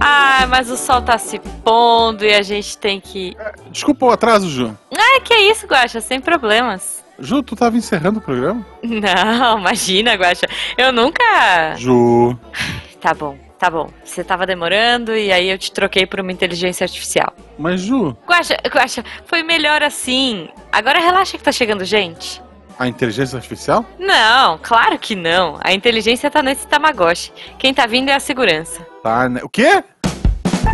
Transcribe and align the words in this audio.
Ah, 0.00 0.46
mas 0.48 0.70
o 0.70 0.76
sol 0.76 1.02
tá 1.02 1.18
se 1.18 1.38
pondo 1.64 2.24
e 2.24 2.32
a 2.32 2.42
gente 2.42 2.78
tem 2.78 3.00
que. 3.00 3.36
Desculpa 3.70 4.06
o 4.06 4.10
atraso, 4.10 4.48
Ju. 4.48 4.76
Ah, 4.94 5.20
que 5.20 5.34
isso, 5.34 5.66
Guaxa, 5.66 6.00
sem 6.00 6.20
problemas. 6.20 7.04
Ju, 7.18 7.42
tu 7.42 7.56
tava 7.56 7.76
encerrando 7.76 8.20
o 8.20 8.22
programa? 8.22 8.64
Não, 8.82 9.58
imagina, 9.58 10.14
Guaxa. 10.14 10.46
Eu 10.76 10.92
nunca. 10.92 11.74
Ju. 11.76 12.38
Tá 13.00 13.14
bom, 13.14 13.38
tá 13.56 13.70
bom. 13.70 13.88
Você 14.02 14.24
tava 14.24 14.44
demorando 14.44 15.16
e 15.16 15.30
aí 15.30 15.48
eu 15.48 15.56
te 15.56 15.70
troquei 15.70 16.04
por 16.04 16.18
uma 16.18 16.32
inteligência 16.32 16.82
artificial. 16.84 17.32
Mas, 17.56 17.80
Ju, 17.80 18.16
Guaxa, 18.26 18.56
Guaxa, 18.66 19.04
foi 19.24 19.44
melhor 19.44 19.84
assim. 19.84 20.48
Agora 20.72 20.98
relaxa 20.98 21.38
que 21.38 21.44
tá 21.44 21.52
chegando 21.52 21.84
gente. 21.84 22.42
A 22.78 22.86
inteligência 22.86 23.36
artificial? 23.36 23.84
Não, 23.98 24.58
claro 24.62 24.98
que 24.98 25.14
não. 25.14 25.58
A 25.62 25.72
inteligência 25.72 26.30
tá 26.30 26.42
nesse 26.42 26.66
Tamagotchi. 26.66 27.32
Quem 27.58 27.74
tá 27.74 27.86
vindo 27.86 28.08
é 28.08 28.14
a 28.14 28.20
segurança. 28.20 28.86
Tá, 29.02 29.28
né? 29.28 29.40
O 29.42 29.48
quê? 29.48 29.82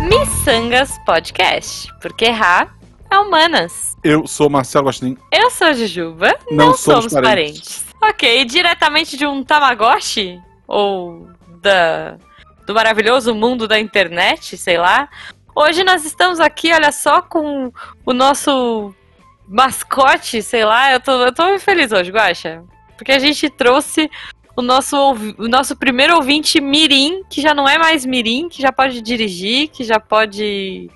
Missangas 0.09 0.97
Podcast. 1.05 1.91
Porque 2.01 2.25
errar 2.25 2.75
é 3.09 3.17
humanas. 3.17 3.95
Eu 4.03 4.27
sou 4.27 4.49
Marcelo 4.49 4.85
Gostin. 4.85 5.17
Eu 5.31 5.49
sou 5.49 5.67
a 5.67 5.73
Jujuba, 5.73 6.35
Não 6.51 6.67
não, 6.67 6.73
somos 6.77 7.11
somos 7.11 7.13
parentes. 7.13 7.83
parentes. 7.83 7.85
Ok, 8.03 8.45
diretamente 8.45 9.17
de 9.17 9.25
um 9.25 9.43
Tamagotchi? 9.43 10.39
Ou 10.67 11.27
da, 11.61 12.17
do 12.67 12.73
maravilhoso 12.73 13.33
mundo 13.33 13.67
da 13.67 13.79
internet, 13.79 14.57
sei 14.57 14.77
lá. 14.77 15.09
Hoje 15.55 15.83
nós 15.83 16.03
estamos 16.05 16.39
aqui, 16.39 16.71
olha 16.73 16.91
só, 16.91 17.21
com 17.21 17.71
o 18.05 18.13
nosso 18.13 18.93
mascote, 19.47 20.41
sei 20.41 20.65
lá. 20.65 20.91
Eu 20.91 20.99
tô, 20.99 21.11
eu 21.23 21.33
tô 21.33 21.59
feliz 21.59 21.91
hoje, 21.91 22.11
Guaxa. 22.11 22.63
Porque 22.97 23.11
a 23.11 23.19
gente 23.19 23.49
trouxe 23.49 24.09
o 24.55 24.61
nosso, 24.61 24.95
o 25.37 25.47
nosso 25.47 25.75
primeiro 25.75 26.15
ouvinte 26.15 26.61
Mirim, 26.61 27.23
que 27.29 27.41
já 27.41 27.53
não 27.53 27.67
é 27.67 27.77
mais 27.77 28.05
Mirim, 28.05 28.47
que 28.47 28.61
já 28.61 28.71
pode 28.71 29.01
dirigir, 29.01 29.67
que 29.69 29.83
já 29.83 29.99
pode 29.99 30.89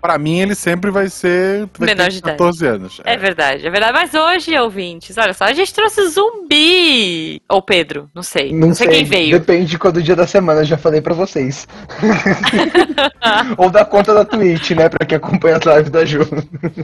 pra 0.00 0.18
mim 0.18 0.40
ele 0.40 0.54
sempre 0.54 0.90
vai 0.90 1.08
ser. 1.08 1.68
Vai 1.78 1.88
Menor 1.88 2.08
de 2.08 2.18
idade. 2.18 2.36
14 2.36 2.66
anos. 2.66 3.00
É 3.04 3.16
verdade, 3.16 3.66
é 3.66 3.70
verdade. 3.70 3.92
Mas 3.92 4.14
hoje, 4.14 4.58
ouvintes, 4.58 5.16
olha 5.18 5.32
só, 5.34 5.44
a 5.44 5.52
gente 5.52 5.72
trouxe 5.72 6.08
zumbi. 6.08 7.40
Ou 7.48 7.62
Pedro, 7.62 8.10
não 8.14 8.22
sei. 8.22 8.52
Não, 8.52 8.74
sei, 8.74 8.88
quem 8.88 9.04
veio. 9.04 9.38
Depende 9.38 9.66
de 9.66 9.78
quando 9.78 10.02
dia 10.02 10.16
da 10.16 10.26
semana, 10.26 10.60
eu 10.60 10.64
já 10.64 10.78
falei 10.78 11.00
pra 11.00 11.14
vocês. 11.14 11.66
Ou 13.56 13.70
da 13.70 13.84
conta 13.84 14.14
da 14.14 14.24
Twitch, 14.24 14.70
né? 14.70 14.88
Pra 14.88 15.06
quem 15.06 15.16
acompanha 15.16 15.56
as 15.56 15.64
lives 15.64 15.90
da 15.90 16.04
Ju. 16.04 16.20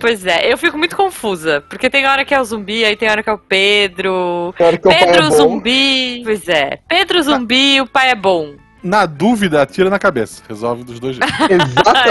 Pois 0.01 0.27
é, 0.27 0.53
eu 0.53 0.59
fico 0.59 0.77
muito 0.77 0.97
confusa. 0.97 1.63
Porque 1.69 1.91
tem 1.91 2.07
hora 2.07 2.25
que 2.25 2.35
é 2.35 2.41
o 2.41 2.45
zumbi, 2.45 2.85
aí 2.85 2.97
tem 2.97 3.11
hora 3.11 3.23
que 3.23 3.31
é 3.31 3.33
o 3.33 3.39
Pedro. 3.39 4.55
Claro 4.57 4.79
que 4.79 4.89
o 4.89 4.91
pai 4.91 5.03
é 5.03 5.07
Pedro 5.07 5.29
bom. 5.29 5.37
zumbi. 5.37 6.23
Pois 6.25 6.49
é. 6.49 6.79
Pedro 6.89 7.23
zumbi, 7.23 7.81
o 7.81 7.87
pai 7.87 8.11
é 8.11 8.15
bom. 8.15 8.55
Na 8.83 9.07
dúvida, 9.07 9.63
atira 9.63 9.89
na 9.89 9.99
cabeça. 9.99 10.43
Resolve 10.47 10.85
dos 10.85 11.01
dois 11.01 11.17
jeitos. 11.17 11.35
Ai, 11.41 11.49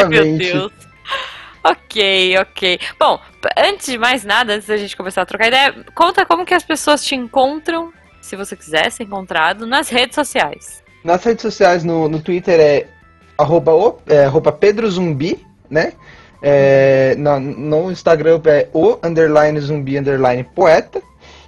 meu 0.08 0.24
Exatamente. 0.24 0.52
Deus. 0.52 0.72
Ok, 1.64 2.38
ok. 2.40 2.80
Bom, 3.00 3.20
antes 3.58 3.86
de 3.88 3.98
mais 3.98 4.24
nada, 4.26 4.54
antes 4.54 4.68
da 4.68 4.76
gente 4.76 4.98
começar 4.98 5.22
a 5.22 5.26
trocar 5.26 5.48
ideia, 5.48 5.74
conta 5.96 6.26
como 6.26 6.46
que 6.46 6.54
as 6.54 6.64
pessoas 6.64 7.06
te 7.06 7.16
encontram, 7.16 7.94
se 8.22 8.36
você 8.36 8.56
quiser 8.56 8.92
ser 8.92 9.04
encontrado, 9.04 9.66
nas 9.66 9.88
redes 9.90 10.16
sociais. 10.16 10.84
Nas 11.04 11.24
redes 11.24 11.42
sociais, 11.42 11.84
no, 11.86 12.10
no 12.10 12.20
Twitter 12.20 12.60
é 12.60 12.88
arroba, 13.38 13.74
o, 13.74 13.98
é 14.08 14.26
arroba 14.26 14.52
Pedro 14.52 14.90
Zumbi, 14.92 15.46
né? 15.70 15.94
É, 16.42 17.16
na- 17.18 17.40
no 17.40 17.90
Instagram 17.90 18.42
é 18.46 18.68
o 18.74 19.00
underline 19.02 19.58
zumbi 19.62 19.98
underline 19.98 20.44
poeta. 20.44 21.02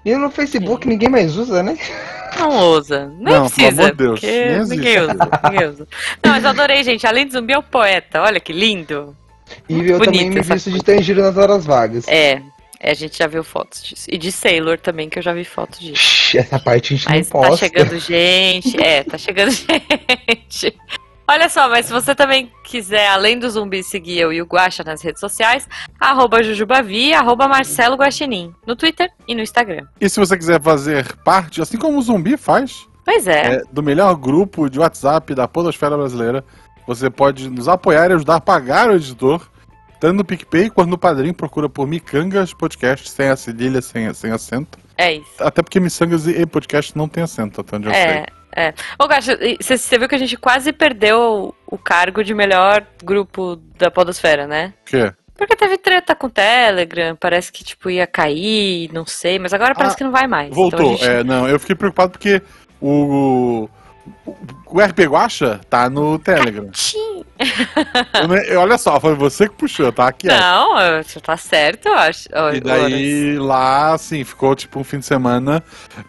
E 0.05 0.15
no 0.15 0.29
Facebook 0.31 0.87
ninguém 0.87 1.09
mais 1.09 1.35
usa, 1.35 1.61
né? 1.61 1.77
Não 2.39 2.69
usa. 2.71 3.07
Nem 3.19 3.33
Não, 3.33 3.49
pelo 3.49 3.49
precisa. 3.49 3.81
amor 3.81 3.91
de 3.91 3.97
Deus, 3.97 4.19
porque 4.21 4.31
nem 4.45 4.55
existe. 4.57 4.75
ninguém 4.77 4.99
usa. 5.01 5.29
Ninguém 5.51 5.67
usa. 5.67 5.87
Não, 6.23 6.31
mas 6.31 6.43
eu 6.45 6.49
adorei, 6.51 6.83
gente. 6.83 7.05
Além 7.05 7.25
de 7.27 7.33
zumbi, 7.33 7.51
é 7.53 7.57
o 7.57 7.63
poeta. 7.63 8.21
Olha 8.21 8.39
que 8.39 8.53
lindo. 8.53 9.15
E 9.69 9.75
Muito 9.75 9.91
eu 9.91 9.99
também 9.99 10.29
me 10.29 10.41
visto 10.41 10.71
de 10.71 10.83
Tanjiro 10.83 11.21
nas 11.21 11.37
horas 11.37 11.65
vagas. 11.65 12.07
É, 12.07 12.41
é, 12.79 12.91
a 12.91 12.93
gente 12.93 13.17
já 13.17 13.27
viu 13.27 13.43
fotos 13.43 13.83
disso. 13.83 14.05
E 14.09 14.17
de 14.17 14.31
Sailor 14.31 14.79
também, 14.79 15.09
que 15.09 15.19
eu 15.19 15.23
já 15.23 15.33
vi 15.33 15.43
fotos 15.45 15.79
disso. 15.79 15.95
Shhh, 16.01 16.35
Essa 16.35 16.59
parte 16.59 16.93
a 16.93 16.97
gente 16.97 17.09
Mas 17.09 17.29
não 17.31 17.41
tá 17.41 17.47
posta. 17.49 17.65
chegando 17.65 17.99
gente. 17.99 18.81
É, 18.81 19.03
tá 19.03 19.17
chegando 19.17 19.51
gente. 20.29 20.75
Olha 21.27 21.49
só, 21.49 21.67
mas 21.67 21.87
se 21.87 21.91
você 21.91 22.13
também 22.13 22.51
quiser, 22.63 23.07
além 23.07 23.39
do 23.39 23.49
zumbi, 23.49 23.81
seguir 23.83 24.19
eu 24.19 24.31
e 24.31 24.41
o 24.43 24.45
Guaxa 24.45 24.83
nas 24.83 25.01
redes 25.01 25.19
sociais, 25.19 25.67
arroba 25.99 26.43
Jujubavi, 26.43 27.15
arroba 27.15 27.47
Marcelo 27.47 27.95
Guaxinim, 27.95 28.53
no 28.65 28.75
Twitter 28.75 29.09
e 29.27 29.33
no 29.33 29.41
Instagram. 29.41 29.87
E 29.99 30.07
se 30.07 30.19
você 30.19 30.37
quiser 30.37 30.61
fazer 30.61 31.15
parte, 31.23 31.63
assim 31.63 31.77
como 31.79 31.97
o 31.97 32.01
Zumbi 32.01 32.37
faz, 32.37 32.87
Pois 33.03 33.27
é. 33.27 33.55
é, 33.55 33.61
do 33.71 33.81
melhor 33.81 34.15
grupo 34.15 34.69
de 34.69 34.77
WhatsApp 34.79 35.33
da 35.33 35.47
Podosfera 35.47 35.97
Brasileira, 35.97 36.45
você 36.87 37.09
pode 37.09 37.49
nos 37.49 37.67
apoiar 37.67 38.09
e 38.09 38.13
ajudar 38.13 38.35
a 38.35 38.41
pagar 38.41 38.89
o 38.89 38.95
editor, 38.95 39.47
tanto 39.99 40.15
no 40.17 40.25
PicPay 40.25 40.69
quanto 40.69 40.89
no 40.89 40.97
Padrim. 40.97 41.33
Procura 41.33 41.67
por 41.69 41.87
Micangas 41.87 42.53
Podcast, 42.53 43.09
sem 43.09 43.29
a 43.29 43.35
cedilha, 43.35 43.81
sem, 43.81 44.13
sem 44.13 44.31
acento. 44.31 44.77
É 44.97 45.13
isso. 45.13 45.29
Até 45.39 45.61
porque 45.61 45.79
Missangas 45.79 46.25
e 46.27 46.45
podcast 46.45 46.97
não 46.97 47.07
tem 47.07 47.23
acento, 47.23 47.59
até 47.61 47.75
onde 47.75 47.87
eu 47.87 47.93
sei. 47.93 48.01
É, 48.01 48.25
é. 48.55 48.73
Ô, 48.97 49.07
Gacha, 49.07 49.37
você 49.61 49.97
viu 49.99 50.07
que 50.07 50.15
a 50.15 50.19
gente 50.19 50.37
quase 50.37 50.71
perdeu 50.71 51.53
o 51.67 51.77
cargo 51.77 52.23
de 52.23 52.33
melhor 52.33 52.85
grupo 53.03 53.57
da 53.77 53.91
Podosfera, 53.91 54.47
né? 54.47 54.73
O 54.83 54.85
quê? 54.85 55.11
Porque 55.37 55.53
teve 55.57 55.77
treta 55.77 56.15
com 56.15 56.27
o 56.27 56.29
Telegram, 56.29 57.13
parece 57.17 57.51
que, 57.51 57.61
tipo, 57.61 57.89
ia 57.89 58.07
cair, 58.07 58.89
não 58.93 59.05
sei, 59.05 59.37
mas 59.37 59.53
agora 59.53 59.75
parece 59.75 59.95
Ah, 59.95 59.97
que 59.97 60.03
não 60.05 60.11
vai 60.11 60.27
mais. 60.27 60.55
Voltou. 60.55 60.79
Então 60.79 60.91
gente- 60.97 61.05
É, 61.05 61.23
não, 61.25 61.45
eu 61.49 61.59
fiquei 61.59 61.75
preocupado 61.75 62.13
porque 62.13 62.41
o. 62.81 63.67
O, 64.25 64.79
RP 64.81 64.99
Guacha 65.07 65.59
tá 65.69 65.89
no 65.89 66.19
Telegram. 66.19 66.69
Eu 68.13 68.35
eu- 68.45 68.61
olha 68.61 68.77
só, 68.77 68.99
foi 68.99 69.13
você 69.13 69.47
que 69.49 69.55
puxou, 69.55 69.91
tá? 69.91 70.07
Aqui. 70.07 70.27
Não, 70.27 70.79
eu- 70.79 71.03
você 71.03 71.19
tá 71.19 71.35
certo, 71.35 71.87
eu 71.87 71.93
acho. 71.93 72.29
E 72.53 72.59
daí 72.61 73.37
lá, 73.37 73.93
assim, 73.93 74.23
ficou 74.23 74.55
tipo 74.55 74.79
um 74.79 74.83
fim 74.83 74.99
de 74.99 75.05
semana. 75.05 75.61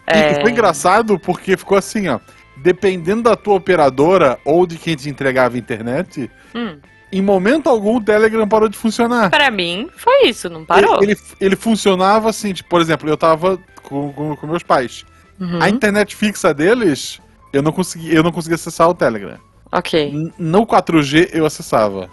É. 0.05 0.31
E 0.39 0.41
foi 0.41 0.51
engraçado 0.51 1.19
porque 1.19 1.57
ficou 1.57 1.77
assim, 1.77 2.07
ó. 2.07 2.19
Dependendo 2.57 3.23
da 3.23 3.35
tua 3.35 3.55
operadora 3.55 4.39
ou 4.45 4.65
de 4.65 4.77
quem 4.77 4.95
te 4.95 5.09
entregava 5.09 5.55
a 5.55 5.59
internet, 5.59 6.31
Hum, 6.55 6.77
em 7.11 7.21
momento 7.21 7.69
algum 7.69 7.97
o 7.97 8.01
Telegram 8.03 8.47
parou 8.47 8.67
de 8.69 8.77
funcionar. 8.77 9.29
pra 9.29 9.51
mim, 9.51 9.89
foi 9.97 10.27
isso, 10.29 10.49
não 10.49 10.65
parou. 10.65 11.01
Ele, 11.03 11.11
ele, 11.11 11.19
ele 11.41 11.55
funcionava 11.55 12.29
assim, 12.29 12.53
tipo, 12.53 12.69
por 12.69 12.81
exemplo, 12.81 13.07
eu 13.09 13.17
tava 13.17 13.59
com, 13.83 14.11
com, 14.13 14.35
com 14.35 14.47
meus 14.47 14.63
pais. 14.63 15.05
Uhum, 15.39 15.61
A 15.61 15.69
internet 15.69 16.15
fixa 16.15 16.51
deles, 16.53 17.19
eu 17.53 17.61
não 17.61 17.71
consegui, 17.71 18.13
eu 18.13 18.23
não 18.23 18.31
conseguia 18.31 18.55
acessar 18.55 18.89
o 18.89 18.93
Telegram. 18.93 19.37
Ok. 19.71 20.09
N- 20.11 20.33
No 20.37 20.65
4G 20.65 21.29
eu 21.33 21.45
acessava. 21.45 22.09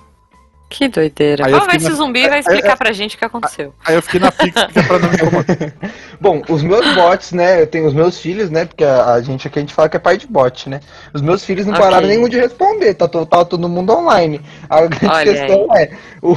Que 0.76 0.88
doideira. 0.88 1.46
Aí 1.46 1.52
eu 1.52 1.58
Vamos 1.58 1.72
ver 1.72 1.78
fiquei 1.78 1.86
se 1.86 1.94
o 1.94 1.98
na- 2.00 2.04
zumbi 2.04 2.28
vai 2.28 2.38
é, 2.38 2.40
explicar 2.40 2.72
é- 2.72 2.76
pra 2.76 2.92
gente 2.92 3.14
o 3.14 3.18
que 3.18 3.24
aconteceu. 3.24 3.72
Aí 3.86 3.94
eu 3.94 4.02
fiquei 4.02 4.18
na 4.18 4.32
fixa 4.32 4.66
que 4.72 4.78
é 4.80 4.82
pra 4.82 4.98
não 4.98 5.08
me 5.08 5.14
incomodar. 5.14 5.72
Bom, 6.20 6.42
os 6.48 6.62
meus 6.64 6.94
bots, 6.96 7.30
né? 7.32 7.62
Eu 7.62 7.66
tenho 7.68 7.86
os 7.86 7.94
meus 7.94 8.18
filhos, 8.18 8.50
né? 8.50 8.64
Porque 8.64 8.82
a, 8.82 9.12
a 9.12 9.22
gente 9.22 9.46
aqui 9.46 9.60
a 9.60 9.62
gente 9.62 9.72
fala 9.72 9.88
que 9.88 9.96
é 9.96 10.00
pai 10.00 10.16
de 10.16 10.26
bot, 10.26 10.68
né? 10.68 10.80
Os 11.12 11.22
meus 11.22 11.44
filhos 11.44 11.64
não 11.64 11.74
Ok. 11.74 11.84
pararam 11.84 12.08
nenhum 12.08 12.28
de 12.28 12.38
responder, 12.40 12.94
tá, 12.94 13.06
to- 13.06 13.24
tá 13.24 13.44
todo 13.44 13.68
mundo 13.68 13.92
online. 13.96 14.40
A 14.68 14.80
grande 14.86 15.06
Olha 15.06 15.32
questão 15.32 15.68
é, 15.76 15.90
o, 16.20 16.36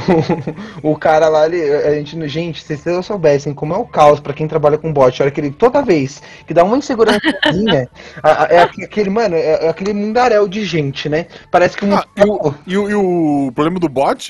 o 0.92 0.96
cara 0.96 1.28
lá, 1.28 1.46
ele, 1.46 1.60
a 1.74 1.94
gente, 1.94 2.28
gente, 2.28 2.62
se 2.62 2.76
vocês 2.76 3.04
soubessem 3.06 3.52
como 3.52 3.74
é 3.74 3.76
o 3.76 3.84
caos 3.86 4.20
pra 4.20 4.32
quem 4.32 4.46
trabalha 4.46 4.78
com 4.78 4.92
bot, 4.92 5.20
a 5.20 5.24
hora 5.24 5.30
que 5.32 5.40
ele, 5.40 5.50
toda 5.50 5.82
vez 5.82 6.22
que 6.46 6.54
dá 6.54 6.62
uma 6.62 6.76
insegurançazinha, 6.76 7.88
a- 8.22 8.44
a- 8.44 8.46
é 8.50 8.60
aquele, 8.62 9.10
mano, 9.10 9.34
é, 9.34 9.66
é 9.66 9.68
aquele 9.68 9.92
mundaréu 9.92 10.46
de 10.46 10.64
gente, 10.64 11.08
né? 11.08 11.26
Parece 11.50 11.76
que 11.76 11.84
um 11.84 11.94
Ah, 11.96 12.04
e, 12.16 12.22
o, 12.24 12.54
e, 12.66 12.76
o, 12.76 12.90
e 12.90 12.94
o 12.94 13.52
problema 13.54 13.80
do 13.80 13.88
bot 13.88 14.27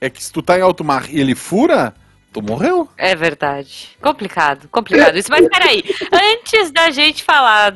é 0.00 0.10
que 0.10 0.22
se 0.22 0.32
tu 0.32 0.42
tá 0.42 0.58
em 0.58 0.62
alto 0.62 0.84
mar 0.84 1.08
e 1.10 1.20
ele 1.20 1.34
fura, 1.34 1.94
tu 2.32 2.42
morreu. 2.42 2.88
É 2.96 3.14
verdade. 3.14 3.96
Complicado, 4.02 4.68
complicado 4.70 5.16
isso. 5.16 5.30
Mas 5.30 5.48
peraí, 5.48 5.82
antes 6.12 6.70
da 6.72 6.90
gente 6.90 7.22
falar 7.22 7.74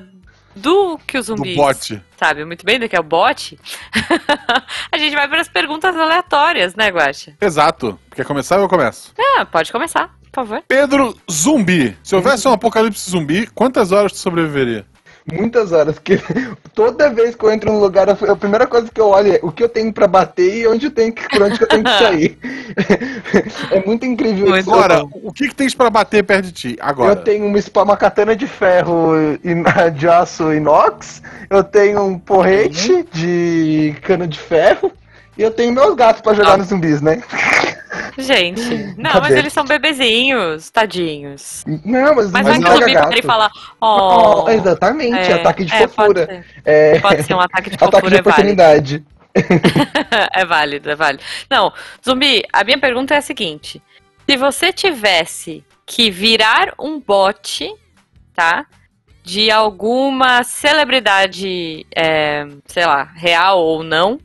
do 0.56 0.98
que 1.06 1.16
o 1.16 1.20
Do 1.20 1.26
zumbi 1.26 1.54
bot. 1.54 2.02
sabe 2.18 2.44
muito 2.44 2.64
bem 2.64 2.80
do 2.80 2.88
que 2.88 2.96
é 2.96 3.00
o 3.00 3.03
bot, 3.04 3.56
a 4.91 4.98
gente 4.98 5.15
vai 5.15 5.28
para 5.28 5.41
as 5.41 5.48
perguntas 5.48 5.97
aleatórias, 5.97 6.74
né, 6.74 6.88
Guaxa? 6.91 7.34
Exato. 7.41 7.98
Quer 8.14 8.24
começar 8.24 8.56
ou 8.56 8.62
eu 8.62 8.68
começo? 8.68 9.12
Ah, 9.38 9.47
pode 9.47 9.71
começar, 9.71 10.09
por 10.32 10.47
favor. 10.47 10.62
Pedro 10.66 11.16
Zumbi. 11.30 11.97
Se 12.03 12.14
houvesse 12.16 12.47
um 12.48 12.53
apocalipse 12.53 13.09
zumbi, 13.09 13.47
quantas 13.48 13.92
horas 13.92 14.12
tu 14.12 14.18
sobreviveria? 14.18 14.84
Muitas 15.33 15.72
horas, 15.72 15.95
porque 15.97 16.19
toda 16.75 17.10
vez 17.10 17.34
que 17.34 17.45
eu 17.45 17.51
entro 17.53 17.72
num 17.72 17.78
lugar, 17.80 18.09
a 18.09 18.36
primeira 18.36 18.66
coisa 18.66 18.91
que 18.92 19.01
eu 19.01 19.09
olho 19.09 19.34
é 19.34 19.41
o 19.42 19.53
que 19.53 19.63
eu 19.63 19.69
tenho 19.69 19.92
pra 19.92 20.07
bater 20.07 20.59
e 20.59 20.66
onde 20.66 20.86
eu 20.86 20.91
tenho 20.91 21.13
que, 21.13 21.28
por 21.28 21.42
onde 21.42 21.59
que 21.59 21.65
eu 21.65 21.69
tenho 21.69 21.84
que 21.84 21.91
sair. 21.98 22.39
é 23.71 23.84
muito 23.86 24.07
incrível 24.07 24.47
Muito 24.48 24.60
isso. 24.60 24.71
Agora, 24.72 25.03
o 25.22 25.33
que, 25.33 25.48
que 25.48 25.54
tens 25.54 25.75
pra 25.75 25.91
bater 25.91 26.25
perto 26.25 26.47
de 26.47 26.53
ti? 26.53 26.78
Agora. 26.80 27.13
Eu 27.13 27.16
tenho 27.16 27.45
uma, 27.47 27.59
uma 27.83 27.97
katana 27.97 28.34
de 28.34 28.47
ferro 28.47 29.13
e- 29.45 29.91
de 29.98 30.09
aço 30.09 30.53
inox, 30.53 31.22
eu 31.51 31.63
tenho 31.63 32.03
um 32.03 32.19
porrete 32.19 32.92
Uhum. 32.92 33.04
de 33.13 33.95
cano 34.03 34.27
de 34.27 34.39
ferro 34.39 34.91
e 35.36 35.42
eu 35.42 35.51
tenho 35.51 35.72
meus 35.72 35.95
gatos 35.95 36.22
pra 36.22 36.33
jogar 36.34 36.54
Ah. 36.54 36.57
nos 36.57 36.69
zumbis, 36.69 37.01
né? 37.01 37.22
Gente, 38.16 38.60
não, 38.97 39.10
Cadê? 39.13 39.21
mas 39.21 39.37
eles 39.37 39.53
são 39.53 39.65
bebezinhos, 39.65 40.71
tadinhos. 40.71 41.65
Não, 41.84 42.15
mas, 42.15 42.31
Mas 42.31 42.47
mas 42.47 42.47
vai 42.47 42.59
que 42.59 42.65
não 42.65 42.71
o 42.71 42.75
é 42.75 42.77
zumbi 42.78 42.95
gato. 42.95 43.09
para 43.09 43.19
e 43.19 43.22
fala, 43.22 43.51
ó. 43.81 44.45
Oh, 44.45 44.51
exatamente, 44.51 45.16
é, 45.19 45.33
ataque 45.34 45.65
de 45.65 45.75
é, 45.75 45.87
pode 45.87 45.93
fofura. 45.95 46.27
ser. 46.27 46.47
É, 46.65 47.01
Pode 47.01 47.22
ser 47.22 47.34
um 47.34 47.41
ataque 47.41 47.71
de 47.71 47.77
ataque 47.83 47.91
fofura, 47.91 48.10
de 48.10 48.16
é 48.16 48.22
válido. 48.22 48.31
oportunidade. 48.31 49.05
é 50.34 50.45
válido, 50.45 50.91
é 50.91 50.95
válido. 50.97 51.22
Não, 51.51 51.72
Zumbi, 52.05 52.43
a 52.53 52.65
minha 52.65 52.78
pergunta 52.78 53.15
é 53.15 53.19
a 53.19 53.22
seguinte: 53.22 53.83
se 54.28 54.37
você 54.37 54.72
tivesse 54.72 55.65
que 55.87 56.10
virar 56.10 56.75
um 56.78 56.99
bot, 57.01 57.71
tá? 58.34 58.66
De 59.22 59.51
alguma 59.51 60.43
celebridade, 60.43 61.87
é, 61.95 62.47
sei 62.66 62.87
lá, 62.87 63.05
real 63.15 63.60
ou 63.63 63.83
não, 63.83 64.19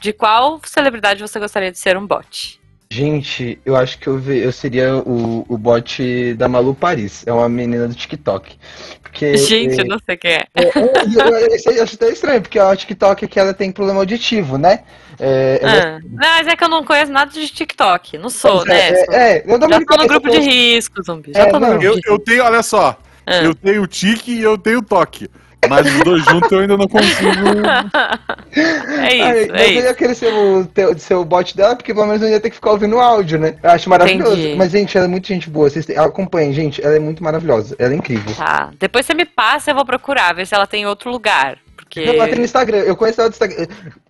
de 0.00 0.12
qual 0.12 0.60
celebridade 0.64 1.20
você 1.22 1.38
gostaria 1.38 1.70
de 1.70 1.78
ser 1.78 1.96
um 1.96 2.06
bot? 2.06 2.59
Gente, 2.92 3.60
eu 3.64 3.76
acho 3.76 3.96
que 4.00 4.08
eu, 4.08 4.18
ve- 4.18 4.44
eu 4.44 4.50
seria 4.50 4.96
o, 4.96 5.46
o 5.48 5.56
bot 5.56 6.34
da 6.34 6.48
Malu 6.48 6.74
Paris. 6.74 7.22
É 7.24 7.32
uma 7.32 7.48
menina 7.48 7.86
do 7.86 7.94
TikTok. 7.94 8.58
Porque, 9.00 9.36
Gente, 9.36 9.78
eu 9.78 9.84
não 9.86 9.98
sei 10.04 10.16
quem 10.16 10.32
é. 10.32 10.44
É, 10.56 10.62
é, 10.64 10.70
eu, 10.76 11.72
eu, 11.76 11.82
acho 11.84 11.94
até 11.94 12.10
estranho, 12.10 12.42
porque 12.42 12.58
a 12.58 12.74
TikTok 12.74 13.24
aqui 13.24 13.38
ela 13.38 13.54
tem 13.54 13.70
problema 13.70 14.00
auditivo, 14.00 14.58
né? 14.58 14.80
É, 15.20 15.60
ela- 15.62 15.82
Ah, 15.82 16.00
não, 16.02 16.10
mas 16.18 16.46
é 16.48 16.56
que 16.56 16.64
eu 16.64 16.68
não 16.68 16.84
conheço 16.84 17.12
nada 17.12 17.30
de 17.30 17.46
TikTok. 17.48 18.18
Não 18.18 18.28
sou, 18.28 18.62
é, 18.66 18.68
né? 18.68 18.90
é, 18.90 19.16
é, 19.38 19.44
eu 19.46 19.56
dou 19.56 19.68
Já 19.68 19.76
tô 19.76 19.80
no 19.80 19.86
cabeça 19.86 20.08
grupo 20.08 20.30
de 20.30 20.38
risco, 20.40 21.00
zumbi. 21.04 21.32
Já 21.32 21.42
É, 21.42 21.46
tô 21.46 21.60
no 21.60 21.66
não, 21.66 21.78
grupo 21.78 21.84
Eu, 21.84 21.94
de 21.94 22.08
eu 22.08 22.18
tenho, 22.18 22.42
olha 22.44 22.62
só, 22.64 22.98
Ah. 23.24 23.36
eu 23.44 23.54
tenho 23.54 23.82
o 23.82 23.86
tique 23.86 24.32
e 24.32 24.42
eu 24.42 24.58
tenho 24.58 24.78
o 24.80 24.82
toque. 24.82 25.30
Mas 25.68 25.86
os 25.86 26.02
dois 26.04 26.24
juntos 26.24 26.50
eu 26.50 26.60
ainda 26.60 26.76
não 26.76 26.88
consigo. 26.88 27.30
É 28.52 29.14
isso, 29.14 29.24
Ai, 29.24 29.44
é 29.44 29.48
mas 29.48 29.60
eu 29.60 29.68
isso. 29.70 29.82
ia 29.86 29.94
querer 29.94 30.14
ser 30.14 30.32
o, 30.32 30.64
teu- 30.66 30.98
ser 30.98 31.14
o 31.14 31.24
bot 31.24 31.56
dela, 31.56 31.76
porque 31.76 31.94
pelo 31.94 32.06
menos 32.06 32.20
eu 32.22 32.28
ia 32.28 32.40
ter 32.40 32.50
que 32.50 32.56
ficar 32.56 32.72
ouvindo 32.72 32.96
o 32.96 33.00
áudio, 33.00 33.38
né? 33.38 33.54
Eu 33.62 33.70
acho 33.70 33.88
maravilhoso. 33.88 34.32
Entendi. 34.40 34.56
Mas, 34.56 34.72
gente, 34.72 34.96
ela 34.96 35.06
é 35.06 35.08
muito 35.08 35.28
gente 35.28 35.48
boa. 35.48 35.70
Vocês 35.70 35.88
acompanhem, 35.90 36.52
gente. 36.52 36.84
Ela 36.84 36.96
é 36.96 36.98
muito 36.98 37.22
maravilhosa. 37.22 37.76
Ela 37.78 37.92
é 37.94 37.96
incrível. 37.96 38.34
Tá. 38.34 38.70
Depois 38.78 39.06
você 39.06 39.14
me 39.14 39.24
passa, 39.24 39.70
eu 39.70 39.74
vou 39.76 39.84
procurar, 39.84 40.34
ver 40.34 40.46
se 40.46 40.54
ela 40.54 40.66
tem 40.66 40.82
em 40.82 40.86
outro 40.86 41.10
lugar. 41.10 41.58
Porque. 41.76 42.00
Ela 42.00 42.26
tem 42.26 42.38
no 42.38 42.44
Instagram. 42.44 42.78
Eu 42.78 42.96
conheço 42.96 43.20
ela 43.20 43.30
do 43.30 43.32
Instagram. 43.34 43.66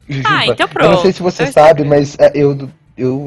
Jujuba, 0.08 0.28
Ah, 0.30 0.46
então 0.46 0.66
Eu 0.66 0.66
não 0.66 0.88
pronto. 0.88 1.02
sei 1.02 1.12
se 1.12 1.22
você 1.22 1.46
sabe, 1.52 1.84
mas 1.84 2.16
é, 2.18 2.32
eu, 2.34 2.68
eu, 2.96 3.26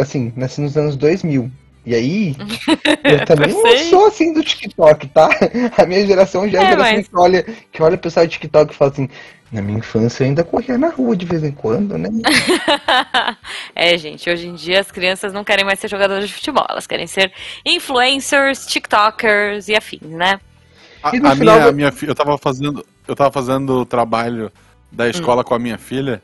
assim, 0.00 0.32
nasci 0.36 0.60
nos 0.60 0.76
anos 0.76 0.96
2000. 0.96 1.50
E 1.84 1.94
aí, 1.94 2.36
eu 3.04 3.24
também 3.24 3.48
não 3.52 3.76
sou 3.90 4.06
assim 4.06 4.32
do 4.32 4.42
TikTok, 4.42 5.08
tá? 5.08 5.28
A 5.76 5.84
minha 5.84 6.06
geração 6.06 6.48
já 6.48 6.58
é 6.58 6.62
a 6.62 6.64
É, 6.66 6.70
geração 6.70 6.94
mas- 6.96 7.08
que 7.08 7.16
olha, 7.16 7.42
que 7.72 7.82
olha 7.82 7.94
o 7.96 7.98
pessoal 7.98 8.24
do 8.26 8.30
TikTok 8.30 8.72
e 8.72 8.76
fala 8.76 8.90
assim, 8.92 9.08
na 9.50 9.60
minha 9.60 9.78
infância 9.78 10.22
eu 10.22 10.28
ainda 10.28 10.44
corria 10.44 10.78
na 10.78 10.88
rua 10.90 11.16
de 11.16 11.26
vez 11.26 11.42
em 11.42 11.50
quando, 11.50 11.98
né? 11.98 12.08
é, 13.74 13.96
gente, 13.98 14.28
hoje 14.30 14.46
em 14.46 14.54
dia 14.54 14.80
as 14.80 14.90
crianças 14.90 15.32
não 15.32 15.44
querem 15.44 15.64
mais 15.64 15.78
ser 15.80 15.88
jogadoras 15.88 16.28
de 16.28 16.34
futebol, 16.34 16.64
elas 16.68 16.86
querem 16.86 17.06
ser 17.06 17.32
influencers, 17.64 18.66
TikTokers 18.66 19.68
e 19.68 19.74
afins, 19.74 20.00
né? 20.08 20.40
A, 21.02 21.08
a 21.08 21.12
minha, 21.34 21.34
do- 21.34 21.68
a 21.68 21.72
minha 21.72 21.92
fi- 21.92 22.06
eu 22.06 22.14
tava 22.14 22.38
fazendo, 22.38 22.86
eu 23.08 23.16
tava 23.16 23.32
fazendo 23.32 23.80
o 23.80 23.84
trabalho 23.86 24.52
da 24.90 25.08
escola 25.08 25.42
com 25.42 25.54
a 25.54 25.58
minha 25.58 25.78
filha, 25.78 26.22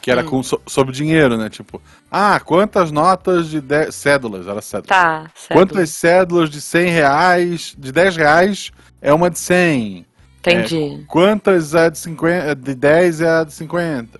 que 0.00 0.10
era 0.10 0.22
Hum. 0.22 0.26
com, 0.26 0.42
so- 0.42 0.60
sobre 0.66 0.92
dinheiro, 0.94 1.36
né? 1.36 1.48
Tipo, 1.50 1.80
ah, 2.10 2.40
quantas 2.40 2.90
notas 2.90 3.48
de 3.48 3.60
10 3.60 3.94
cédulas, 3.94 4.46
era 4.46 4.60
cédula. 4.62 4.88
Tá, 4.88 5.30
certo. 5.34 5.52
Quantas 5.58 5.90
cédulas 5.90 6.48
de 6.50 6.60
100 6.60 6.88
reais, 6.90 7.74
de 7.78 7.92
10 7.92 8.16
reais 8.16 8.70
é 9.02 9.12
uma 9.12 9.28
de 9.30 9.38
100? 9.38 10.06
Entendi. 10.38 11.04
Quantas 11.06 11.74
é 11.74 11.90
de 11.90 11.98
50, 11.98 12.54
de 12.54 12.74
10 12.74 13.20
é 13.20 13.28
a 13.40 13.44
de 13.44 13.52
50? 13.52 14.18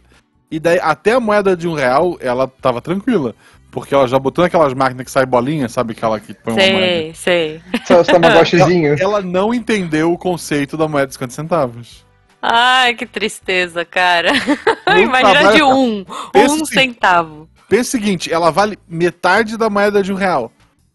E 0.50 0.58
daí, 0.60 0.78
até 0.82 1.12
a 1.12 1.20
moeda 1.20 1.56
de 1.56 1.66
um 1.66 1.74
real, 1.74 2.16
ela 2.20 2.46
tava 2.46 2.80
tranquila. 2.82 3.34
Porque 3.70 3.94
ela 3.94 4.08
já 4.08 4.18
botou 4.18 4.42
naquelas 4.42 4.74
máquinas 4.74 5.04
que 5.04 5.12
sai 5.12 5.24
bolinha, 5.24 5.68
sabe 5.68 5.92
aquela 5.92 6.18
que 6.18 6.34
põe 6.34 6.54
uma 6.54 6.60
moeda? 6.60 6.80
sei, 6.80 7.14
sei. 7.14 7.62
Só 7.86 8.00
os 8.00 8.06
tamagotchizinhos. 8.08 9.00
Ela 9.00 9.22
não 9.22 9.54
entendeu 9.54 10.12
o 10.12 10.18
conceito 10.18 10.76
da 10.76 10.88
moeda 10.88 11.06
de 11.06 11.12
50 11.14 11.32
centavos. 11.32 12.04
Ai, 12.42 12.94
que 12.94 13.06
tristeza, 13.06 13.84
cara. 13.84 14.30
Imagina 14.98 15.30
trabalho- 15.40 15.56
de 15.56 15.62
um, 15.62 16.04
Pensa 16.32 16.54
um 16.54 16.62
assim, 16.62 16.66
centavo. 16.66 17.48
Pensa 17.68 17.82
o 17.82 17.90
seguinte, 18.00 18.32
ela 18.32 18.50
vale 18.50 18.78
metade 18.88 19.56
da 19.56 19.68
moeda 19.70 20.02
de 20.02 20.12
um 20.12 20.16
real. 20.16 20.50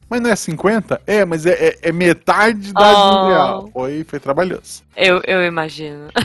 Mas 0.09 0.21
não 0.21 0.29
é 0.29 0.35
50? 0.35 1.01
É, 1.07 1.25
mas 1.25 1.45
é, 1.45 1.51
é- 1.53 1.77
é 1.83 1.91
metade 1.91 2.71
da 2.73 2.93
de 2.93 2.99
um 2.99 3.21
Oh. 3.23 3.27
real. 3.27 3.69
Foi, 3.73 4.03
foi 4.07 4.19
trabalhoso. 4.19 4.83
Eu, 4.95 5.21
eu 5.25 5.43
imagino. 5.45 6.09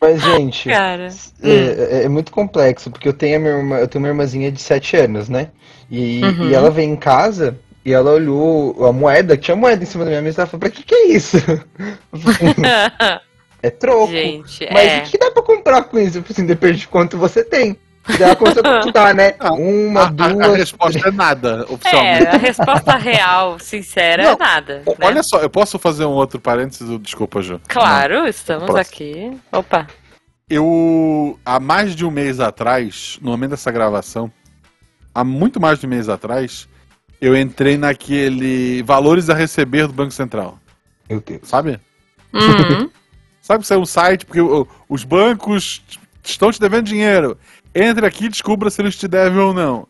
Mas, 0.00 0.22
gente, 0.22 0.68
Cara. 0.68 1.08
é, 1.42 1.50
é- 1.50 2.04
é 2.04 2.08
muito 2.08 2.30
complexo, 2.30 2.88
porque 2.88 3.08
eu 3.08 3.12
tenho, 3.12 3.34
a 3.36 3.40
minha 3.40 3.52
irmã, 3.54 3.78
eu 3.78 3.88
tenho 3.88 4.04
uma 4.04 4.08
irmãzinha 4.08 4.52
de 4.52 4.62
7 4.62 4.96
anos, 4.96 5.28
né? 5.28 5.48
E, 5.90 6.22
Uhum. 6.22 6.50
e 6.50 6.54
ela 6.54 6.70
veio 6.70 6.88
em 6.88 6.94
casa 6.94 7.58
e 7.84 7.92
ela 7.92 8.12
olhou 8.12 8.86
a 8.86 8.92
moeda, 8.92 9.36
tinha 9.36 9.56
moeda 9.56 9.82
em 9.82 9.86
cima 9.86 10.04
da 10.04 10.10
minha 10.10 10.22
mesa, 10.22 10.38
e 10.38 10.40
ela 10.42 10.46
falou, 10.48 10.60
pra 10.60 10.70
que 10.70 10.84
que 10.84 10.94
é 10.94 11.06
isso? 11.08 11.36
É 13.62 13.70
troco. 13.70 14.12
Gente, 14.12 14.68
Mas 14.72 14.84
é. 14.88 14.98
o 14.98 15.02
que 15.10 15.18
dá 15.18 15.30
pra 15.30 15.42
comprar 15.42 15.82
com 15.84 15.98
isso? 15.98 16.22
Assim, 16.30 16.46
depende 16.46 16.78
de 16.80 16.88
quanto 16.88 17.18
você 17.18 17.42
tem. 17.44 17.76
Daí 18.06 18.22
Ela 18.22 18.36
começou 18.36 18.62
a 18.64 18.82
contar, 18.82 19.12
né? 19.14 19.34
Ah, 19.38 19.52
Uma, 19.52 20.02
A, 20.02 20.04
a- 20.06 20.10
duas. 20.10 20.40
a 20.40 20.56
resposta 20.56 21.08
é 21.08 21.10
nada, 21.10 21.66
É, 21.92 22.28
a 22.28 22.36
resposta 22.38 22.96
real, 22.96 23.58
sincera, 23.58 24.22
Não, 24.22 24.30
é 24.32 24.36
nada. 24.38 24.82
O- 24.86 24.92
né? 24.92 25.06
Olha 25.06 25.22
só, 25.22 25.40
eu 25.40 25.50
posso 25.50 25.78
fazer 25.78 26.06
um 26.06 26.12
outro 26.12 26.40
parênteses? 26.40 26.88
Desculpa, 27.00 27.42
Ju. 27.42 27.60
Claro, 27.68 28.26
estamos 28.26 28.64
Próximo. 28.64 28.80
aqui. 28.80 29.38
Opa. 29.52 29.86
Eu, 30.48 31.38
há 31.44 31.60
mais 31.60 31.94
de 31.94 32.06
um 32.06 32.10
mês 32.10 32.40
atrás, 32.40 33.18
no 33.20 33.30
momento 33.30 33.50
dessa 33.50 33.70
gravação, 33.70 34.32
há 35.14 35.22
muito 35.22 35.60
mais 35.60 35.78
de 35.78 35.84
um 35.86 35.90
mês 35.90 36.08
atrás, 36.08 36.66
eu 37.20 37.36
entrei 37.36 37.76
naquele 37.76 38.82
valores 38.84 39.28
a 39.28 39.34
receber 39.34 39.86
do 39.86 39.92
Banco 39.92 40.12
Central, 40.12 40.58
Meu 41.10 41.20
Deus. 41.20 41.40
sabe? 41.42 41.78
Uhum. 42.32 42.88
Sabe 43.48 43.60
que 43.60 43.64
isso 43.64 43.72
é 43.72 43.78
um 43.78 43.86
site 43.86 44.26
porque 44.26 44.40
os 44.90 45.04
bancos 45.04 45.80
estão 46.22 46.52
te 46.52 46.60
devendo 46.60 46.84
dinheiro. 46.84 47.38
Entre 47.74 48.04
aqui 48.04 48.26
e 48.26 48.28
descubra 48.28 48.68
se 48.68 48.82
eles 48.82 48.94
te 48.94 49.08
devem 49.08 49.38
ou 49.38 49.54
não. 49.54 49.88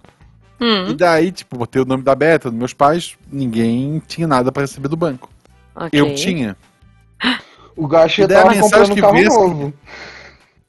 E 0.61 0.65
Hum, 0.93 0.95
daí, 0.97 1.33
tipo, 1.33 1.59
botei 1.59 1.83
o 1.83 1.85
nome 1.85 2.05
da 2.05 2.15
Beta, 2.15 2.51
dos 2.51 2.57
meus 2.59 2.73
pais, 2.73 3.17
ninguém 3.33 4.01
tinha 4.07 4.29
nada 4.29 4.53
pra 4.53 4.61
receber 4.63 4.87
do 4.87 4.97
banco. 4.97 5.29
ok. 5.75 5.91
Eu 5.93 6.15
tinha. 6.15 6.57
O 7.75 7.89
Gacho 7.89 8.21
E 8.21 8.23
já 8.23 8.27
daí 8.29 8.37
a 8.39 8.43
tava 8.43 8.55
mensagem 8.55 8.71
comprando 8.71 8.93
um 8.93 8.95
que 8.95 9.01
carro 9.01 9.15
vem 9.15 9.25
é 9.25 9.29
novo. 9.29 9.75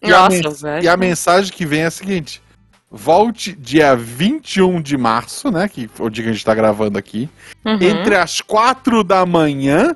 E 0.01 0.07
a, 0.11 0.17
Nossa, 0.21 0.29
mens- 0.29 0.61
velho. 0.63 0.83
e 0.83 0.87
a 0.87 0.97
mensagem 0.97 1.53
que 1.53 1.65
vem 1.67 1.81
é 1.81 1.85
a 1.85 1.91
seguinte: 1.91 2.41
volte 2.89 3.53
dia 3.53 3.95
21 3.95 4.81
de 4.81 4.97
março, 4.97 5.51
né? 5.51 5.67
Que 5.69 5.87
é 5.99 6.01
o 6.03 6.09
dia 6.09 6.23
que 6.23 6.29
a 6.31 6.33
gente 6.33 6.43
tá 6.45 6.55
gravando 6.55 6.97
aqui, 6.97 7.29
Uhum. 7.63 7.77
entre 7.81 8.15
as 8.15 8.41
4 8.41 9.03
da 9.03 9.23
manhã 9.27 9.95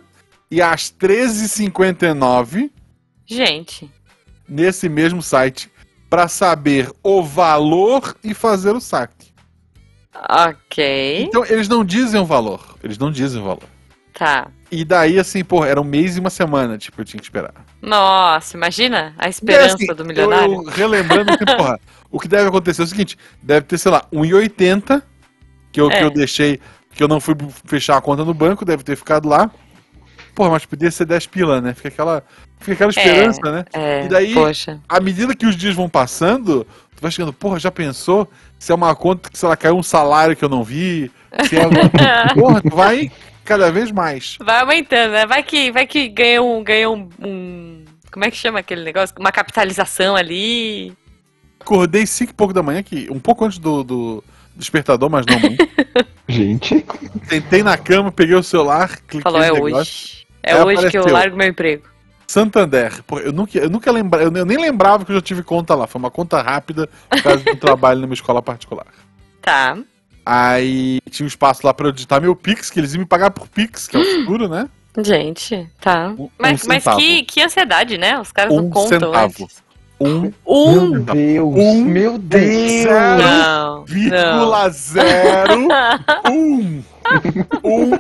e 0.52 0.62
as 0.62 0.90
13h59, 0.92 2.70
Gente, 3.26 3.90
nesse 4.48 4.88
mesmo 4.90 5.22
site, 5.22 5.72
pra 6.10 6.28
saber 6.28 6.92
o 7.02 7.24
valor 7.24 8.16
e 8.24 8.34
fazer 8.34 8.72
o 8.76 8.82
saque. 8.82 9.34
ok. 10.30 11.24
Então, 11.24 11.46
eles 11.46 11.68
não 11.68 11.84
dizem 11.84 12.20
o 12.22 12.26
valor. 12.26 12.78
Eles 12.84 12.98
não 12.98 13.12
dizem 13.12 13.42
o 13.42 13.46
valor. 13.46 13.64
Tá. 14.14 14.48
E 14.72 14.86
daí, 14.86 15.18
assim, 15.20 15.44
pô, 15.44 15.66
era 15.66 15.82
um 15.82 15.84
mês 15.84 16.18
e 16.18 16.20
uma 16.20 16.30
semana, 16.30 16.78
tipo, 16.78 17.02
eu 17.02 17.06
tinha 17.06 17.20
que 17.20 17.26
esperar. 17.26 17.54
Nossa, 17.82 18.56
imagina 18.56 19.14
a 19.18 19.28
esperança 19.28 19.76
assim, 19.76 19.88
do 19.88 20.06
milionário. 20.06 20.54
Eu, 20.54 20.64
relembrando 20.66 21.36
que, 21.38 21.46
porra, 21.46 21.80
o 22.12 22.20
que 22.20 22.28
deve 22.28 22.48
acontecer 22.48 22.82
é 22.82 22.86
o 22.86 22.88
seguinte: 22.88 23.18
deve 23.42 23.66
ter, 23.66 23.78
sei 23.78 23.92
lá, 23.92 24.06
1,80 24.14 25.02
que 25.72 25.82
eu, 25.82 25.90
É. 25.90 25.98
que 25.98 26.04
eu 26.04 26.12
deixei, 26.12 26.60
que 26.94 27.04
eu 27.04 27.08
não 27.08 27.20
fui 27.20 27.36
fechar 27.66 27.98
a 27.98 28.02
conta 28.02 28.24
no 28.24 28.34
banco, 28.34 28.64
deve 28.64 28.84
ter 28.84 28.96
ficado 28.96 29.28
lá. 29.28 29.50
Porra, 30.36 30.50
mas 30.52 30.66
podia 30.66 30.90
ser 30.90 31.06
10 31.06 31.28
pila, 31.28 31.62
né? 31.62 31.74
Fica 31.74 31.90
aquela, 31.90 32.24
fica 32.60 32.74
aquela 32.74 32.90
esperança, 32.90 33.40
né? 33.52 33.66
É, 33.74 34.06
E 34.06 34.08
daí- 34.08 34.34
poxa. 34.34 34.80
À 34.90 35.00
medida 35.00 35.36
que 35.36 35.46
os 35.46 35.56
dias 35.56 35.76
vão 35.76 35.88
passando, 35.88 36.66
tu 36.96 37.02
vai 37.02 37.12
chegando, 37.12 37.32
porra, 37.34 37.60
já 37.60 37.70
pensou 37.72 38.28
se 38.58 38.72
é 38.72 38.76
uma 38.76 38.96
conta 38.96 39.30
que, 39.30 39.38
sei 39.38 39.48
lá, 39.50 39.56
caiu 39.56 39.76
um 39.78 39.84
salário 39.84 40.36
que 40.36 40.44
eu 40.44 40.50
não 40.50 40.64
vi? 40.64 41.12
Se 41.48 41.56
é 41.58 41.64
alguma... 41.66 41.90
porra, 42.34 42.62
tu 42.62 42.76
vai 42.76 43.12
cada 43.46 43.72
vez 43.72 43.92
mais. 43.92 44.38
Vai 44.42 44.62
aumentando, 44.62 45.12
né? 45.12 45.26
Vai 45.26 45.44
que, 45.44 45.72
vai 45.72 45.86
que 45.86 46.08
ganha 46.08 46.42
um, 46.42 46.64
ganha 46.64 46.90
um, 46.90 47.10
um- 47.24 47.86
Como 48.12 48.26
é 48.26 48.32
que 48.32 48.38
chama 48.38 48.60
aquele 48.60 48.84
negócio? 48.84 49.16
Uma 49.20 49.32
capitalização 49.32 50.16
ali. 50.16 50.94
Acordei 51.60 52.06
5 52.08 52.32
e 52.32 52.34
pouco 52.34 52.54
da 52.54 52.64
manhã, 52.64 52.82
que, 52.84 53.08
um 53.12 53.20
pouco 53.20 53.46
antes 53.46 53.58
do, 53.60 53.84
do 53.84 54.24
despertador, 54.56 55.10
mas 55.10 55.26
não 55.26 55.40
muito. 55.40 55.64
Gente, 56.28 56.86
Sentei 57.28 57.62
na 57.64 57.78
cama, 57.78 58.12
peguei 58.12 58.36
o 58.36 58.42
celular, 58.44 58.90
cliquei 59.02 59.22
Falou, 59.22 59.42
é 59.44 59.50
no 59.50 59.56
negócio. 59.56 59.78
hoje. 59.82 60.23
É 60.44 60.54
Aí 60.54 60.62
hoje 60.62 60.90
que 60.90 60.98
eu 60.98 61.02
apareceu. 61.02 61.14
largo 61.14 61.38
meu 61.38 61.48
emprego. 61.48 61.84
Santander. 62.28 63.04
Pô, 63.06 63.20
eu 63.20 63.32
nunca, 63.32 63.58
eu 63.58 63.70
nunca 63.70 63.92
lembrava, 63.92 64.26
eu 64.26 64.46
nem- 64.46 64.58
lembrava 64.58 65.06
que 65.06 65.12
eu 65.12 65.16
já 65.16 65.22
tive 65.22 65.44
conta 65.44 65.76
lá. 65.76 65.88
Foi 65.88 66.00
uma 66.00 66.12
conta 66.12 66.42
rápida 66.42 66.90
por 67.10 67.22
causa 67.24 67.44
do 67.44 67.56
trabalho 67.58 68.00
numa 68.02 68.14
escola 68.14 68.42
particular. 68.42 68.88
Tá. 69.42 69.78
Aí 70.26 71.00
tinha 71.10 71.26
um 71.26 71.28
espaço 71.28 71.66
lá 71.66 71.74
pra 71.74 71.88
eu 71.88 71.92
digitar 71.92 72.22
meu 72.22 72.36
Pix, 72.36 72.70
que 72.70 72.80
eles 72.80 72.94
iam 72.94 73.00
me 73.02 73.06
pagar 73.06 73.30
por 73.32 73.48
Pix, 73.48 73.88
que 73.88 73.98
é 73.98 74.00
o 74.00 74.06
futuro, 74.06 74.48
né? 74.48 74.70
Gente, 75.00 75.68
tá. 75.82 76.14
Um- 76.18 76.30
mas 76.40 76.64
um 76.64 76.68
mas 76.68 76.84
que, 76.96 77.24
que 77.24 77.42
ansiedade, 77.42 77.98
né? 77.98 78.20
Os 78.20 78.32
caras 78.32 78.54
não 78.56 78.66
Um 78.66 78.70
contam 78.70 79.00
centavo. 79.00 79.26
antes. 79.44 79.64
Um 80.00 80.32
Um. 80.46 80.90
Meu 80.90 81.00
Deus, 81.04 81.56
Um, 81.56 81.84
meu 81.86 82.18
Deus. 82.18 82.44
zero, 82.84 83.22
Não. 83.24 83.76
Não. 83.78 83.86
vírgula 83.86 84.70
zero 84.70 85.68
um. 86.32 86.84
Um 87.64 87.92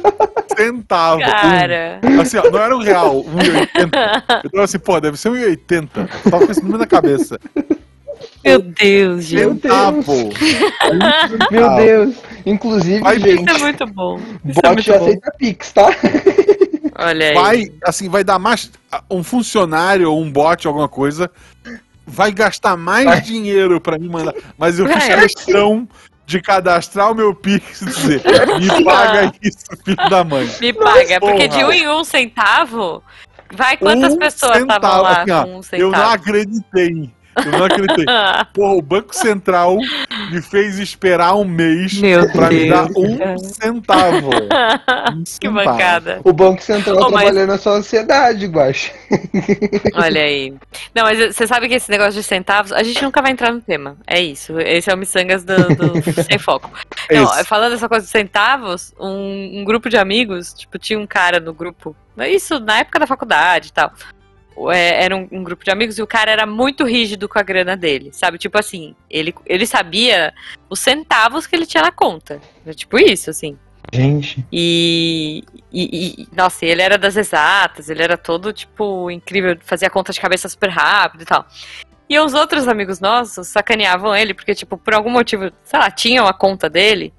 centavo. 0.55 1.21
Cara. 1.21 1.99
Um. 2.03 2.21
Assim, 2.21 2.37
ó, 2.37 2.49
não 2.49 2.59
era 2.59 2.75
um 2.75 2.79
real, 2.79 3.25
um 3.25 3.41
e 3.41 3.49
oitenta. 3.49 4.23
Eu 4.43 4.49
tava 4.49 4.63
assim, 4.63 4.79
pô, 4.79 4.99
deve 4.99 5.17
ser 5.17 5.29
um 5.29 5.35
e 5.35 5.45
oitenta. 5.45 6.09
Tava 6.29 6.45
com 6.45 6.51
esse 6.51 6.61
número 6.61 6.79
na 6.79 6.87
cabeça. 6.87 7.39
Meu 8.43 8.61
Deus, 8.61 9.23
gente. 9.23 9.39
Meu 9.39 9.53
Deus. 9.53 9.61
Centavo. 9.61 10.29
Meu. 11.49 11.75
Deus. 11.75 12.15
Inclusive, 12.45 12.99
Vai, 12.99 13.19
gente, 13.19 13.49
Isso 13.49 13.55
é 13.55 13.59
muito 13.59 13.85
bom. 13.87 14.19
Isso 14.45 14.59
é 14.63 14.69
bot 14.69 14.91
aceita 14.91 15.31
Pix, 15.37 15.71
tá? 15.71 15.89
Olha 16.97 17.29
aí. 17.29 17.33
Vai, 17.33 17.65
assim, 17.85 18.09
vai 18.09 18.23
dar 18.23 18.37
mais. 18.37 18.69
Um 19.09 19.23
funcionário 19.23 20.11
ou 20.11 20.21
um 20.21 20.31
bot, 20.31 20.67
alguma 20.67 20.89
coisa, 20.89 21.31
vai 22.05 22.31
gastar 22.31 22.77
mais 22.77 23.05
Vai. 23.05 23.21
dinheiro 23.21 23.79
pra 23.79 23.97
me 23.97 24.07
mandar. 24.07 24.33
Mas 24.57 24.77
eu 24.77 24.87
fiz 24.87 25.05
questão 25.05 25.87
de 26.25 26.41
cadastrar 26.41 27.11
o 27.11 27.15
meu 27.15 27.35
Pix 27.35 27.81
e 27.81 27.85
dizer: 27.85 28.21
me 28.59 28.83
paga 28.83 29.31
isso, 29.41 29.65
filho 29.83 30.09
da 30.09 30.23
mãe. 30.23 30.49
Me 30.59 30.73
paga, 30.73 31.19
porque 31.19 31.47
de 31.47 31.63
um 31.63 31.71
em 31.71 31.87
um 31.89 32.03
centavo, 32.03 33.03
vai 33.53 33.77
quantas 33.77 34.13
Um 34.13 34.17
pessoas 34.17 34.57
estavam 34.57 35.01
lá 35.01 35.23
assim, 35.23 35.53
um 35.53 35.61
Eu 35.73 35.91
não 35.91 36.09
acreditei. 36.09 37.11
Eu 37.37 37.51
não 37.51 37.65
acreditei. 37.65 38.05
Porra, 38.53 38.73
o 38.73 38.81
Banco 38.81 39.15
Central 39.15 39.77
me 40.31 40.41
fez 40.41 40.79
esperar 40.79 41.35
um 41.35 41.45
mês 41.45 41.93
Meu 41.99 42.29
pra 42.31 42.49
me 42.49 42.69
dar 42.69 42.87
Deus, 42.87 42.97
um 42.97 43.37
centavo. 43.37 44.29
Um 45.13 45.23
que 45.23 45.29
centavo. 45.31 45.53
bancada. 45.53 46.21
O 46.23 46.33
Banco 46.33 46.61
Central 46.61 46.95
Ô, 46.97 46.99
mas- 47.11 47.23
trabalhando 47.23 47.49
na 47.49 47.57
sociedade, 47.57 48.45
Guaxa. 48.47 48.91
Olha 49.93 50.21
aí. 50.21 50.53
Não, 50.95 51.03
mas 51.03 51.35
você 51.35 51.45
sabe 51.47 51.67
que 51.67 51.75
esse 51.75 51.89
negócio 51.89 52.13
de 52.13 52.23
centavos, 52.23 52.71
a 52.71 52.83
gente 52.83 53.01
nunca 53.03 53.21
vai 53.21 53.31
entrar 53.31 53.51
no 53.51 53.61
tema. 53.61 53.97
É 54.07 54.21
isso. 54.21 54.59
Esse 54.59 54.89
é 54.89 54.93
o 54.93 54.97
Missangas 54.97 55.43
do, 55.43 55.55
do 55.75 56.23
Sem 56.23 56.37
Foco. 56.37 56.71
É 57.09 57.15
Não, 57.15 57.27
falando 57.45 57.73
essa 57.73 57.87
coisa 57.89 58.05
de 58.05 58.11
centavos, 58.11 58.93
um, 58.99 59.59
um 59.59 59.63
grupo 59.63 59.89
de 59.89 59.97
amigos, 59.97 60.53
tipo, 60.53 60.77
tinha 60.79 60.97
um 60.99 61.07
cara 61.07 61.39
no 61.39 61.53
grupo. 61.53 61.95
Isso 62.27 62.59
na 62.59 62.79
época 62.79 62.99
da 62.99 63.07
faculdade 63.07 63.69
e 63.69 63.73
tal. 63.73 63.91
É, 64.71 65.03
era 65.03 65.15
um, 65.15 65.27
um 65.31 65.43
grupo 65.43 65.63
de 65.63 65.71
amigos 65.71 65.97
e 65.97 66.01
o 66.01 66.07
cara 66.07 66.31
era 66.31 66.45
muito 66.45 66.83
rígido 66.85 67.27
com 67.27 67.39
a 67.39 67.43
grana 67.43 67.75
dele, 67.75 68.11
sabe? 68.13 68.37
Tipo 68.37 68.57
assim, 68.59 68.95
ele, 69.09 69.33
ele 69.45 69.65
sabia 69.65 70.33
os 70.69 70.79
centavos 70.79 71.47
que 71.47 71.55
ele 71.55 71.65
tinha 71.65 71.83
na 71.83 71.91
conta. 71.91 72.39
É 72.65 72.73
tipo 72.73 72.97
isso, 72.99 73.29
assim. 73.29 73.57
Gente. 73.91 74.43
E, 74.51 75.43
e- 75.71 76.23
e- 76.23 76.27
nossa, 76.35 76.65
ele 76.65 76.81
era 76.81 76.97
das 76.97 77.15
exatas, 77.15 77.89
ele 77.89 78.01
era 78.01 78.17
todo, 78.17 78.51
tipo, 78.53 79.11
incrível, 79.11 79.57
fazia 79.61 79.89
conta 79.89 80.11
de 80.13 80.19
cabeça 80.19 80.47
super 80.49 80.69
rápido 80.69 81.21
e 81.21 81.25
tal. 81.25 81.45
E 82.09 82.19
os 82.19 82.33
outros 82.33 82.67
amigos 82.67 82.99
nossos 82.99 83.47
sacaneavam 83.47 84.15
ele, 84.15 84.33
porque, 84.33 84.53
tipo, 84.53 84.77
por 84.77 84.93
algum 84.93 85.09
motivo, 85.09 85.51
sei 85.63 85.79
lá, 85.79 85.89
tinham 85.89 86.27
a 86.27 86.33
conta 86.33 86.69
dele 86.69 87.13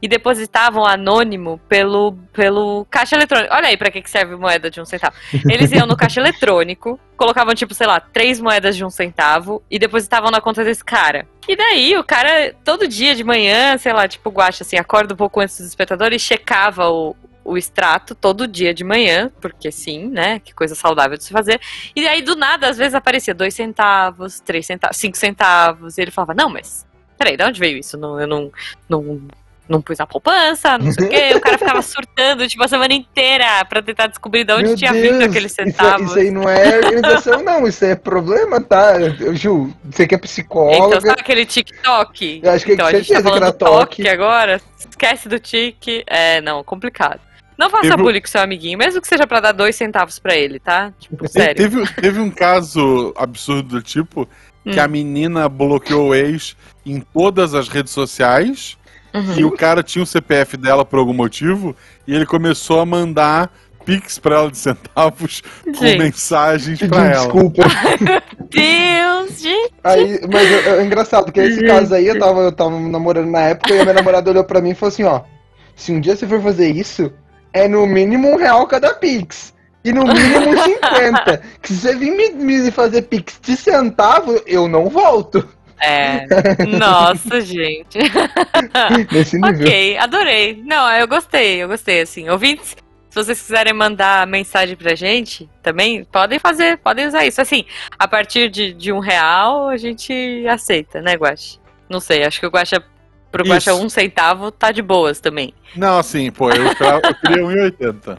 e 0.00 0.08
depositavam 0.08 0.84
anônimo 0.84 1.60
pelo, 1.68 2.12
pelo 2.32 2.86
caixa 2.90 3.16
eletrônico. 3.16 3.54
Olha 3.54 3.68
aí 3.68 3.76
pra 3.76 3.90
que 3.90 4.02
que 4.02 4.10
serve 4.10 4.36
moeda 4.36 4.70
de 4.70 4.80
um 4.80 4.84
centavo. 4.84 5.16
Eles 5.50 5.72
iam 5.72 5.86
no 5.86 5.96
caixa 5.98 6.20
eletrônico, 6.20 7.00
colocavam, 7.16 7.54
tipo, 7.54 7.74
sei 7.74 7.86
lá, 7.86 7.98
três 7.98 8.40
moedas 8.40 8.76
de 8.76 8.84
um 8.84 8.90
centavo 8.90 9.62
e 9.70 9.78
depositavam 9.78 10.30
na 10.30 10.40
conta 10.40 10.64
desse 10.64 10.84
cara. 10.84 11.26
E 11.48 11.56
daí 11.56 11.96
o 11.96 12.04
cara, 12.04 12.54
todo 12.64 12.86
dia 12.86 13.14
de 13.14 13.24
manhã, 13.24 13.78
sei 13.78 13.92
lá, 13.92 14.06
tipo, 14.06 14.30
guacha, 14.30 14.62
assim, 14.62 14.76
acorda 14.76 15.14
um 15.14 15.16
pouco 15.16 15.40
antes 15.40 15.58
dos 15.58 15.68
espectadores 15.68 16.22
e 16.22 16.24
checava 16.24 16.88
o, 16.90 17.16
o 17.44 17.56
extrato 17.56 18.14
todo 18.14 18.46
dia 18.46 18.74
de 18.74 18.84
manhã, 18.84 19.30
porque 19.40 19.70
sim, 19.70 20.08
né? 20.08 20.40
Que 20.40 20.52
coisa 20.52 20.74
saudável 20.74 21.16
de 21.16 21.24
se 21.24 21.32
fazer. 21.32 21.60
E 21.94 22.06
aí, 22.06 22.20
do 22.20 22.36
nada, 22.36 22.68
às 22.68 22.76
vezes 22.76 22.94
aparecia 22.94 23.32
dois 23.32 23.54
centavos, 23.54 24.40
três 24.40 24.66
centavos, 24.66 24.96
cinco 24.96 25.16
centavos. 25.16 25.96
E 25.96 26.02
ele 26.02 26.10
falava, 26.10 26.34
não, 26.34 26.50
mas 26.50 26.84
peraí, 27.16 27.36
de 27.36 27.44
onde 27.44 27.60
veio 27.60 27.78
isso? 27.78 27.96
Não, 27.96 28.20
eu 28.20 28.26
não, 28.26 28.52
não, 28.88 29.20
não 29.68 29.80
pus 29.82 29.98
na 29.98 30.06
poupança, 30.06 30.78
não 30.78 30.92
sei 30.92 31.06
o 31.06 31.08
quê. 31.10 31.32
O 31.36 31.40
cara 31.40 31.58
ficava 31.58 31.82
surtando, 31.82 32.46
tipo, 32.48 32.62
a 32.64 32.68
semana 32.68 32.94
inteira 32.94 33.64
pra 33.68 33.82
tentar 33.82 34.06
descobrir 34.06 34.44
de 34.44 34.52
onde 34.52 34.64
Meu 34.68 34.76
tinha 34.76 34.92
Deus, 34.92 35.08
vindo 35.18 35.24
aqueles 35.24 35.52
isso- 35.52 35.62
centavos. 35.62 36.10
Isso, 36.10 36.18
aí 36.18 36.30
não 36.30 36.48
é 36.48 36.78
organização, 36.78 37.42
não. 37.42 37.66
Isso 37.66 37.84
é 37.84 37.94
problema, 37.94 38.60
tá? 38.60 38.94
Ju, 39.34 39.72
você 39.84 40.06
que 40.06 40.14
é 40.14 40.16
Então, 40.16 40.20
psicóloga. 40.28 41.00
sabe 41.00 41.20
aquele 41.20 41.44
TikTok? 41.46 42.40
Eu 42.42 42.50
acho 42.52 42.64
que 42.64 42.72
então, 42.72 42.86
a 42.86 42.90
com 42.92 42.96
gente 42.98 43.08
tá 43.12 43.16
que 43.16 43.22
falando 43.22 43.44
do 43.46 43.52
toque 43.52 43.96
toque. 44.02 44.08
agora. 44.08 44.60
Esquece 44.78 45.28
do 45.28 45.38
tique. 45.38 46.04
É, 46.06 46.40
não, 46.40 46.62
complicado. 46.64 47.20
Não 47.58 47.70
faça 47.70 47.84
Teve 47.90 47.96
bullying 48.02 48.20
com 48.20 48.26
seu 48.26 48.42
amiguinho, 48.42 48.76
mesmo 48.76 49.00
que 49.00 49.08
seja 49.08 49.26
pra 49.26 49.40
dar 49.40 49.52
dois 49.52 49.74
centavos 49.74 50.18
pra 50.18 50.36
ele, 50.36 50.58
tá? 50.60 50.92
Tipo, 51.00 51.26
sério. 51.26 51.56
Teve, 51.56 51.86
teve 51.94 52.20
um 52.20 52.30
caso 52.30 53.14
absurdo 53.16 53.76
do 53.76 53.82
tipo 53.82 54.28
que 54.62 54.78
Hum. 54.78 54.82
a 54.82 54.86
menina 54.86 55.48
bloqueou 55.48 56.08
o 56.08 56.14
ex 56.14 56.54
em 56.84 57.00
todas 57.00 57.54
as 57.54 57.68
redes 57.68 57.92
sociais 57.92 58.76
Uhum. 59.16 59.38
e 59.38 59.44
o 59.44 59.50
cara 59.52 59.82
tinha 59.82 60.02
o 60.02 60.06
CPF 60.06 60.56
dela 60.56 60.84
por 60.84 60.98
algum 60.98 61.12
motivo 61.14 61.74
e 62.06 62.14
ele 62.14 62.26
começou 62.26 62.80
a 62.80 62.86
mandar 62.86 63.50
pix 63.84 64.18
pra 64.18 64.36
ela 64.36 64.50
de 64.50 64.58
centavos 64.58 65.42
com 65.64 65.72
Gente. 65.74 65.98
mensagens 65.98 66.78
pra 66.78 66.88
Pedindo 66.88 67.04
ela. 67.06 67.22
desculpa. 67.24 67.62
Deus, 68.50 69.40
gente. 69.40 69.72
Aí, 69.84 70.20
mas 70.32 70.50
é, 70.50 70.78
é 70.80 70.84
engraçado, 70.84 71.30
que 71.32 71.40
esse 71.40 71.64
caso 71.66 71.94
aí 71.94 72.06
eu 72.08 72.18
tava, 72.18 72.40
eu 72.40 72.52
tava 72.52 72.78
namorando 72.80 73.30
na 73.30 73.40
época 73.42 73.72
e 73.74 73.78
a 73.78 73.82
minha 73.82 73.94
namorada 73.94 74.30
olhou 74.30 74.44
pra 74.44 74.60
mim 74.60 74.70
e 74.70 74.74
falou 74.74 74.92
assim, 74.92 75.04
ó. 75.04 75.22
Se 75.74 75.92
um 75.92 76.00
dia 76.00 76.16
você 76.16 76.26
for 76.26 76.40
fazer 76.42 76.70
isso, 76.70 77.12
é 77.52 77.68
no 77.68 77.86
mínimo 77.86 78.28
um 78.30 78.36
real 78.36 78.66
cada 78.66 78.94
Pix. 78.94 79.54
E 79.84 79.92
no 79.92 80.04
mínimo 80.04 80.56
50. 80.64 81.42
que 81.62 81.68
se 81.68 81.76
você 81.80 81.94
vir 81.94 82.10
me, 82.10 82.30
me 82.30 82.70
fazer 82.70 83.02
Pix 83.02 83.38
de 83.42 83.56
centavo, 83.56 84.40
eu 84.46 84.66
não 84.66 84.88
volto. 84.88 85.46
É. 85.80 86.26
Nossa, 86.66 87.40
gente. 87.40 87.98
Nesse 89.12 89.38
nível. 89.38 89.66
ok, 89.66 89.98
adorei. 89.98 90.62
Não, 90.64 90.90
eu 90.92 91.06
gostei, 91.06 91.62
eu 91.62 91.68
gostei, 91.68 92.00
assim. 92.00 92.28
Ouvintes, 92.28 92.76
se 93.16 93.24
vocês 93.24 93.40
quiserem 93.40 93.72
mandar 93.72 94.26
mensagem 94.26 94.76
pra 94.76 94.94
gente, 94.94 95.48
também 95.62 96.04
podem 96.04 96.38
fazer, 96.38 96.78
podem 96.78 97.06
usar 97.06 97.24
isso. 97.24 97.40
Assim, 97.40 97.64
a 97.98 98.06
partir 98.06 98.50
de, 98.50 98.72
de 98.72 98.92
um 98.92 98.98
real, 98.98 99.68
a 99.68 99.76
gente 99.76 100.44
aceita, 100.48 101.00
né, 101.00 101.14
Guaxa? 101.14 101.58
Não 101.88 102.00
sei, 102.00 102.24
acho 102.24 102.40
que 102.40 102.46
o 102.46 102.50
Guaxa, 102.50 102.82
pro 103.36 103.44
Isso. 103.44 103.52
Guaxa 103.70 103.74
um 103.74 103.88
centavo 103.88 104.50
tá 104.50 104.72
de 104.72 104.82
boas 104.82 105.20
também. 105.20 105.52
Não, 105.74 105.98
assim, 105.98 106.30
pô, 106.30 106.50
eu, 106.50 106.64
eu 106.64 106.74
queria 106.74 107.42
1,80. 107.42 108.16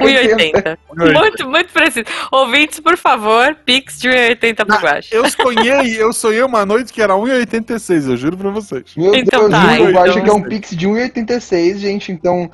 1,80. 0.00 0.78
muito, 1.20 1.48
muito 1.48 1.72
preciso. 1.72 2.06
Ouvintes, 2.32 2.80
por 2.80 2.96
favor, 2.96 3.54
Pix 3.64 3.98
de 3.98 4.08
1,80 4.08 4.64
pro 4.64 4.76
Ah, 4.76 4.80
Guaxa. 4.80 5.14
Eu 5.14 5.28
sonhei, 5.28 6.00
eu 6.02 6.12
sonhei 6.12 6.42
uma 6.42 6.64
noite 6.64 6.92
que 6.92 7.02
era 7.02 7.14
1,86, 7.14 8.08
eu 8.08 8.16
juro 8.16 8.36
pra 8.36 8.50
vocês. 8.50 8.84
Meu 8.96 9.14
Então 9.14 9.48
Deus, 9.48 9.50
tá, 9.50 9.78
eu 9.78 9.90
então- 9.90 10.02
acho 10.02 10.22
que 10.22 10.30
é 10.30 10.32
um 10.32 10.42
Pix 10.42 10.70
de 10.70 10.86
1,86, 10.88 11.78
gente. 11.78 12.10
Então, 12.12 12.50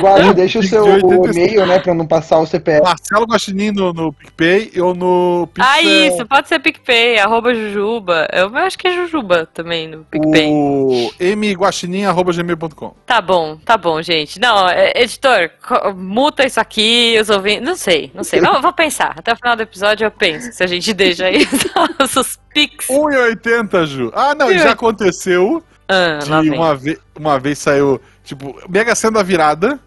guarda, 0.00 0.34
deixa 0.34 0.58
o 0.58 0.62
seu 0.62 0.84
de 0.84 0.90
86. 1.04 1.36
e-mail, 1.36 1.66
né, 1.66 1.78
pra 1.78 1.94
não 1.94 2.06
passar 2.06 2.38
o 2.38 2.46
CPF. 2.46 2.82
Marcelo 2.82 3.24
Guaxinim 3.26 3.70
no, 3.70 3.92
no 3.92 4.12
PicPay 4.12 4.72
ou 4.80 4.94
no 4.94 5.48
Pix, 5.54 5.66
Ah, 5.66 5.78
é, 5.80 6.08
isso, 6.08 6.26
pode 6.26 6.48
ser 6.48 6.58
PicPay, 6.58 7.18
arroba 7.18 7.54
Jujuba. 7.54 8.28
Eu 8.32 8.54
acho 8.56 8.76
que 8.78 8.88
é 8.88 8.92
Jujuba 8.92 9.48
também 9.54 9.88
no 9.88 10.04
PicPay. 10.04 10.50
O 10.50 11.10
mguaxinim.gmail.com. 11.36 12.94
Tá 13.06 13.20
bom, 13.20 13.56
tá 13.56 13.76
bom, 13.76 14.00
gente. 14.02 14.38
Não, 14.40 14.68
é, 14.68 14.92
editor, 15.02 15.50
muta 15.96 16.46
isso 16.46 16.60
aqui, 16.60 17.16
os 17.20 17.30
ouvintes. 17.30 17.66
Não 17.66 17.76
sei, 17.76 18.10
não 18.14 18.24
sei. 18.24 18.40
Vou, 18.40 18.60
vou 18.60 18.72
pensar. 18.72 19.14
Até 19.16 19.32
o 19.32 19.36
final 19.36 19.56
do 19.56 19.62
episódio 19.62 20.04
eu 20.04 20.10
penso 20.10 20.52
se 20.52 20.62
a 20.62 20.66
gente 20.66 20.92
deixa 20.92 21.26
aí 21.26 21.46
os 22.00 22.38
pics. 22.52 22.88
1,80, 22.88 23.86
Ju. 23.86 24.12
Ah, 24.14 24.34
não, 24.34 24.52
já 24.52 24.72
aconteceu 24.72 25.62
Ah, 25.88 26.18
de 26.42 26.50
uma 26.50 26.74
vez, 26.74 26.98
uma 27.18 27.38
vez 27.38 27.58
saiu, 27.58 28.00
tipo, 28.24 28.60
Mega 28.68 28.94
Sena 28.94 29.18
da 29.18 29.22
virada. 29.22 29.78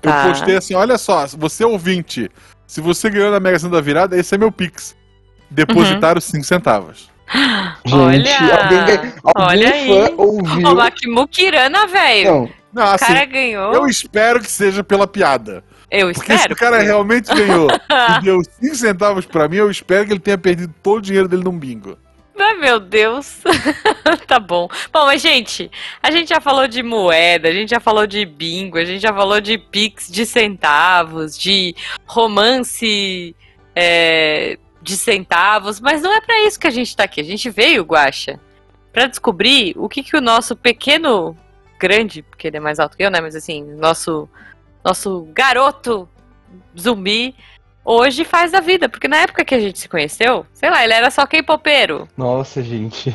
Tá. 0.00 0.24
Eu 0.24 0.30
postei 0.30 0.56
assim, 0.56 0.74
olha 0.74 0.98
só, 0.98 1.26
você 1.26 1.64
ouvinte, 1.64 2.30
se 2.66 2.80
você 2.80 3.08
ganhou 3.08 3.30
na 3.30 3.38
Mega 3.38 3.58
Sena 3.58 3.72
da 3.72 3.80
virada, 3.80 4.16
esse 4.18 4.34
é 4.34 4.38
meu 4.38 4.50
Pix. 4.50 4.96
Depositaram 5.50 6.20
5 6.20 6.44
centavos. 6.44 7.11
Gente, 7.84 7.94
Olha, 7.94 8.62
alguém, 8.62 9.12
algum 9.24 9.42
olha 9.50 9.68
fã 9.70 9.74
aí. 9.74 10.14
ouviu. 10.16 10.74
Mas 10.74 10.94
que 10.94 11.08
muquirana, 11.08 11.86
velho. 11.86 12.30
Não, 12.30 12.50
Não, 12.74 12.82
O 12.84 12.94
assim, 12.94 13.06
cara 13.06 13.24
ganhou. 13.24 13.72
eu 13.74 13.86
espero 13.86 14.40
que 14.40 14.50
seja 14.50 14.82
pela 14.84 15.06
piada. 15.06 15.64
Eu 15.90 16.10
Porque 16.12 16.30
se 16.32 16.36
espero. 16.36 16.54
o 16.54 16.56
cara 16.56 16.78
que- 16.78 16.84
realmente 16.84 17.34
ganhou 17.34 17.68
e 18.18 18.22
deu 18.24 18.40
5 18.60 18.74
centavos 18.76 19.26
pra 19.26 19.46
mim, 19.48 19.56
eu 19.56 19.70
espero 19.70 20.06
que 20.06 20.12
ele 20.12 20.20
tenha 20.20 20.38
perdido 20.38 20.72
todo 20.82 20.98
o 20.98 21.02
dinheiro 21.02 21.28
dele 21.28 21.44
num 21.44 21.58
bingo. 21.58 21.98
Ai, 22.38 22.54
meu 22.54 22.80
Deus. 22.80 23.40
tá 24.26 24.40
bom. 24.40 24.66
Bom, 24.92 25.04
mas, 25.04 25.20
gente, 25.20 25.70
a 26.02 26.10
gente 26.10 26.30
já 26.30 26.40
falou 26.40 26.66
de 26.66 26.82
moeda, 26.82 27.48
a 27.48 27.52
gente 27.52 27.68
já 27.70 27.78
falou 27.78 28.06
de 28.06 28.24
bingo, 28.24 28.78
a 28.78 28.84
gente 28.84 29.00
já 29.02 29.12
falou 29.12 29.38
de 29.40 29.58
pix 29.58 30.10
de 30.10 30.24
centavos, 30.26 31.38
de 31.38 31.74
romance 32.06 33.36
é, 33.76 34.58
de 34.82 34.96
centavos, 34.96 35.80
mas 35.80 36.02
não 36.02 36.12
é 36.12 36.20
pra 36.20 36.46
isso 36.46 36.58
que 36.58 36.66
a 36.66 36.70
gente 36.70 36.96
tá 36.96 37.04
aqui. 37.04 37.20
A 37.20 37.24
gente 37.24 37.48
veio, 37.48 37.84
Guaxa, 37.84 38.40
pra 38.92 39.06
descobrir 39.06 39.74
o 39.76 39.88
que, 39.88 40.02
que 40.02 40.16
o 40.16 40.20
nosso 40.20 40.56
pequeno, 40.56 41.36
grande, 41.78 42.22
porque 42.22 42.48
ele 42.48 42.56
é 42.56 42.60
mais 42.60 42.78
alto 42.78 42.96
que 42.96 43.02
eu, 43.02 43.10
né? 43.10 43.20
Mas 43.20 43.36
assim, 43.36 43.62
nosso, 43.62 44.28
nosso 44.84 45.28
garoto 45.32 46.08
zumbi 46.78 47.34
hoje 47.84 48.24
faz 48.24 48.50
da 48.52 48.60
vida. 48.60 48.88
Porque 48.88 49.08
na 49.08 49.18
época 49.18 49.44
que 49.44 49.54
a 49.54 49.60
gente 49.60 49.78
se 49.78 49.88
conheceu, 49.88 50.44
sei 50.52 50.70
lá, 50.70 50.84
ele 50.84 50.92
era 50.92 51.10
só 51.10 51.26
K-popeiro. 51.26 52.08
Nossa, 52.16 52.62
gente. 52.62 53.14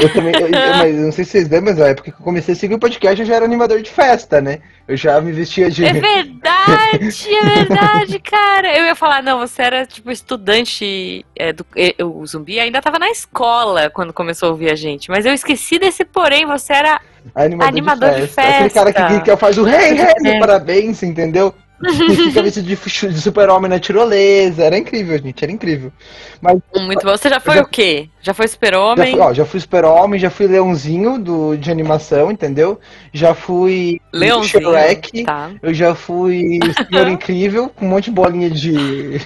Eu 0.00 0.12
também. 0.12 0.34
eu- 0.34 0.48
eu- 0.48 0.76
mas 0.76 0.94
eu 0.96 1.02
não 1.02 1.12
sei 1.12 1.24
se 1.24 1.30
vocês 1.32 1.44
lembram, 1.48 1.72
mas 1.74 1.78
na 1.78 1.88
época 1.88 2.10
que 2.10 2.16
eu 2.20 2.24
comecei 2.24 2.52
a 2.54 2.56
seguir 2.56 2.74
o 2.74 2.78
podcast, 2.78 3.20
eu 3.20 3.26
já 3.26 3.34
era 3.36 3.44
animador 3.44 3.80
de 3.82 3.90
festa, 3.90 4.40
né? 4.40 4.60
Eu 4.86 4.96
já 4.96 5.18
me 5.20 5.32
vestia 5.32 5.70
de. 5.70 5.84
É 5.84 5.92
verdade, 5.94 7.34
é 7.34 7.44
verdade, 7.64 8.18
cara. 8.24 8.76
Eu 8.76 8.84
ia 8.84 8.94
falar, 8.94 9.22
não, 9.22 9.38
você 9.38 9.62
era 9.62 9.86
tipo 9.86 10.10
estudante 10.10 11.24
é, 11.36 11.52
do. 11.52 11.64
e- 11.76 11.96
O 12.02 12.26
zumbi 12.26 12.60
ainda 12.60 12.82
tava 12.82 12.98
na 12.98 13.08
escola 13.10 13.88
quando 13.90 14.12
começou 14.12 14.48
a 14.48 14.52
ouvir 14.52 14.70
a 14.70 14.74
gente. 14.74 15.10
Mas 15.10 15.24
eu 15.24 15.32
esqueci 15.32 15.78
desse 15.78 16.04
porém, 16.04 16.46
você 16.46 16.72
era. 16.72 17.00
Animador, 17.34 17.68
Animador 17.68 18.10
de, 18.16 18.20
de 18.22 18.26
festa. 18.26 18.50
Aquele 18.56 18.70
cara 18.70 18.92
que, 18.92 18.98
festa. 19.00 19.20
que, 19.20 19.30
que 19.30 19.36
faz 19.38 19.56
o 19.56 19.62
rei, 19.64 19.94
rei, 19.94 20.14
É. 20.26 20.38
parabéns, 20.38 21.02
entendeu? 21.02 21.54
E 21.82 22.14
fica 22.16 22.42
vestido 22.42 22.66
de, 22.66 23.20
super-homem 23.20 23.68
na 23.68 23.78
tirolesa. 23.78 24.64
Era 24.64 24.78
incrível, 24.78 25.18
gente, 25.18 25.42
era 25.42 25.52
incrível. 25.52 25.92
Mas 26.40 26.58
Muito 26.76 27.04
bom. 27.04 27.10
Você 27.16 27.28
já 27.28 27.40
foi 27.40 27.56
Já- 27.56 27.62
o 27.62 27.68
quê? 27.68 28.08
Já 28.22 28.32
foi 28.32 28.46
já 28.46 28.52
super-homem? 28.52 29.20
ó, 29.20 29.32
já 29.32 29.44
fui 29.44 29.60
super-homem, 29.60 30.20
já 30.20 30.30
fui 30.30 30.46
leãozinho 30.46 31.18
do, 31.18 31.56
de 31.56 31.70
animação, 31.70 32.30
entendeu? 32.30 32.78
Já 33.12 33.34
fui 33.34 34.00
Leãozinho. 34.12 34.62
Shrek. 34.62 35.24
Tá. 35.24 35.50
Eu 35.62 35.74
já 35.74 35.94
fui 35.94 36.58
Senhor 36.90 37.08
Incrível, 37.10 37.68
com 37.68 37.86
um 37.86 37.88
monte 37.88 38.04
de 38.06 38.12
bolinha 38.12 38.50
de. 38.50 39.18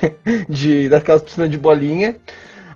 de 0.48 0.88
daquelas 0.88 1.22
piscinas 1.22 1.50
de 1.50 1.58
bolinha. 1.58 2.16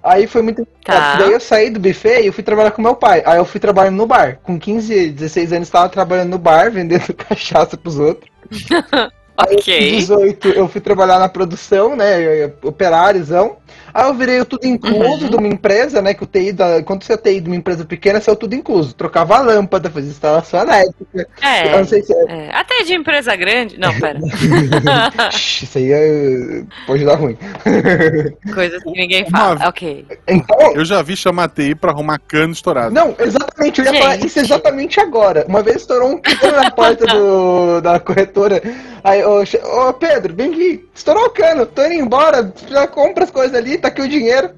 Aí 0.03 0.27
foi 0.27 0.43
muito. 0.43 0.67
Tá. 0.85 1.17
Daí 1.17 1.33
eu 1.33 1.41
saí 1.41 1.71
do 1.71 1.79
buffet 1.79 2.23
e 2.23 2.27
eu 2.27 2.33
fui 2.33 2.43
trabalhar 2.43 2.73
com 2.73 2.83
meu 2.83 2.97
pai. 2.97 3.23
Aí 3.25 3.39
eu 3.39 3.45
fui 3.45 3.61
trabalhando 3.61 3.97
no 3.97 4.07
bar. 4.07 4.39
Com 4.43 4.59
15, 4.59 5.11
16 5.11 5.53
anos, 5.53 5.69
estava 5.69 5.89
trabalhando 5.89 6.31
no 6.31 6.39
bar, 6.39 6.71
vendendo 6.73 7.15
cachaça 7.15 7.77
pros 7.77 7.99
outros. 7.99 8.31
Ok. 9.37 9.91
18 9.97 10.49
eu 10.51 10.69
fui 10.69 10.81
trabalhar 10.81 11.19
na 11.19 11.29
produção, 11.29 11.97
né? 11.97 12.51
Operáriozão. 12.63 13.57
Aí 13.95 14.07
eu 14.09 14.15
virei 14.15 14.41
o 14.41 14.45
tudo 14.45 14.67
incluso 14.67 15.25
Uhum. 15.25 15.31
de 15.31 15.37
uma 15.37 15.49
empresa, 15.49 16.01
né? 16.03 16.15
Que 16.15 16.23
o 16.25 16.27
TI 16.27 16.53
da. 16.53 16.83
Quando 16.83 17.03
você 17.05 17.15
é 17.15 17.17
TI 17.17 17.41
de 17.41 17.49
uma 17.49 17.57
empresa 17.57 17.85
pequena, 17.85 18.21
saiu 18.21 18.37
tudo 18.37 18.55
incluso. 18.55 18.95
Trocava 18.95 19.37
a 19.37 19.41
lâmpada, 19.41 19.91
fazia 19.91 20.11
instalação 20.11 20.61
elétrica. 20.61 21.29
Eu 21.65 21.71
não 21.73 21.79
É, 21.81 21.85
sei 21.85 22.03
se 22.03 22.13
é. 22.15 22.25
é. 22.29 22.51
Até 22.55 22.85
de 22.85 22.95
empresa 22.95 23.35
grande. 23.37 23.79
Não, 23.79 23.93
pera. 23.99 24.19
Isso 25.35 25.79
aí 25.79 25.93
é... 25.93 26.63
pode 26.87 27.05
dar 27.05 27.15
ruim. 27.17 27.37
Coisas 28.55 28.83
que 28.83 28.91
ninguém 28.93 29.25
Uma- 29.29 29.39
fala. 29.39 29.69
Ok. 29.69 30.07
Então, 30.29 30.73
Eu 30.75 30.85
já 30.85 31.03
vi 31.03 31.17
chamar 31.17 31.49
TI 31.49 31.75
pra 31.75 31.91
arrumar 31.91 32.19
cano 32.19 32.53
estourado. 32.53 32.95
não, 32.95 33.15
exatamente, 33.19 33.81
eu 33.81 33.87
ia 33.93 34.01
falar 34.01 34.15
Gente. 34.15 34.27
isso 34.27 34.39
exatamente 34.41 35.01
agora. 35.01 35.45
Uma 35.49 35.63
vez 35.63 35.77
estourou 35.79 36.11
um 36.11 36.19
cano 36.19 36.57
na 36.57 36.71
porta 36.71 37.07
do, 37.07 37.81
da 37.81 37.99
corretora. 38.01 38.63
Aí, 39.05 39.25
ô, 39.25 39.43
ô 39.43 39.93
Pedro, 39.95 40.35
vem 40.35 40.51
aqui, 40.53 40.89
estourou 40.95 41.25
o 41.27 41.31
cano, 41.31 41.67
tô 41.67 41.85
indo 41.85 41.95
embora, 41.95 42.53
já 42.69 42.87
compra 42.87 43.25
as 43.25 43.31
coisas 43.31 43.57
ali, 43.57 43.77
tá 43.79 43.89
aqui 43.89 44.01
o 44.03 44.09
dinheiro. 44.09 44.51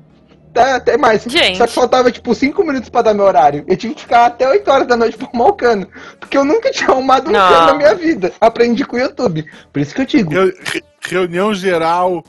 Tá, 0.53 0.77
até 0.77 0.97
mais. 0.97 1.25
Gente. 1.25 1.59
Só 1.59 1.67
que 1.67 1.73
faltava, 1.73 2.13
tipo, 2.13 2.33
5 2.33 2.65
minutos 2.65 2.89
pra 2.89 3.03
dar 3.03 3.13
meu 3.13 3.25
horário. 3.25 3.65
Eu 3.67 3.77
tive 3.77 3.93
que 3.95 4.03
ficar 4.03 4.27
até 4.27 4.49
8 4.49 4.71
horas 4.71 4.87
da 4.87 4.97
noite 4.97 5.17
pra 5.17 5.27
arrumar 5.27 5.47
o 5.49 5.53
cano. 5.55 5.89
Porque 6.21 6.39
eu 6.39 6.45
nunca 6.45 6.71
tinha 6.73 6.91
arrumado 6.91 7.29
um 7.29 7.33
Não. 7.33 7.41
cano 7.49 7.67
na 7.67 7.75
minha 7.75 7.95
vida. 7.97 8.31
Aprendi 8.41 8.85
com 8.85 8.95
o 8.95 9.01
YouTube. 9.01 9.45
Por 9.73 9.83
isso 9.83 9.93
que 9.93 10.03
eu 10.03 10.07
digo. 10.07 10.31
Reu- 10.31 10.53
re- 10.63 10.85
reunião 11.09 11.53
geral, 11.53 12.23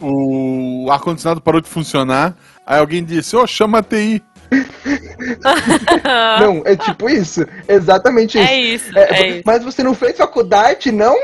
o 0.00 0.86
ar-condicionado 0.92 1.40
parou 1.40 1.60
de 1.60 1.68
funcionar. 1.68 2.36
Aí 2.64 2.78
alguém 2.78 3.02
disse, 3.04 3.34
ô, 3.34 3.44
chama 3.44 3.78
a 3.78 3.82
TI. 3.82 4.22
Não, 6.40 6.62
é 6.64 6.76
tipo 6.76 7.08
isso. 7.08 7.46
Exatamente 7.68 8.38
isso. 8.38 8.48
É 8.48 8.60
isso, 8.60 8.98
É, 8.98 9.02
é 9.02 9.28
isso. 9.28 9.42
Mas 9.44 9.64
você 9.64 9.82
não 9.82 9.94
fez 9.94 10.16
faculdade, 10.16 10.92
não? 10.92 11.16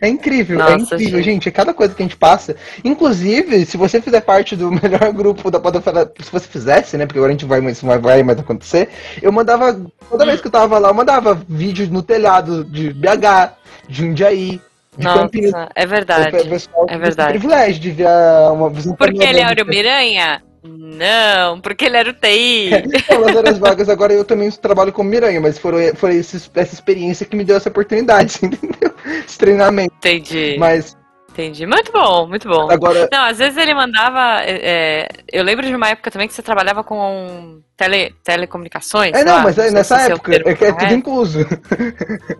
É 0.00 0.08
incrível, 0.08 0.60
é 0.60 0.62
Nossa, 0.62 0.94
incrível, 0.94 1.18
gente. 1.18 1.34
gente. 1.34 1.48
É 1.48 1.52
cada 1.52 1.74
coisa 1.74 1.94
que 1.94 2.02
a 2.02 2.04
gente 2.06 2.16
passa. 2.16 2.56
Inclusive, 2.84 3.64
se 3.66 3.76
você 3.76 4.00
fizer 4.00 4.20
parte 4.20 4.56
do 4.56 4.70
melhor 4.82 5.12
grupo 5.12 5.50
da 5.50 5.60
Podosfera, 5.60 6.10
se 6.20 6.30
você 6.30 6.46
fizesse, 6.48 6.96
né? 6.96 7.06
Porque 7.06 7.18
agora 7.18 7.30
a 7.30 7.34
gente 7.34 7.44
vai, 7.44 7.64
isso 7.70 7.86
não 7.86 8.00
vai 8.00 8.22
mais 8.22 8.38
acontecer. 8.38 8.88
Eu 9.20 9.32
mandava, 9.32 9.80
toda 10.08 10.26
vez 10.26 10.40
que 10.40 10.46
eu 10.46 10.52
tava 10.52 10.78
lá, 10.78 10.88
eu 10.88 10.94
mandava 10.94 11.34
vídeo 11.48 11.88
no 11.90 12.02
telhado 12.02 12.64
de 12.64 12.92
BH, 12.92 13.54
de 13.88 13.96
Jundiaí, 13.96 14.60
de 14.96 15.04
Campinas. 15.04 15.52
Nossa, 15.52 15.68
é 15.74 15.86
verdade. 15.86 16.48
Pessoal 16.48 16.86
é 16.88 16.98
verdade. 16.98 17.30
privilégio 17.30 17.80
de 17.80 17.90
ver 17.90 18.08
uma 18.52 18.70
visão 18.70 18.94
Porque 18.94 19.22
ele 19.22 19.40
era 19.40 19.52
o 19.52 19.56
panorâmica. 19.56 19.64
Miranha? 19.70 20.42
Não, 20.66 21.60
porque 21.60 21.84
ele 21.84 21.96
era 21.96 22.10
o 22.10 22.14
TI. 22.14 22.70
Não, 23.10 23.20
nas 23.20 23.36
horas 23.36 23.58
vagas 23.58 23.88
agora 23.88 24.12
eu 24.12 24.24
também 24.24 24.50
trabalho 24.50 24.92
como 24.92 25.10
Miranha, 25.10 25.40
mas 25.40 25.58
foram, 25.58 25.78
foi 25.94 26.16
esse- 26.16 26.50
essa 26.54 26.74
experiência 26.74 27.26
que 27.26 27.36
me 27.36 27.44
deu 27.44 27.56
essa 27.56 27.68
oportunidade, 27.68 28.38
entendeu? 28.44 28.94
Esse 29.26 29.36
treinamento. 29.38 29.94
Entendi, 29.98 30.56
Mas 30.58 30.96
entendi. 31.30 31.66
Muito 31.66 31.92
bom, 31.92 32.26
muito 32.26 32.48
bom. 32.48 32.70
agora. 32.70 33.08
Não, 33.12 33.24
às 33.24 33.38
vezes 33.38 33.56
ele 33.58 33.74
mandava. 33.74 34.42
é, 34.42 34.60
é, 34.62 35.08
eu 35.32 35.44
lembro 35.44 35.66
de 35.66 35.74
uma 35.74 35.88
época 35.90 36.10
também 36.10 36.26
que 36.28 36.34
você 36.34 36.42
trabalhava 36.42 36.82
com 36.82 37.60
tele, 37.76 38.14
telecomunicações. 38.22 39.12
É, 39.14 39.24
não, 39.24 39.34
lá, 39.36 39.42
mas 39.42 39.58
é 39.58 39.62
sei 39.62 39.70
nessa 39.72 39.96
o 39.96 40.00
época, 40.00 40.32
é 40.34 40.36
é 40.68 40.72
tudo 40.72 40.94
incluso. 40.94 41.46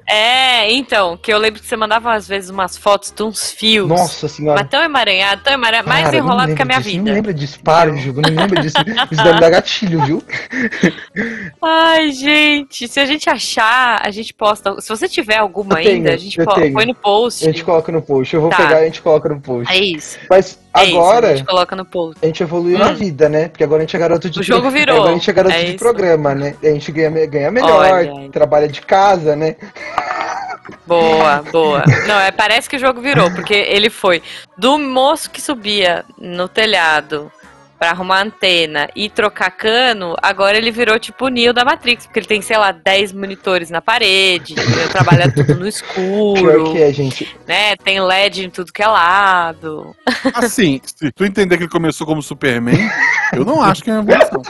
É, 0.07 0.71
então, 0.73 1.17
que 1.17 1.33
eu 1.33 1.39
lembro 1.39 1.61
que 1.61 1.67
você 1.67 1.77
mandava 1.77 2.13
às 2.13 2.27
vezes 2.29 2.51
umas 2.51 2.77
fotos 2.77 3.11
de 3.11 3.23
uns 3.23 3.51
fios. 3.51 3.89
Nossa 3.89 4.29
senhora. 4.29 4.61
Mas 4.61 4.71
tão 4.71 4.83
emaranhado, 4.83 5.43
tão 5.43 5.53
emaranhado, 5.53 5.89
mais 5.89 6.05
Cara, 6.05 6.17
não 6.19 6.25
enrolado 6.27 6.55
que 6.55 6.63
a 6.63 6.65
minha 6.65 6.79
disso, 6.81 6.97
Não 6.97 7.05
vida. 7.05 7.15
lembra 7.17 7.35
disso, 7.35 7.61
para, 7.63 7.95
Ju, 7.97 8.13
não 8.13 8.23
lembra 8.31 8.61
disso. 8.61 8.77
Isso 9.11 9.23
deve 9.25 9.41
dar 9.41 9.51
gatilho, 9.51 10.01
viu? 10.05 10.23
Ai, 11.63 12.11
gente, 12.13 12.87
se 12.89 13.01
a 13.01 13.07
gente 13.07 13.29
achar, 13.29 14.01
a 14.05 14.11
gente 14.11 14.33
posta. 14.35 14.81
Se 14.81 14.89
você 14.89 15.09
tiver 15.09 15.39
alguma 15.39 15.77
tenho, 15.77 15.91
ainda, 15.91 16.13
a 16.13 16.17
gente 16.17 16.39
põe 16.45 16.87
no 16.87 16.95
post. 16.95 17.45
A 17.45 17.51
gente 17.51 17.65
coloca 17.65 17.91
no 17.91 18.03
post. 18.03 18.35
Eu 18.35 18.41
vou 18.41 18.51
Tá. 18.51 18.57
pegar 18.59 18.81
e 18.81 18.83
a 18.83 18.85
gente 18.87 19.03
coloca 19.03 19.29
no 19.29 19.41
post. 19.41 19.73
É 19.73 19.79
isso. 19.79 20.19
Mas 20.31 20.59
É 20.77 20.85
isso, 20.85 20.97
agora, 20.99 21.29
a 21.29 21.37
gente 21.37 21.47
coloca 21.47 21.77
no 21.77 21.85
post. 21.85 22.19
a 22.23 22.27
gente 22.27 22.43
evoluiu 22.43 22.79
na 22.79 22.89
Hum. 22.91 22.95
vida, 22.95 23.29
né? 23.29 23.49
Porque 23.49 23.63
agora 23.65 23.83
a 23.83 23.85
gente 23.87 23.97
é 23.97 23.99
garoto 23.99 24.29
de 24.29 24.41
O 24.41 24.43
jogo 24.43 24.71
virou, 24.71 25.07
gente 25.25 25.31
é 25.31 25.33
garoto 25.33 25.55
é 25.55 25.65
de 25.65 25.75
programa, 25.75 26.35
né? 26.35 26.55
A 26.63 26.67
gente 26.67 26.93
ganha, 26.93 27.27
ganha 27.27 27.51
melhor, 27.51 27.93
Olha 27.93 28.31
trabalha 28.31 28.69
de 28.69 28.83
casa, 28.83 29.35
né? 29.35 29.57
Boa, 30.87 31.43
boa. 31.51 31.85
Não, 32.07 32.21
é, 32.21 32.31
parece 32.31 32.69
que 32.69 32.77
o 32.77 32.79
jogo 32.79 33.01
virou, 33.01 33.31
porque 33.31 33.55
ele 33.55 33.89
foi 33.89 34.23
do 34.59 34.79
moço 34.79 35.31
que 35.31 35.41
subia 35.41 36.05
no 36.19 36.49
telhado 36.49 37.33
pra 37.85 37.91
arrumar 37.91 38.23
antena 38.23 38.89
e 38.97 39.11
trocar 39.11 39.51
cano, 39.51 40.17
agora 40.23 40.57
ele 40.57 40.71
virou 40.71 40.99
tipo 40.99 41.27
o 41.27 41.29
Neo 41.29 41.53
da 41.53 41.67
Matrix, 41.67 42.07
porque 42.07 42.19
ele 42.21 42.27
tem, 42.27 42.41
sei 42.41 42.57
lá, 42.57 42.73
10 42.73 43.13
monitores 43.13 43.69
na 43.69 43.83
parede, 43.83 44.55
trabalha 44.91 45.31
tudo 45.31 45.55
no 45.55 45.59
Pior 45.65 45.69
escuro, 45.69 46.73
que 46.73 46.81
é, 46.83 46.91
gente. 46.95 47.37
né? 47.47 47.77
Tem 47.77 48.01
LED 48.01 48.47
em 48.47 48.49
tudo 48.49 48.73
que 48.73 48.83
é 48.83 48.87
lado. 48.87 49.95
Assim, 50.33 50.81
se 50.83 51.13
tu 51.13 51.27
entender 51.27 51.59
que 51.59 51.65
ele 51.65 51.71
começou 51.71 52.07
como 52.07 52.23
Superman, 52.23 52.89
eu 53.35 53.45
não 53.45 53.61
acho 53.61 53.85
que 53.85 53.91
é 53.91 53.99
uma 54.01 54.11
evolução. 54.11 54.41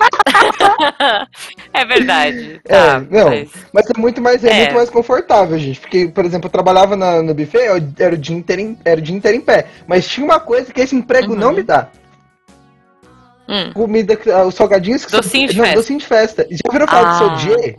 É 1.73 1.85
verdade. 1.85 2.61
É, 2.65 2.77
Tá, 2.77 3.01
não. 3.11 3.31
mas- 3.31 3.49
Mas 3.73 3.87
é 3.91 3.99
muito 4.01 4.21
mais, 4.23 4.45
é, 4.45 4.49
É. 4.51 4.57
muito 4.61 4.75
mais 4.77 4.91
confortável, 4.91 5.59
gente. 5.59 5.81
Porque, 5.81 6.07
por 6.07 6.25
exemplo, 6.25 6.47
eu 6.47 6.53
trabalhava 6.53 6.95
na- 6.97 7.21
no 7.21 7.35
buffet, 7.35 7.65
eu- 7.67 7.83
era 7.99 8.15
o, 8.15 8.19
dia 8.19 8.37
inteiro 8.37 8.63
em, 8.63 8.79
era 8.85 9.01
o 9.01 9.03
dia 9.03 9.17
inteiro 9.17 9.37
em 9.37 9.41
pé. 9.41 9.67
Mas 9.89 10.07
tinha 10.07 10.25
uma 10.25 10.39
coisa 10.39 10.73
que 10.73 10.81
esse 10.81 10.95
emprego 10.95 11.33
Uhum. 11.33 11.39
não 11.39 11.53
me 11.53 11.65
dá. 11.65 11.89
Hum, 13.49 13.73
Comida, 13.75 14.19
ah, 14.35 14.45
os 14.45 14.55
salgadinhos 14.55 15.05
que 15.05 15.13
Docinho 15.13 15.49
de 15.49 15.57
não, 15.59 15.65
festa. 15.65 15.81
docinho 15.81 15.99
de 15.99 16.07
festa. 16.07 16.47
Já 16.51 16.59
ouviram 16.67 16.87
falar 16.89 17.11
Ah, 17.11 17.13
do 17.29 17.41
Sodier? 17.41 17.77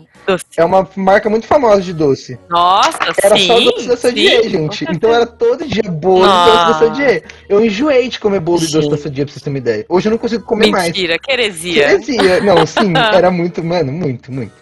É 0.57 0.65
uma 0.65 0.87
marca 0.95 1.29
muito 1.29 1.45
famosa 1.45 1.81
de 1.81 1.93
doce. 1.93 2.37
Nossa, 2.49 2.97
Era 3.21 3.37
sim. 3.37 3.45
só 3.47 3.59
doce 3.59 3.87
da 3.87 3.95
Sodier, 3.97 4.43
sim, 4.43 4.49
gente. 4.49 4.85
Então 4.89 5.13
era 5.13 5.25
todo 5.25 5.65
dia 5.67 5.83
bolo 5.89 6.23
e 6.25 6.27
doce 6.27 6.67
da 6.67 6.73
Sodier. 6.79 7.23
Eu 7.49 7.63
enjoei 7.63 8.07
de 8.09 8.19
comer 8.19 8.39
bolo 8.39 8.63
e 8.63 8.67
doce 8.67 8.89
da 8.89 8.97
Sodier, 8.97 9.25
pra 9.25 9.33
vocês 9.33 9.43
terem 9.43 9.53
uma 9.55 9.59
ideia. 9.59 9.85
Hoje 9.89 10.07
eu 10.07 10.11
não 10.11 10.17
consigo 10.17 10.43
comer 10.43 10.69
mais. 10.71 10.85
Mentira, 10.87 11.17
que 11.19 11.31
heresia. 11.31 11.83
Heresia. 11.91 12.41
Não, 12.41 12.65
sim, 12.65 12.93
era 13.13 13.29
muito, 13.29 13.63
mano, 13.63 13.91
muito, 13.91 14.31
muito. 14.31 14.53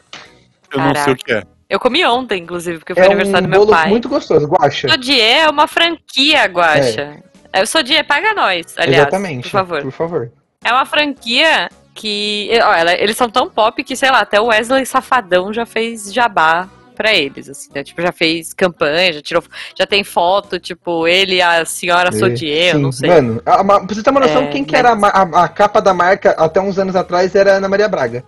Eu 0.74 0.80
não 0.80 0.96
sei 0.96 1.14
o 1.14 1.16
que 1.16 1.32
é. 1.34 1.44
Eu 1.70 1.80
comi 1.80 2.06
ontem, 2.06 2.44
inclusive, 2.44 2.80
porque 2.80 2.94
foi 2.94 3.04
É 3.04 3.06
aniversário 3.08 3.40
um 3.48 3.50
do 3.50 3.52
meu 3.52 3.60
bolo 3.62 3.72
pai. 3.72 3.90
muito 3.90 4.08
gostoso, 4.10 4.46
guacha. 4.48 4.88
Sodier 4.90 5.46
é 5.46 5.50
uma 5.50 5.68
franquia, 5.68 6.46
Guaxa. 6.46 7.20
É. 7.54 7.62
O 7.64 7.66
Sodier 7.68 8.06
paga 8.06 8.34
nós, 8.34 8.66
aliás, 8.78 8.98
Exatamente. 9.04 9.44
por 9.44 9.50
favor. 9.50 9.82
Por 9.82 9.92
favor. 9.92 10.32
É 10.64 10.72
uma 10.72 10.86
franquia 10.86 11.70
que... 11.94 12.50
Ó, 12.64 12.74
ela- 12.74 12.94
eles 12.94 13.18
são 13.18 13.30
tão 13.30 13.50
pop 13.50 13.84
que, 13.84 13.96
sei 13.96 14.10
lá, 14.12 14.20
até 14.22 14.40
o 14.40 14.46
Wesley 14.48 14.86
Safadão 14.86 15.52
já 15.54 15.66
fez 15.66 16.12
jabá 16.14 16.68
pra 16.96 17.14
eles, 17.14 17.50
assim, 17.50 17.70
né? 17.74 17.84
Tipo, 17.84 18.02
já 18.02 18.12
fez 18.12 18.54
campanha, 18.54 19.14
já 19.14 19.22
tirou... 19.22 19.44
Já 19.78 19.86
tem 19.86 20.04
foto, 20.04 20.60
tipo, 20.60 21.08
ele 21.08 21.36
e 21.36 21.42
a 21.42 21.66
senhora 21.66 22.12
Sodier, 22.12 22.76
eu 22.76 22.80
não 22.80 22.92
sei. 22.92 23.10
Mano, 23.10 23.42
a- 23.46 23.62
a- 23.62 23.64
pra 23.64 23.80
você 23.96 24.04
ter 24.04 24.10
uma 24.12 24.20
noção, 24.20 24.44
É, 24.44 24.48
quem 24.48 24.64
que 24.64 24.72
mas- 24.74 24.80
era 24.80 24.92
a, 24.94 25.44
a- 25.44 25.48
capa 25.50 25.82
da 25.82 25.94
marca 25.94 26.32
até 26.32 26.62
uns 26.62 26.78
anos 26.78 26.96
atrás 26.96 27.34
era 27.36 27.54
Ana 27.54 27.68
Maria 27.68 27.88
Braga. 27.90 28.24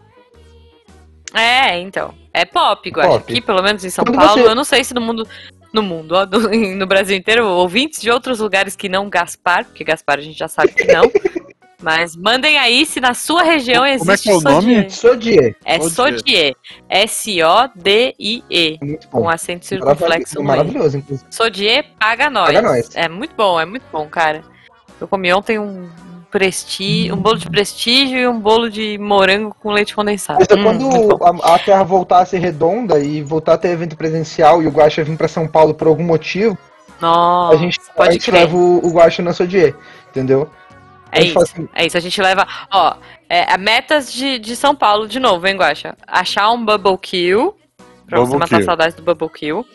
É, 1.34 1.80
então. 1.80 2.14
É 2.34 2.46
pop, 2.46 2.90
Guaxa. 2.90 3.10
Pop. 3.10 3.32
Aqui, 3.32 3.42
pelo 3.42 3.62
menos 3.62 3.84
em 3.84 3.90
São 3.90 4.04
Quando 4.06 4.16
Paulo, 4.18 4.42
você- 4.44 4.50
eu 4.50 4.56
não 4.56 4.64
sei 4.64 4.84
se 4.84 4.94
no 4.94 5.02
mundo... 5.02 5.28
No 5.74 5.84
mundo, 5.84 6.14
ó, 6.16 6.26
do- 6.26 6.50
no 6.76 6.88
Brasil 6.88 7.18
inteiro, 7.18 7.46
ouvintes 7.46 8.02
de 8.02 8.10
outros 8.10 8.40
lugares 8.40 8.78
que 8.78 8.88
não 8.88 9.10
Gaspar, 9.10 9.66
porque 9.66 9.84
Gaspar 9.84 10.20
a 10.20 10.22
gente 10.22 10.40
já 10.40 10.48
sabe 10.48 10.70
que 10.72 10.86
não. 10.86 11.04
Mas 11.82 12.16
mandem 12.16 12.58
aí 12.58 12.86
se 12.86 13.00
na 13.02 13.14
sua 13.14 13.44
região 13.44 13.86
existe 13.86 14.00
Como 14.06 14.12
é 14.12 14.18
que 14.18 14.30
é 14.30 14.34
o 14.34 14.42
nome? 14.42 14.90
Sodier. 14.90 15.56
Sodier. 15.90 16.56
É. 16.90 17.04
S-O-D-I-E. 17.04 18.78
Muito 18.82 19.08
bom. 19.10 19.22
Com 19.22 19.30
acento 19.30 19.66
circunflexo. 19.66 20.42
Maravilhoso, 20.44 20.98
inclusive. 20.98 21.28
Sodier 21.30 21.86
paga 22.00 22.30
nós. 22.30 22.48
Paga 22.54 22.62
nós. 22.62 22.90
É 22.96 23.08
muito 23.10 23.36
bom, 23.36 23.60
é 23.60 23.66
muito 23.66 23.84
bom, 23.92 24.08
cara. 24.08 24.42
Eu 25.00 25.08
comi 25.08 25.32
ontem 25.34 25.60
um 25.60 25.88
prestígio, 26.32 27.14
um 27.14 27.18
bolo 27.18 27.38
de 27.38 27.50
prestígio 27.50 28.18
e 28.18 28.28
um 28.28 28.40
bolo 28.40 28.70
de 28.70 28.98
morango 28.98 29.56
com 29.62 29.72
leite 29.72 29.96
condensado. 29.96 30.40
Mas 30.40 30.50
é 30.50 30.56
Hum, 30.60 30.64
quando 30.64 31.24
a, 31.24 31.56
a 31.56 31.60
Terra 31.60 31.84
voltar 31.84 32.20
a 32.20 32.26
ser 32.26 32.40
redonda 32.40 33.00
e 33.00 33.22
voltar 33.22 33.54
a 33.54 33.58
ter 33.58 33.70
evento 33.70 33.96
presencial 33.96 34.62
e 34.62 34.68
o 34.68 34.72
Guaxa 34.72 35.04
vir 35.04 35.18
pra 35.18 35.28
São 35.28 35.48
Paulo 35.48 35.74
por 35.74 35.88
algum 35.88 36.04
motivo, 36.04 36.58
Nossa, 37.00 37.56
a 37.56 37.60
gente, 37.60 37.80
a 37.90 37.94
pode 37.94 38.14
gente 38.14 38.32
crer. 38.32 38.42
leva 38.42 38.56
o, 38.58 38.86
o 38.86 38.90
Guaxa 38.92 39.22
na 39.22 39.32
Sodier, 39.34 39.76
entendeu? 40.10 40.50
É 41.20 41.24
isso. 41.24 41.40
assim, 41.40 41.68
É 41.74 41.86
isso, 41.86 41.98
a 41.98 42.00
gente 42.00 42.22
leva. 42.22 42.48
Ó, 42.72 42.96
é, 43.30 43.52
a 43.52 43.58
metas 43.58 44.12
de, 44.14 44.38
de 44.40 44.56
São 44.56 44.76
Paulo, 44.76 45.08
de 45.08 45.20
novo, 45.20 45.48
hein, 45.48 45.56
Guaxa? 45.58 45.96
Achar 46.08 46.52
um 46.52 46.64
Bubble 46.64 46.98
Kill, 46.98 47.56
pra 48.08 48.20
você 48.20 48.26
Bubble 48.26 48.40
matar 48.40 48.58
Kill. 48.58 48.66
saudades 48.66 48.96
do 48.96 49.04
Bubble 49.04 49.30
Kill. 49.30 49.66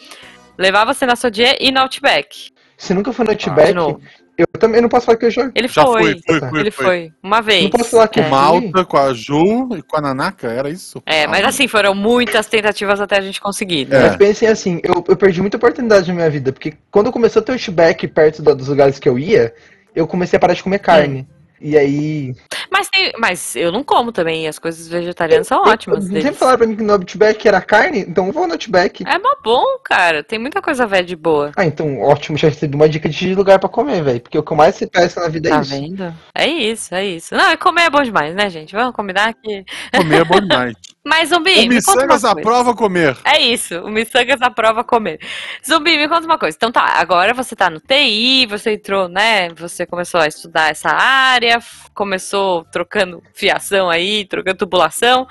Levar 0.59 0.85
você 0.85 1.07
na 1.07 1.17
Sodier 1.17 1.57
e 1.61 1.71
no 1.73 1.81
Outback. 1.81 2.51
Se 2.77 2.93
nunca 2.95 3.13
foi 3.13 3.25
no 3.25 3.31
Ah, 3.31 3.35
Outback, 3.35 3.73
novo. 3.75 4.01
eu 4.39 4.47
também 4.59 4.81
não 4.81 4.89
posso 4.89 5.07
falar 5.07 5.19
que 5.19 5.27
eu 5.27 5.31
já. 5.31 5.51
Ele 5.55 5.69
Já 5.69 5.83
foi. 5.85 6.03
foi, 6.03 6.21
foi, 6.41 6.49
foi. 6.51 6.61
Ele 6.61 6.71
foi. 6.71 7.13
Uma 7.23 7.41
vez. 7.43 7.63
Não 7.65 7.71
posso 7.71 7.91
falar 7.91 8.09
que 8.09 8.21
é. 8.21 8.25
Com 8.25 8.31
Malta, 8.31 8.85
com 8.85 8.97
a 8.97 9.13
Ju 9.15 9.69
e 9.77 9.83
com 9.83 9.97
a 9.97 10.01
Nanaka, 10.01 10.49
era 10.49 10.69
isso? 10.71 11.03
É, 11.07 11.27
mas 11.27 11.45
assim, 11.45 11.67
foram 11.69 11.95
muitas 11.95 12.47
tentativas 12.47 13.01
até 13.01 13.19
a 13.19 13.21
gente 13.21 13.41
conseguir. 13.41 13.87
né? 13.87 13.97
É. 13.99 14.09
Mas 14.09 14.17
pensem 14.17 14.49
assim, 14.49 14.81
eu, 14.83 15.05
eu 15.09 15.17
perdi 15.17 15.41
muita 15.41 15.57
oportunidade 15.59 16.09
na 16.09 16.15
minha 16.15 16.31
vida, 16.31 16.53
porque 16.53 16.75
quando 16.91 17.13
começou 17.13 17.41
a 17.41 17.45
ter 17.45 17.53
Outback 17.53 18.07
perto 18.09 18.43
do- 18.43 18.55
dos 18.57 18.69
lugares 18.69 18.99
que 18.99 19.09
eu 19.09 19.19
ia, 19.19 19.55
eu 19.95 20.07
comecei 20.07 20.37
a 20.37 20.41
parar 20.41 20.55
de 20.55 20.63
comer 20.63 20.79
carne. 20.79 21.27
E 21.63 21.77
aí. 21.77 22.35
Mas, 22.71 22.89
tem- 22.89 23.13
mas 23.19 23.55
eu 23.55 23.71
não 23.71 23.85
como 23.85 24.13
também, 24.13 24.45
e 24.45 24.49
as 24.49 24.59
coisas 24.59 24.89
vegetarianas 24.89 25.47
são 25.47 25.63
ótimas. 25.63 26.05
Sempre 26.05 26.23
deles. 26.23 26.39
falaram 26.39 26.57
pra 26.59 26.67
mim 26.67 26.75
que 26.75 26.83
no 26.83 26.95
Outback 26.95 27.47
era 27.47 27.61
carne, 27.61 27.99
então 28.01 28.27
eu 28.29 28.33
vou 28.33 28.47
no 28.47 28.55
Outback. 28.55 29.05
É 29.07 29.19
mó 29.19 29.29
bom, 29.45 29.63
cara. 29.85 30.25
Tem 30.25 30.39
muita 30.39 30.63
coisa 30.63 30.87
velha 30.87 31.05
de 31.05 31.15
boa. 31.15 31.53
Ah, 31.55 31.67
então 31.67 32.01
ótimo, 32.01 32.39
já 32.39 32.49
recebi 32.49 32.75
uma 32.75 32.89
dica 32.89 33.11
de 33.11 33.35
lugar 33.35 33.59
pra 33.59 33.69
comer, 33.69 34.03
velho. 34.03 34.21
Porque 34.23 34.39
o 34.39 34.43
que 34.43 34.51
eu 34.51 34.57
mais 34.57 34.75
se 34.75 34.87
peça 34.87 35.21
na 35.21 35.29
vida 35.29 35.51
é 35.51 35.53
Tá 35.53 35.61
isso. 35.61 35.71
vendo? 35.71 36.15
É 36.35 36.47
isso, 36.47 36.95
é 36.95 37.05
isso. 37.05 37.35
Não, 37.35 37.55
comer 37.59 37.83
é 37.83 37.91
bom 37.91 38.03
demais, 38.03 38.35
né, 38.35 38.49
gente? 38.49 38.75
Vamos 38.75 38.95
combinar 38.97 39.35
que. 39.35 39.63
Comer 39.95 40.21
é 40.23 40.25
bom 40.25 40.41
demais. 40.41 40.73
Mas, 41.11 41.31
Zumbi, 41.31 41.67
o 41.67 41.69
Missangas 41.69 42.07
coisa. 42.07 42.31
aprova 42.31 42.73
comer. 42.73 43.19
É 43.25 43.41
isso, 43.41 43.81
o 43.81 43.91
Missangas 43.91 44.41
aprova 44.41 44.85
comer. 44.85 45.19
Zumbi, 45.67 45.97
me 45.97 46.09
conta 46.09 46.25
uma 46.25 46.39
coisa. 46.39 46.57
Então 46.57 46.71
tá, 46.71 46.85
agora 46.85 47.35
você 47.35 47.57
tá 47.57 47.69
no 47.69 47.81
TI, 47.81 48.47
você 48.47 48.75
entrou, 48.75 49.09
né? 49.09 49.49
Você 49.55 49.85
começou 49.85 50.21
a 50.21 50.29
estudar 50.29 50.71
essa 50.71 50.89
área, 50.89 51.59
começou 51.93 52.65
trocando 52.67 53.21
fiação 53.35 53.91
aí, 53.91 54.25
trocando 54.25 54.59
tubulação. 54.59 55.27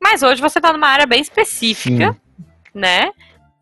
Mas 0.00 0.22
hoje 0.22 0.40
você 0.40 0.60
tá 0.60 0.72
numa 0.72 0.86
área 0.86 1.04
bem 1.04 1.20
específica, 1.20 2.16
né? 2.72 3.10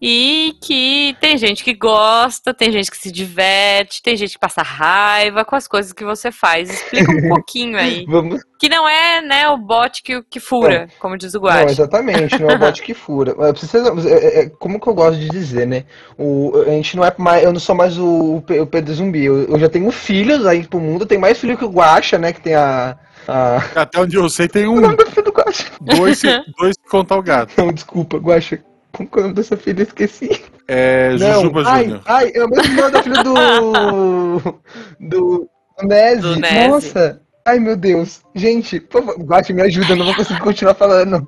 E 0.04 0.56
que 0.60 1.16
tem 1.20 1.38
gente 1.38 1.62
que 1.62 1.72
gosta, 1.72 2.52
tem 2.52 2.72
gente 2.72 2.90
que 2.90 2.96
se 2.96 3.12
diverte, 3.12 4.02
tem 4.02 4.16
gente 4.16 4.32
que 4.32 4.38
passa 4.40 4.60
raiva 4.60 5.44
com 5.44 5.54
as 5.54 5.68
coisas 5.68 5.92
que 5.92 6.02
você 6.04 6.32
faz. 6.32 6.68
Explica 6.70 7.12
um 7.12 7.28
pouquinho 7.30 7.78
aí. 7.78 8.04
Vamos. 8.08 8.42
Que 8.58 8.68
não 8.68 8.88
é, 8.88 9.20
né, 9.20 9.48
o 9.48 9.56
bot 9.56 10.02
que, 10.02 10.20
que 10.24 10.40
fura, 10.40 10.88
como 10.98 11.16
diz 11.16 11.34
o 11.34 11.38
Não, 11.38 11.44
Guache. 11.44 11.66
exatamente, 11.70 12.36
não 12.40 12.50
é 12.50 12.54
o 12.54 12.58
bote 12.58 12.82
que 12.82 12.94
fura. 12.94 13.32
Precisa- 13.54 13.92
é- 14.08 14.40
é- 14.40 14.48
como 14.50 14.80
que 14.80 14.88
eu 14.88 14.94
gosto 14.94 15.20
de 15.20 15.28
dizer, 15.28 15.68
né? 15.68 15.84
O, 16.18 16.52
a 16.66 16.70
gente 16.70 16.96
não 16.96 17.04
é 17.04 17.14
mais. 17.16 17.44
Eu 17.44 17.52
não 17.52 17.60
sou 17.60 17.74
mais 17.76 17.96
o, 17.96 18.36
o 18.38 18.66
Pedro 18.66 18.92
Zumbi. 18.94 19.24
Eu, 19.24 19.44
eu 19.44 19.58
já 19.60 19.68
tenho 19.68 19.88
filhos 19.92 20.44
aí 20.46 20.66
pro 20.66 20.80
mundo, 20.80 21.06
tem 21.06 21.18
mais 21.18 21.38
filho 21.38 21.56
que 21.56 21.64
o 21.64 21.70
Guacha, 21.70 22.18
né? 22.18 22.32
Que 22.32 22.40
tem 22.40 22.54
a. 22.56 22.98
a... 23.28 23.56
Até 23.82 24.00
onde 24.00 24.16
eu 24.16 24.28
sei 24.28 24.48
tem 24.48 24.66
O 24.68 24.72
um, 24.72 24.80
nome 24.80 24.96
do 24.96 25.06
filho 25.06 25.22
do 25.26 25.32
Guacha. 25.32 25.66
dois, 25.80 26.20
dois 26.58 26.74
se 26.74 26.90
contar 26.90 27.16
o 27.18 27.22
gato. 27.22 27.52
Não, 27.56 27.72
desculpa, 27.72 28.16
Guacha. 28.18 28.60
Como 28.92 29.08
que 29.08 29.16
é 29.18 29.20
o 29.20 29.22
nome 29.22 29.34
dessa 29.34 29.56
filha? 29.56 29.80
Eu 29.80 29.84
Esqueci. 29.84 30.42
É 30.68 31.10
Não, 31.16 31.34
Jujuba 31.42 31.62
ai, 31.66 31.84
Júnior. 31.84 32.02
ai, 32.06 32.32
é 32.34 32.44
o 32.44 32.48
mesmo 32.48 32.74
nome 32.74 32.90
da 32.92 33.02
filha 33.02 33.22
do. 33.24 33.34
do. 34.40 34.60
do 35.00 35.48
Nese. 35.82 36.20
Do 36.22 36.36
Nese. 36.36 36.68
Nossa! 36.68 37.22
Ai, 37.44 37.58
meu 37.58 37.76
Deus. 37.76 38.22
Gente, 38.34 38.78
por 38.80 39.02
favor, 39.04 39.20
Guacha, 39.24 39.52
me 39.52 39.62
ajuda, 39.62 39.92
eu 39.92 39.96
não 39.96 40.06
vou 40.06 40.14
conseguir 40.14 40.40
continuar 40.40 40.74
falando. 40.74 41.26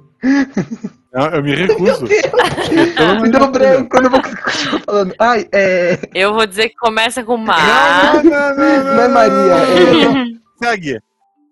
Não, 1.13 1.27
eu 1.27 1.43
me 1.43 1.55
recuso. 1.55 2.05
Me 2.05 3.25
de 3.25 3.31
deu 3.31 3.51
branco, 3.51 3.97
eu 3.97 4.03
não 4.03 4.11
vou 4.11 4.23
conseguir 4.23 4.43
continuar 4.43 4.81
falando. 4.87 5.15
Ai, 5.19 5.49
é. 5.53 5.99
Eu 6.15 6.33
vou 6.35 6.47
dizer 6.47 6.69
que 6.69 6.77
começa 6.77 7.25
com 7.25 7.37
Não, 7.37 7.45
Mar. 7.45 8.23
não, 8.23 8.31
não, 8.31 8.57
não, 8.57 8.95
Não 8.95 9.03
é 9.03 9.09
Maria, 9.09 9.55
é. 9.55 10.67
Segue. 10.67 11.01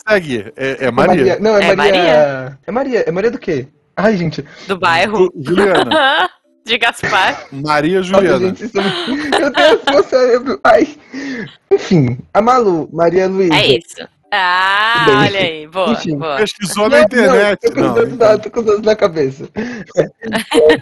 Segue. 0.09 0.53
É, 0.57 0.71
é 0.71 0.85
é 0.87 0.91
Maria. 0.91 1.39
Não, 1.41 1.57
é, 1.57 1.65
É 1.71 1.77
Maria. 1.77 1.77
Maria? 1.77 2.59
É 2.67 2.71
Maria. 2.71 3.05
É 3.07 3.11
Maria 3.11 3.31
do 3.31 3.39
quê? 3.39 3.67
Ai, 3.97 4.17
gente. 4.17 4.45
do 4.67 4.79
bairro. 4.79 5.31
Ju- 5.37 5.55
Juliana. 5.55 6.31
De 6.65 6.79
Gaspar. 6.79 7.47
Maria 7.51 7.99
Nossa, 7.99 8.09
Juliana. 8.15 8.39
gente. 8.55 8.71
Meu 8.73 9.51
Deus, 9.53 9.81
meu 9.91 10.05
cérebro. 10.05 10.61
Ai. 10.63 10.97
Enfim, 11.73 12.19
a 12.33 12.41
Malu, 12.41 12.89
Maria 12.93 13.27
Luísa. 13.27 13.55
É 13.55 13.67
isso. 13.79 14.09
Ah, 14.33 15.05
Bem, 15.07 15.17
olha 15.17 15.41
aí. 15.41 15.67
Boa, 15.67 15.91
enfim. 15.93 16.17
boa. 16.17 16.37
Pesquisou 16.37 16.85
Não, 16.89 16.97
na 16.99 17.03
internet. 17.03 17.59
Não, 17.65 17.69
tô 17.69 17.75
com 17.75 17.81
Não, 17.81 17.89
os 17.89 17.95
dois 17.97 18.17
na- 18.17 18.39
tô 18.39 18.51
com 18.51 18.61
os 18.61 18.67
dois 18.67 18.81
na 18.83 18.97
cabeça. 18.97 19.49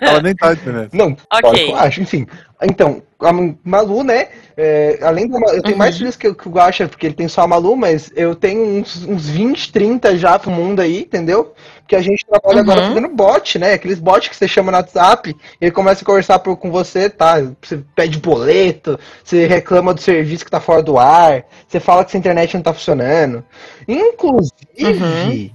ela 0.03 0.23
nem 0.23 0.35
tá 0.35 0.46
na 0.49 0.53
internet. 0.53 0.90
Não, 0.96 1.07
Ok. 1.33 1.40
pode, 1.40 1.61
eu 1.62 1.77
acho, 1.77 2.01
enfim. 2.03 2.27
Então, 2.62 3.03
a 3.20 3.33
Malu, 3.64 4.05
né? 4.05 4.29
É, 4.62 4.99
além 5.03 5.27
da 5.27 5.38
Malu, 5.40 5.55
eu 5.57 5.62
tenho 5.62 5.75
Uhum. 5.75 5.79
mais 5.79 5.96
filhos 5.96 6.16
que, 6.16 6.35
que 6.35 6.49
o 6.49 6.51
Guaxa, 6.51 6.87
porque 6.87 7.07
ele 7.07 7.14
tem 7.14 7.27
só 7.29 7.40
a 7.42 7.46
Malu, 7.46 7.75
mas 7.77 8.11
eu 8.14 8.35
tenho 8.35 8.62
uns, 8.62 9.07
uns 9.07 9.27
20, 9.29 9.73
30 9.73 10.18
já 10.18 10.38
pro 10.38 10.51
mundo 10.51 10.81
aí, 10.81 11.01
entendeu? 11.01 11.55
Que 11.88 11.96
a 11.96 12.03
gente 12.03 12.27
trabalha 12.27 12.61
agora 12.61 12.81
Uhum. 12.83 12.88
fazendo 12.88 13.09
bot, 13.09 13.59
né? 13.59 13.73
Aqueles 13.73 13.99
bots 13.99 14.29
que 14.29 14.37
você 14.37 14.46
chama 14.46 14.70
no 14.70 14.77
WhatsApp, 14.79 15.35
ele 15.61 15.70
começa 15.70 16.03
a 16.03 16.07
conversar 16.07 16.38
por, 16.40 16.57
com 16.59 16.70
você, 16.70 17.09
tá? 17.09 17.37
Você 17.62 17.81
pede 17.96 18.18
boleto, 18.18 18.99
você 19.25 19.46
reclama 19.46 19.94
do 19.94 20.01
serviço 20.01 20.44
que 20.44 20.51
tá 20.51 20.61
fora 20.61 20.83
do 20.83 20.99
ar, 20.99 21.44
você 21.66 21.81
fala 21.81 22.05
que 22.05 22.11
sua 22.11 22.18
internet 22.18 22.55
não 22.55 22.62
tá 22.62 22.75
funcionando. 22.75 23.42
Inclusive, 23.88 25.55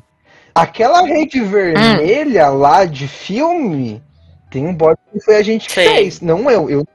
aquela 0.54 1.02
rede 1.06 1.42
vermelha 1.42 2.50
lá 2.50 2.86
de 2.86 3.08
filme. 3.08 4.02
Tem 4.50 4.66
um 4.66 4.74
bot 4.74 4.98
que 5.12 5.20
foi 5.20 5.36
a 5.36 5.44
gente 5.44 5.68
que 5.68 5.74
Sei. 5.74 5.88
fez, 5.88 6.22
não 6.22 6.50
eu. 6.50 6.70
Eu 6.70 6.86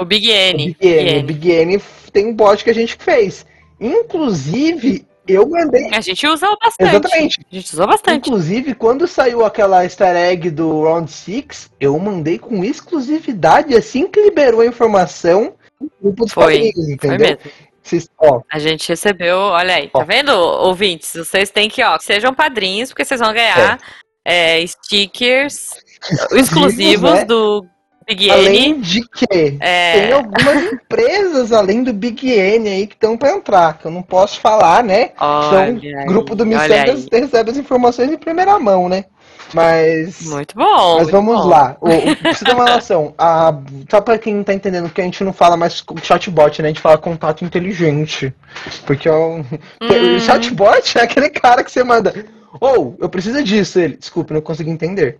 O 0.00 0.04
Big 0.04 0.28
o 0.28 0.32
N. 0.32 0.76
Big 0.80 0.88
N. 0.88 1.20
O 1.20 1.22
Big 1.24 1.50
N 1.50 1.82
tem 2.10 2.26
um 2.26 2.34
bot 2.34 2.64
que 2.64 2.70
a 2.70 2.74
gente 2.74 2.96
fez. 2.98 3.44
Inclusive, 3.78 5.06
eu 5.28 5.48
mandei. 5.48 5.90
A 5.92 6.00
gente 6.00 6.26
usou 6.26 6.56
bastante. 6.58 6.88
Exatamente. 6.88 7.40
A 7.52 7.54
gente 7.54 7.72
usou 7.72 7.86
bastante. 7.86 8.28
Inclusive, 8.28 8.74
quando 8.74 9.06
saiu 9.06 9.44
aquela 9.44 9.84
easter 9.84 10.16
egg 10.16 10.50
do 10.50 10.84
Round 10.84 11.10
6, 11.10 11.70
eu 11.78 11.98
mandei 11.98 12.38
com 12.38 12.64
exclusividade 12.64 13.74
assim 13.74 14.06
que 14.06 14.22
liberou 14.22 14.62
a 14.62 14.66
informação 14.66 15.54
no 15.78 15.90
grupo 16.00 16.26
Foi. 16.28 16.72
Foi 16.72 16.92
entendeu? 16.92 17.38
Vocês, 17.82 18.08
ó, 18.18 18.40
A 18.50 18.58
gente 18.58 18.88
recebeu, 18.88 19.36
olha 19.36 19.74
aí, 19.74 19.88
tá 19.88 19.98
Ó. 19.98 20.04
vendo, 20.04 20.30
ouvintes? 20.30 21.12
Vocês 21.14 21.50
têm 21.50 21.68
que, 21.68 21.82
ó, 21.82 21.98
sejam 21.98 22.32
padrinhos, 22.32 22.90
porque 22.90 23.04
vocês 23.04 23.20
vão 23.20 23.32
ganhar 23.32 23.78
é, 24.24 24.64
stickers 24.66 25.70
exclusivos 26.32 27.10
né? 27.10 27.24
do 27.24 27.66
Big 28.14 28.28
N. 28.28 28.48
além 28.48 28.80
de 28.80 29.02
que 29.08 29.26
tem 29.26 29.56
É, 29.60 30.12
algumas 30.12 30.62
empresas 30.72 31.52
além 31.52 31.82
do 31.84 31.92
Big 31.92 32.28
N 32.30 32.68
aí 32.68 32.86
que 32.86 32.94
estão 32.94 33.16
para 33.16 33.32
entrar, 33.32 33.78
que 33.78 33.86
eu 33.86 33.90
não 33.90 34.02
posso 34.02 34.40
falar, 34.40 34.82
né? 34.84 35.10
olha 35.18 35.70
Então, 35.70 36.02
o 36.02 36.06
grupo 36.06 36.34
do 36.34 36.44
Missangas 36.46 37.06
recebe 37.10 37.50
as 37.50 37.56
informações 37.56 38.10
em 38.10 38.18
primeira 38.18 38.58
mão, 38.58 38.88
né? 38.88 39.04
Mas. 39.52 40.20
Muito 40.22 40.54
bom. 40.54 40.98
Mas 40.98 41.10
muito 41.10 41.12
vamos 41.12 41.42
bom. 41.42 41.48
lá. 41.48 41.76
O, 41.80 41.88
o, 41.90 42.34
você 42.34 42.44
ter 42.44 42.54
uma 42.54 42.64
relação, 42.64 43.14
a, 43.18 43.52
só 43.90 44.00
pra 44.00 44.18
quem 44.18 44.34
não 44.36 44.44
tá 44.44 44.54
entendendo 44.54 44.88
que 44.90 45.00
a 45.00 45.04
gente 45.04 45.24
não 45.24 45.32
fala 45.32 45.56
mais 45.56 45.84
chatbot, 46.02 46.62
né? 46.62 46.68
A 46.68 46.70
gente 46.70 46.80
fala 46.80 46.96
contato 46.98 47.44
inteligente. 47.44 48.32
Porque 48.86 49.08
é 49.08 49.12
um, 49.12 49.44
Hum. 49.82 50.16
o 50.16 50.20
chatbot 50.20 50.98
é 50.98 51.02
aquele 51.02 51.30
cara 51.30 51.64
que 51.64 51.72
você 51.72 51.82
manda. 51.82 52.14
Ou, 52.60 52.96
eu 53.00 53.08
preciso 53.08 53.42
disso. 53.42 53.78
Ele, 53.80 53.96
desculpa, 53.96 54.34
não 54.34 54.40
consegui 54.40 54.70
entender. 54.70 55.18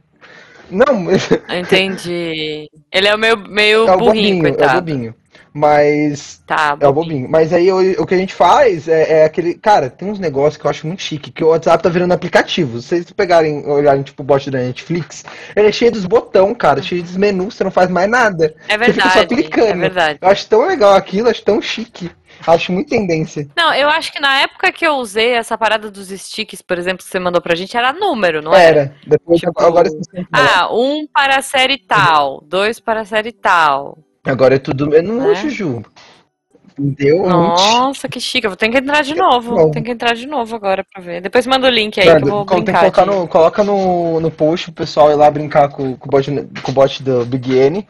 Não, 0.71 1.07
Entendi. 1.51 2.71
Ele 2.93 3.09
é 3.09 3.15
o 3.15 3.19
meu 3.19 3.37
meio 3.37 3.89
é 3.89 3.93
o 3.95 3.99
burrinho, 3.99 4.43
bobinho, 4.43 4.47
é 4.47 4.51
o 4.51 4.57
coitado. 4.57 4.75
bobinho. 4.75 5.15
Mas 5.53 6.43
Tá, 6.47 6.77
É 6.81 6.87
o 6.87 6.93
bobinho. 6.93 7.29
Mas 7.29 7.53
aí 7.53 7.71
o, 7.71 8.03
o 8.03 8.07
que 8.07 8.14
a 8.14 8.19
gente 8.19 8.35
faz 8.35 8.88
é, 8.88 9.21
é 9.21 9.25
aquele. 9.25 9.55
Cara, 9.55 9.90
tem 9.90 10.09
uns 10.09 10.19
negócios 10.19 10.57
que 10.57 10.66
eu 10.66 10.71
acho 10.71 10.87
muito 10.87 11.03
chique, 11.03 11.31
que 11.31 11.45
o 11.45 11.49
WhatsApp 11.49 11.83
tá 11.83 11.88
virando 11.88 12.12
aplicativo. 12.14 12.81
Se 12.81 12.88
vocês 12.88 13.11
pegarem, 13.12 13.66
olharem, 13.66 14.03
tipo, 14.03 14.23
o 14.23 14.27
bot 14.27 14.51
da 14.51 14.59
Netflix, 14.59 15.25
ele 15.55 15.69
é 15.69 15.73
cheio 15.73 15.93
dos 15.93 16.05
botão, 16.07 16.55
cara, 16.55 16.83
cheio 16.83 17.03
dos 17.03 17.16
menus, 17.16 17.55
você 17.55 17.64
não 17.64 17.71
faz 17.71 17.90
mais 17.90 18.09
nada. 18.09 18.55
É 18.69 18.79
Você 18.79 18.93
fica 18.93 19.09
só 19.11 19.19
verdade. 19.21 19.35
clicando. 19.35 19.71
É 19.71 19.75
verdade. 19.77 20.19
Eu 20.23 20.29
acho 20.29 20.47
tão 20.49 20.66
legal 20.66 20.95
aquilo, 20.95 21.29
acho 21.29 21.43
tão 21.43 21.61
chique. 21.61 22.11
Acho 22.47 22.73
muito 22.73 22.88
tendência. 22.88 23.47
Não, 23.55 23.75
eu 23.75 23.88
acho 23.88 24.11
que 24.12 24.19
na 24.21 24.40
época 24.40 24.73
que 24.73 24.87
eu 24.87 24.95
usei 24.95 25.33
essa 25.33 25.59
parada 25.59 25.90
dos 25.90 26.09
sticks, 26.09 26.62
por 26.62 26.79
exemplo, 26.79 27.05
que 27.05 27.11
você 27.11 27.19
mandou 27.19 27.40
pra 27.43 27.55
gente, 27.55 27.77
era 27.77 27.93
número, 27.93 28.40
não 28.40 28.55
era? 28.55 28.81
Era. 28.81 28.97
Depois, 29.07 29.40
Tipo, 29.40 29.61
agora. 29.62 29.90
Ah, 30.33 30.69
um 30.73 31.07
para 31.12 31.38
a 31.38 31.43
série 31.43 31.77
tal, 31.77 32.43
dois 32.47 32.81
para 32.81 33.01
a 33.01 33.05
série 33.05 33.33
tal. 33.33 33.99
Agora 34.25 34.57
é 34.57 34.59
tudo 34.59 34.89
menu, 34.89 35.31
É. 35.31 35.35
Juju. 35.35 35.83
Deu 36.79 37.29
Nossa, 37.29 38.09
que 38.09 38.19
chique. 38.19 38.47
Eu 38.47 38.51
vou 38.51 38.57
ter 38.57 38.71
que 38.71 38.79
entrar 38.79 39.03
de 39.03 39.15
novo. 39.15 39.71
Tem 39.71 39.83
que 39.83 39.91
entrar 39.91 40.15
de 40.15 40.27
novo 40.27 40.57
agora 40.57 40.83
pra 40.91 41.03
ver. 41.03 41.21
Depois 41.21 41.47
manda 41.47 41.67
o 41.67 41.71
link 41.71 42.01
aí 42.01 42.07
que 42.07 42.25
eu 42.25 42.27
vou 42.27 42.45
brincar. 42.45 43.05
no, 43.05 43.29
coloca 43.29 43.63
no, 43.63 44.19
no 44.19 44.31
post 44.31 44.71
o 44.71 44.73
pessoal 44.73 45.11
ir 45.11 45.15
lá 45.15 45.31
brincar 45.31 45.69
com, 45.69 45.95
com, 45.97 46.09
o 46.09 46.11
bot, 46.11 46.31
com 46.63 46.71
o 46.71 46.75
bot 46.75 47.03
do 47.03 47.27
Big 47.27 47.55
N. 47.55 47.87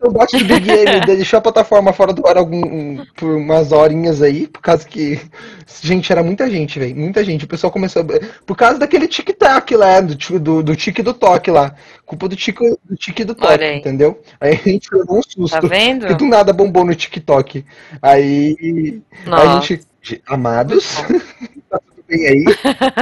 o 0.00 0.10
bot 0.10 0.36
do 0.36 0.44
Big 0.44 0.60
Game 0.60 1.00
deixou 1.06 1.38
a 1.38 1.40
plataforma 1.40 1.92
fora 1.92 2.12
do 2.12 2.26
ar 2.26 2.36
algum, 2.36 3.04
por 3.16 3.36
umas 3.36 3.72
horinhas 3.72 4.22
aí, 4.22 4.46
por 4.46 4.60
causa 4.60 4.86
que. 4.86 5.20
Gente, 5.82 6.10
era 6.12 6.22
muita 6.22 6.48
gente, 6.48 6.78
velho. 6.78 6.96
Muita 6.96 7.24
gente. 7.24 7.44
O 7.44 7.48
pessoal 7.48 7.72
começou. 7.72 8.02
A... 8.02 8.06
Por 8.46 8.56
causa 8.56 8.78
daquele 8.78 9.08
tic-tac 9.08 9.74
lá, 9.74 10.00
do, 10.00 10.16
do, 10.38 10.62
do 10.62 10.76
tique 10.76 11.02
do 11.02 11.12
toque 11.12 11.50
lá. 11.50 11.74
Culpa 12.06 12.28
do 12.28 12.36
tique 12.36 12.62
do, 12.84 12.96
tique 12.96 13.24
do 13.24 13.34
toque, 13.34 13.64
entendeu? 13.64 14.20
Aí 14.40 14.52
a 14.52 14.68
gente 14.68 14.88
levou 14.92 15.18
um 15.18 15.22
susto. 15.22 15.60
Tá 15.60 15.66
vendo? 15.66 16.06
E 16.06 16.14
do 16.14 16.26
nada 16.26 16.52
bombou 16.52 16.84
no 16.84 16.94
TikTok. 16.94 17.64
Aí. 18.00 19.02
Nossa. 19.26 19.42
A 19.42 19.60
gente. 19.60 20.22
Amados. 20.26 20.96
tá 21.68 21.78
tudo 21.78 22.04
bem 22.08 22.26
aí. 22.26 22.44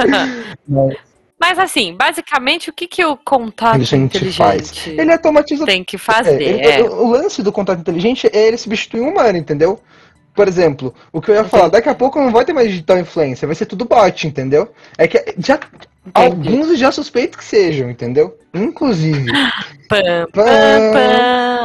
Mas 0.67 0.97
mas 1.39 1.59
assim, 1.59 1.95
basicamente, 1.95 2.69
o 2.69 2.73
que, 2.73 2.87
que 2.87 3.05
o 3.05 3.15
contato 3.15 3.79
inteligente 3.79 4.31
faz? 4.33 4.87
Ele 4.87 5.11
automatiza. 5.11 5.65
Tem 5.65 5.83
que 5.83 5.97
fazer. 5.97 6.41
É, 6.41 6.43
ele, 6.43 6.61
é. 6.61 6.83
O 6.83 7.09
lance 7.09 7.43
do 7.43 7.51
contato 7.51 7.79
inteligente 7.79 8.27
é 8.33 8.47
ele 8.47 8.57
substituir 8.57 9.01
um 9.01 9.09
humano, 9.09 9.37
entendeu? 9.37 9.79
Por 10.33 10.47
exemplo, 10.47 10.93
o 11.11 11.19
que 11.19 11.31
eu 11.31 11.35
ia 11.35 11.43
falar, 11.43 11.67
daqui 11.67 11.89
a 11.89 11.95
pouco 11.95 12.19
não 12.19 12.31
vai 12.31 12.45
ter 12.45 12.53
mais 12.53 12.69
digital 12.69 12.99
influência, 12.99 13.47
vai 13.47 13.55
ser 13.55 13.65
tudo 13.65 13.85
bot, 13.85 14.27
entendeu? 14.27 14.71
É 14.95 15.07
que 15.07 15.35
já 15.39 15.59
alguns 16.13 16.77
já 16.77 16.91
suspeito 16.91 17.37
que 17.37 17.43
sejam, 17.43 17.89
entendeu? 17.89 18.37
Inclusive. 18.53 19.31
Pam, 19.89 20.27
pam, 20.33 20.43
pam, 20.91 20.91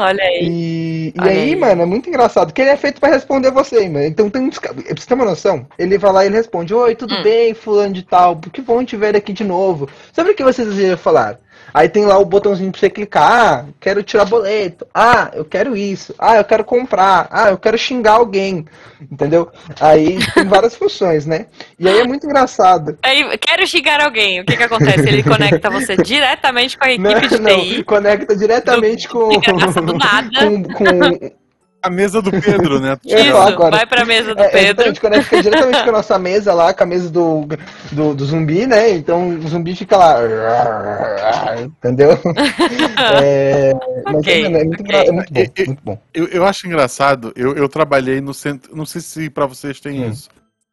olha 0.00 0.22
aí. 0.22 0.40
E, 0.42 1.12
e 1.14 1.20
olha 1.20 1.30
aí, 1.30 1.38
aí, 1.38 1.56
mano, 1.56 1.82
é 1.82 1.86
muito 1.86 2.08
engraçado, 2.08 2.52
que 2.52 2.60
ele 2.60 2.70
é 2.70 2.76
feito 2.76 3.00
para 3.00 3.14
responder 3.14 3.50
você, 3.50 3.88
mano. 3.88 4.04
Então 4.04 4.30
tem 4.30 4.42
um 4.42 4.50
Pra 4.50 4.72
você 4.72 5.06
ter 5.06 5.14
uma 5.14 5.24
noção, 5.24 5.66
ele 5.78 5.98
vai 5.98 6.12
lá 6.12 6.24
e 6.24 6.28
ele 6.28 6.36
responde: 6.36 6.74
Oi, 6.74 6.94
tudo 6.94 7.14
hum. 7.14 7.22
bem, 7.22 7.54
fulano 7.54 7.94
de 7.94 8.02
tal, 8.02 8.38
que 8.38 8.60
bom 8.60 8.84
te 8.84 8.96
ver 8.96 9.16
aqui 9.16 9.32
de 9.32 9.44
novo. 9.44 9.88
Sabe 10.12 10.30
o 10.30 10.34
que 10.34 10.44
vocês 10.44 10.68
desejam 10.68 10.96
falar? 10.96 11.38
Aí 11.74 11.88
tem 11.88 12.04
lá 12.04 12.18
o 12.18 12.24
botãozinho 12.24 12.70
pra 12.70 12.80
você 12.80 12.90
clicar. 12.90 13.22
Ah, 13.22 13.64
quero 13.80 14.02
tirar 14.02 14.24
boleto. 14.26 14.86
Ah, 14.92 15.30
eu 15.34 15.44
quero 15.44 15.76
isso. 15.76 16.14
Ah, 16.18 16.36
eu 16.36 16.44
quero 16.44 16.64
comprar. 16.64 17.28
Ah, 17.30 17.50
eu 17.50 17.58
quero 17.58 17.78
xingar 17.78 18.12
alguém. 18.12 18.66
Entendeu? 19.10 19.50
Aí 19.80 20.18
tem 20.34 20.44
várias 20.44 20.74
funções, 20.74 21.26
né? 21.26 21.46
E 21.78 21.88
aí 21.88 22.00
é 22.00 22.04
muito 22.06 22.26
engraçado. 22.26 22.98
Aí, 23.02 23.24
quero 23.38 23.66
xingar 23.66 24.00
alguém. 24.00 24.40
O 24.40 24.44
que 24.44 24.56
que 24.56 24.62
acontece? 24.62 25.08
Ele 25.08 25.22
conecta 25.22 25.70
você 25.70 25.96
diretamente 25.96 26.76
com 26.76 26.84
a 26.84 26.92
equipe 26.92 27.08
não, 27.08 27.20
de 27.20 27.28
TI. 27.28 27.76
Não, 27.78 27.84
conecta 27.84 28.36
diretamente 28.36 29.08
do, 29.08 29.12
com, 29.12 29.28
do 29.86 29.98
nada. 29.98 30.30
com, 30.40 30.62
com 30.62 31.41
a 31.82 31.90
mesa 31.90 32.22
do 32.22 32.30
Pedro, 32.30 32.78
né? 32.78 32.96
Isso, 33.04 33.36
agora. 33.36 33.76
vai 33.76 33.86
pra 33.86 34.04
mesa 34.04 34.34
do 34.34 34.42
é, 34.42 34.48
Pedro. 34.48 34.70
Então, 34.70 34.84
a 34.84 34.88
gente 34.88 35.00
conecta 35.00 35.42
diretamente 35.42 35.82
com 35.82 35.88
a 35.88 35.92
nossa 35.92 36.18
mesa 36.18 36.54
lá, 36.54 36.72
com 36.72 36.82
a 36.84 36.86
mesa 36.86 37.10
do, 37.10 37.48
do, 37.90 38.14
do 38.14 38.24
zumbi, 38.24 38.66
né? 38.66 38.90
Então 38.90 39.30
o 39.30 39.48
zumbi 39.48 39.74
fica 39.74 39.96
lá. 39.96 40.18
Entendeu? 41.60 42.12
é, 43.22 43.72
okay, 44.14 44.48
mas 44.48 44.54
é, 44.54 44.60
é, 44.60 44.64
muito, 44.64 44.82
okay. 44.82 45.08
é 45.08 45.12
muito 45.12 45.32
bom. 45.32 45.40
Eu, 45.40 45.66
muito 45.66 45.82
bom. 45.82 45.98
Eu, 46.14 46.26
eu 46.28 46.46
acho 46.46 46.66
engraçado, 46.66 47.32
eu, 47.34 47.54
eu 47.54 47.68
trabalhei 47.68 48.20
no 48.20 48.32
centro. 48.32 48.74
Não 48.74 48.86
sei 48.86 49.00
se 49.00 49.28
pra 49.28 49.46
vocês 49.46 49.80
tem 49.80 50.04
hum. 50.04 50.10
isso. 50.10 50.30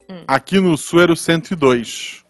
Hum. 0.09 0.23
Aqui 0.27 0.59
no 0.59 0.77
Sul 0.77 1.01
era 1.01 1.11
o 1.11 1.17
102. 1.17 2.23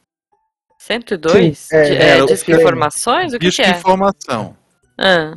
102? 0.78 1.58
Sim, 1.58 1.76
é, 1.76 1.84
de, 1.84 1.96
é, 1.96 2.26
disque 2.26 2.52
informações? 2.52 3.34
O 3.34 3.39
que, 3.39 3.52
que 3.52 3.62
é? 3.62 3.72
informação. 3.72 4.56
Ah. 4.98 5.36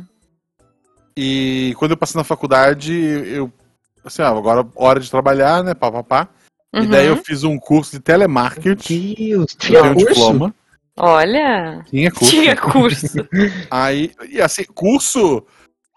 E 1.15 1.73
quando 1.77 1.91
eu 1.91 1.97
passei 1.97 2.17
na 2.17 2.23
faculdade, 2.23 2.93
eu. 2.93 3.51
Assim, 4.03 4.21
ah, 4.21 4.29
agora 4.29 4.67
hora 4.75 4.99
de 4.99 5.09
trabalhar, 5.09 5.63
né? 5.63 5.73
Pá, 5.73 5.91
pá, 5.91 6.03
pá. 6.03 6.29
Uhum. 6.73 6.83
E 6.83 6.87
daí 6.87 7.07
eu 7.07 7.17
fiz 7.17 7.43
um 7.43 7.57
curso 7.57 7.91
de 7.91 7.99
telemarketing. 7.99 9.15
Deus, 9.17 9.55
tinha 9.57 9.83
um 9.83 9.95
diploma. 9.95 10.53
Olha. 10.97 11.83
Tinha 11.89 12.11
curso. 12.11 12.31
Tinha 12.31 12.55
curso. 12.55 13.27
Aí, 13.69 14.11
e 14.29 14.41
assim, 14.41 14.63
curso 14.63 15.45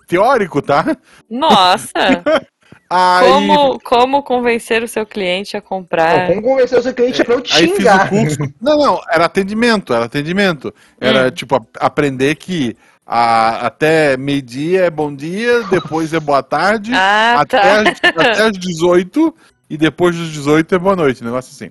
teórico, 0.07 0.63
tá? 0.63 0.97
Nossa! 1.29 1.93
Aí... 2.89 3.27
Como, 3.27 3.81
como 3.81 4.23
convencer 4.23 4.83
o 4.83 4.89
seu 4.89 5.05
cliente 5.05 5.57
a 5.57 5.61
comprar? 5.61 6.21
Não, 6.21 6.27
como 6.27 6.43
convencer 6.43 6.79
o 6.79 6.83
seu 6.83 6.95
cliente 6.95 7.21
é, 7.21 7.25
a 7.25 7.29
não 7.29 7.41
te 7.41 7.57
aí 7.57 7.69
xingar. 7.69 8.09
Fiz 8.09 8.35
o 8.35 8.39
curso. 8.39 8.55
Não, 8.61 8.79
não, 8.79 9.01
era 9.11 9.25
atendimento, 9.25 9.93
era 9.93 10.05
atendimento. 10.05 10.73
Era, 11.01 11.27
hum. 11.27 11.31
tipo, 11.31 11.57
a, 11.57 11.87
aprender 11.87 12.37
que 12.37 12.77
a, 13.07 13.67
até 13.67 14.17
meio-dia 14.17 14.87
é 14.87 14.91
bom 14.91 15.15
dia, 15.15 15.63
depois 15.65 16.13
é 16.13 16.19
boa 16.19 16.43
tarde, 16.43 16.91
ah, 16.95 17.41
até, 17.41 17.61
tá. 17.61 17.81
as, 17.81 17.89
até 18.03 18.43
as 18.47 18.59
18 18.59 19.35
e 19.71 19.77
depois 19.77 20.17
dos 20.17 20.33
18 20.33 20.75
é 20.75 20.79
boa 20.79 20.97
noite, 20.97 21.23
um 21.23 21.27
negócio 21.27 21.53
assim. 21.53 21.71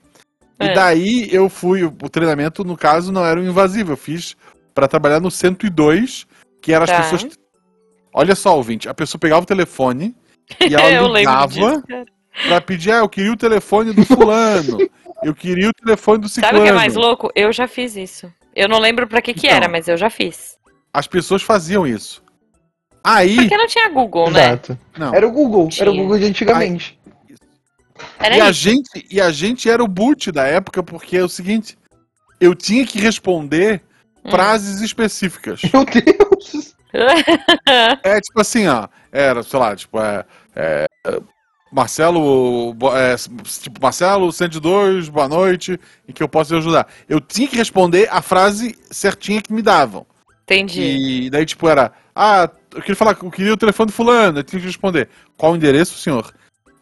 É. 0.58 0.68
E 0.68 0.74
daí 0.74 1.30
eu 1.34 1.50
fui, 1.50 1.84
o 1.84 2.10
treinamento 2.10 2.64
no 2.64 2.78
caso 2.78 3.12
não 3.12 3.26
era 3.26 3.40
um 3.40 3.44
invasivo, 3.44 3.92
eu 3.92 3.98
fiz 3.98 4.38
para 4.74 4.88
trabalhar 4.88 5.20
no 5.20 5.30
102, 5.30 6.26
que 6.62 6.74
era 6.74 6.86
as 6.86 6.90
tá. 6.90 7.02
pessoas. 7.02 7.28
Olha 8.14 8.34
só, 8.34 8.56
ouvinte, 8.56 8.88
a 8.88 8.94
pessoa 8.94 9.20
pegava 9.20 9.42
o 9.42 9.46
telefone 9.46 10.16
e 10.62 10.74
ela 10.74 11.08
ligava 11.20 11.84
para 12.48 12.62
pedir, 12.62 12.92
ah, 12.92 13.00
eu 13.00 13.10
queria 13.10 13.34
o 13.34 13.38
telefone 13.38 13.92
do 13.92 14.06
fulano, 14.06 14.78
eu 15.22 15.36
queria 15.36 15.70
o 15.70 15.74
telefone 15.74 16.22
do 16.22 16.30
ciclano. 16.30 16.58
Sabe 16.58 16.60
o 16.60 16.64
que 16.64 16.70
é 16.70 16.74
mais 16.74 16.96
louco? 16.96 17.30
Eu 17.36 17.52
já 17.52 17.68
fiz 17.68 17.98
isso. 17.98 18.32
Eu 18.56 18.70
não 18.70 18.80
lembro 18.80 19.06
para 19.06 19.22
que 19.22 19.34
que 19.34 19.48
então, 19.48 19.58
era, 19.58 19.68
mas 19.68 19.90
eu 19.90 19.98
já 19.98 20.10
fiz. 20.10 20.55
As 20.96 21.08
pessoas 21.08 21.42
faziam 21.42 21.86
isso. 21.86 22.24
Aí. 23.04 23.36
Porque 23.36 23.58
não 23.58 23.68
tinha 23.68 23.90
Google, 23.90 24.32
né? 24.32 24.48
Exato. 24.48 24.80
Não. 24.98 25.14
Era 25.14 25.28
o 25.28 25.32
Google, 25.32 25.68
tinha. 25.68 25.84
era 25.84 25.92
o 25.92 25.96
Google 25.96 26.18
de 26.18 26.26
antigamente. 26.26 26.98
Aí, 28.18 28.38
e, 28.38 28.42
a 28.42 28.52
gente, 28.54 29.08
e 29.12 29.20
a 29.20 29.30
gente 29.30 29.70
era 29.70 29.84
o 29.84 29.90
boot 29.90 30.32
da 30.32 30.48
época, 30.48 30.82
porque 30.82 31.18
é 31.18 31.24
o 31.24 31.28
seguinte: 31.28 31.78
eu 32.40 32.56
tinha 32.56 32.86
que 32.86 32.98
responder 32.98 33.82
hum. 34.24 34.32
frases 34.32 34.80
específicas. 34.80 35.62
Meu 35.74 35.84
Deus! 35.84 36.74
é 38.02 38.22
tipo 38.22 38.40
assim, 38.40 38.66
ó. 38.68 38.88
Era, 39.12 39.44
sei 39.44 39.60
lá, 39.60 39.76
tipo, 39.76 40.00
é. 40.00 40.26
é 40.56 40.86
Marcelo, 41.74 42.74
é, 42.94 43.16
tipo, 43.60 43.82
Marcelo 43.82 44.32
102, 44.32 45.10
boa 45.10 45.28
noite, 45.28 45.78
em 46.08 46.14
que 46.14 46.24
eu 46.24 46.30
posso 46.30 46.54
te 46.54 46.58
ajudar. 46.58 46.88
Eu 47.10 47.20
tinha 47.20 47.50
que 47.50 47.58
responder 47.58 48.08
a 48.10 48.22
frase 48.22 48.78
certinha 48.90 49.42
que 49.42 49.52
me 49.52 49.62
davam. 49.62 50.06
Entendi. 50.46 51.26
E 51.26 51.30
daí, 51.30 51.46
tipo, 51.46 51.68
era. 51.68 51.92
Ah, 52.16 52.50
eu 52.74 52.82
queria 52.82 52.96
falar, 52.96 53.18
eu 53.22 53.32
queria 53.32 53.54
o 53.54 53.58
telefone 53.58 53.88
do 53.88 53.94
fulano, 53.94 54.40
eu 54.40 54.44
tinha 54.44 54.60
que 54.60 54.68
responder. 54.68 55.10
Qual 55.36 55.52
o 55.52 55.56
endereço, 55.56 55.98
senhor? 55.98 56.32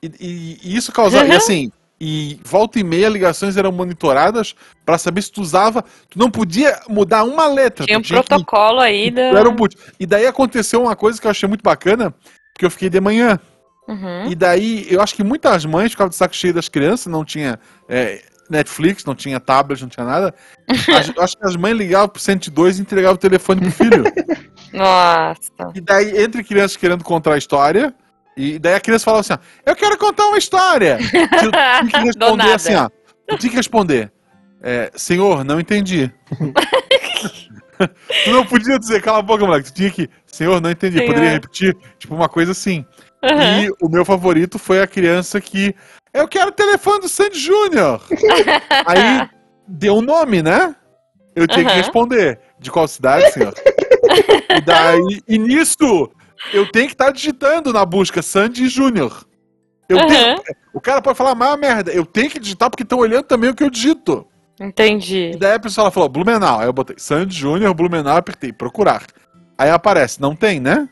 E, 0.01 0.11
e, 0.19 0.59
e 0.63 0.75
isso 0.75 0.91
causava. 0.91 1.25
Uhum. 1.25 1.31
E 1.31 1.35
assim, 1.35 1.71
e 1.99 2.37
volta 2.43 2.77
e 2.77 2.83
meia 2.83 3.07
ligações 3.07 3.55
eram 3.55 3.71
monitoradas 3.71 4.53
para 4.85 4.97
saber 4.97 5.21
se 5.21 5.31
tu 5.31 5.41
usava. 5.41 5.83
Tu 6.09 6.19
não 6.19 6.29
podia 6.29 6.81
mudar 6.89 7.23
uma 7.23 7.47
letra. 7.47 7.85
Tinha 7.85 7.97
um 7.97 8.01
tinha 8.01 8.21
protocolo 8.21 8.79
que, 8.79 8.85
aí 8.85 9.09
da. 9.09 9.21
Era 9.21 9.49
um 9.49 9.55
boot. 9.55 9.77
E 9.97 10.05
daí 10.05 10.27
aconteceu 10.27 10.81
uma 10.81 10.95
coisa 10.97 11.19
que 11.19 11.25
eu 11.25 11.31
achei 11.31 11.47
muito 11.47 11.63
bacana, 11.63 12.13
porque 12.53 12.65
eu 12.65 12.71
fiquei 12.71 12.89
de 12.89 12.99
manhã. 12.99 13.39
Uhum. 13.87 14.29
E 14.29 14.35
daí, 14.35 14.85
eu 14.89 15.01
acho 15.01 15.15
que 15.15 15.23
muitas 15.23 15.65
mães 15.65 15.91
ficavam 15.91 16.09
de 16.09 16.15
saco 16.15 16.35
cheio 16.35 16.53
das 16.53 16.67
crianças, 16.67 17.07
não 17.07 17.23
tinha. 17.23 17.57
É, 17.87 18.21
Netflix, 18.49 19.05
não 19.05 19.15
tinha 19.15 19.39
tablet, 19.39 19.81
não 19.81 19.89
tinha 19.89 20.05
nada. 20.05 20.33
acho 21.19 21.37
que 21.37 21.45
as 21.45 21.55
mães 21.55 21.75
ligavam 21.75 22.09
pro 22.09 22.21
102 22.21 22.79
e 22.79 22.81
entregavam 22.81 23.15
o 23.15 23.17
telefone 23.17 23.61
pro 23.61 23.71
filho. 23.71 24.03
Nossa. 24.73 25.71
E 25.75 25.81
daí, 25.81 26.21
entre 26.21 26.43
crianças 26.43 26.77
querendo 26.77 27.03
contar 27.03 27.33
a 27.33 27.37
história, 27.37 27.93
e 28.35 28.57
daí 28.57 28.75
a 28.75 28.79
criança 28.79 29.05
falava 29.05 29.21
assim: 29.21 29.33
ó, 29.33 29.37
Eu 29.69 29.75
quero 29.75 29.97
contar 29.97 30.27
uma 30.27 30.37
história. 30.37 30.97
Tu 30.97 31.51
tinha 31.51 31.87
que 31.89 31.97
responder 31.97 32.53
assim, 32.53 32.75
ó. 32.75 32.89
Tu 33.27 33.37
tinha 33.37 33.49
que 33.51 33.57
responder. 33.57 34.11
É, 34.61 34.91
Senhor, 34.95 35.43
não 35.43 35.59
entendi. 35.59 36.11
tu 38.23 38.31
não 38.31 38.45
podia 38.45 38.79
dizer, 38.79 39.01
cala 39.01 39.19
a 39.19 39.21
boca, 39.21 39.45
moleque. 39.45 39.71
Tu 39.71 39.75
tinha 39.75 39.91
que, 39.91 40.09
Senhor, 40.25 40.59
não 40.61 40.71
entendi. 40.71 40.97
Senhor. 40.97 41.07
Poderia 41.07 41.31
repetir, 41.31 41.77
tipo, 41.99 42.15
uma 42.15 42.29
coisa 42.29 42.51
assim. 42.51 42.85
Uhum. 43.23 43.63
E 43.63 43.69
o 43.81 43.89
meu 43.89 44.03
favorito 44.03 44.57
foi 44.57 44.81
a 44.81 44.87
criança 44.87 45.39
que 45.39 45.75
eu 46.13 46.27
quero 46.27 46.49
o 46.49 46.53
telefone 46.53 47.01
do 47.01 47.09
Sandy 47.09 47.39
Júnior. 47.39 48.01
Aí 48.85 49.29
deu 49.67 49.95
um 49.95 50.01
nome, 50.01 50.41
né? 50.41 50.75
Eu 51.35 51.47
tinha 51.47 51.65
uhum. 51.65 51.71
que 51.71 51.77
responder. 51.77 52.39
De 52.59 52.71
qual 52.71 52.87
cidade, 52.87 53.31
senhor? 53.31 53.53
e 54.55 54.61
daí, 54.61 55.21
e 55.27 55.37
nisso, 55.37 56.09
eu 56.53 56.69
tenho 56.71 56.87
que 56.87 56.93
estar 56.93 57.05
tá 57.05 57.11
digitando 57.11 57.73
na 57.73 57.85
busca 57.85 58.21
Sandy 58.21 58.69
Júnior. 58.69 59.25
Eu 59.89 59.97
uhum. 59.97 60.07
tenho, 60.07 60.41
o 60.73 60.79
cara 60.79 61.01
pode 61.01 61.17
falar 61.17 61.35
mais 61.35 61.59
merda. 61.59 61.91
Eu 61.91 62.05
tenho 62.05 62.29
que 62.29 62.39
digitar 62.39 62.69
porque 62.69 62.83
estão 62.83 62.99
olhando 62.99 63.23
também 63.23 63.49
o 63.49 63.55
que 63.55 63.63
eu 63.63 63.69
digito. 63.69 64.25
Entendi. 64.59 65.31
E 65.33 65.37
daí 65.37 65.55
a 65.55 65.59
pessoa 65.59 65.91
falou 65.91 66.07
Blumenau. 66.07 66.59
Aí 66.59 66.67
eu 66.67 66.73
botei 66.73 66.95
Sandy 66.97 67.35
Júnior, 67.35 67.73
Blumenau, 67.73 68.15
apertei 68.15 68.53
procurar. 68.53 69.03
Aí 69.57 69.69
aparece, 69.69 70.21
não 70.21 70.35
tem, 70.35 70.59
né? 70.59 70.87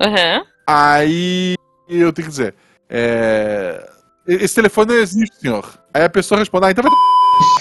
Uhum. 0.00 0.44
Aí 0.66 1.54
eu 1.88 2.12
tenho 2.12 2.26
que 2.26 2.32
dizer, 2.32 2.54
é, 2.88 3.88
esse 4.34 4.54
telefone 4.54 4.94
não 4.94 5.00
existe, 5.00 5.36
senhor. 5.36 5.78
Aí 5.92 6.04
a 6.04 6.10
pessoa 6.10 6.38
responde, 6.38 6.66
ah, 6.66 6.70
então 6.70 6.84
vai. 6.84 6.92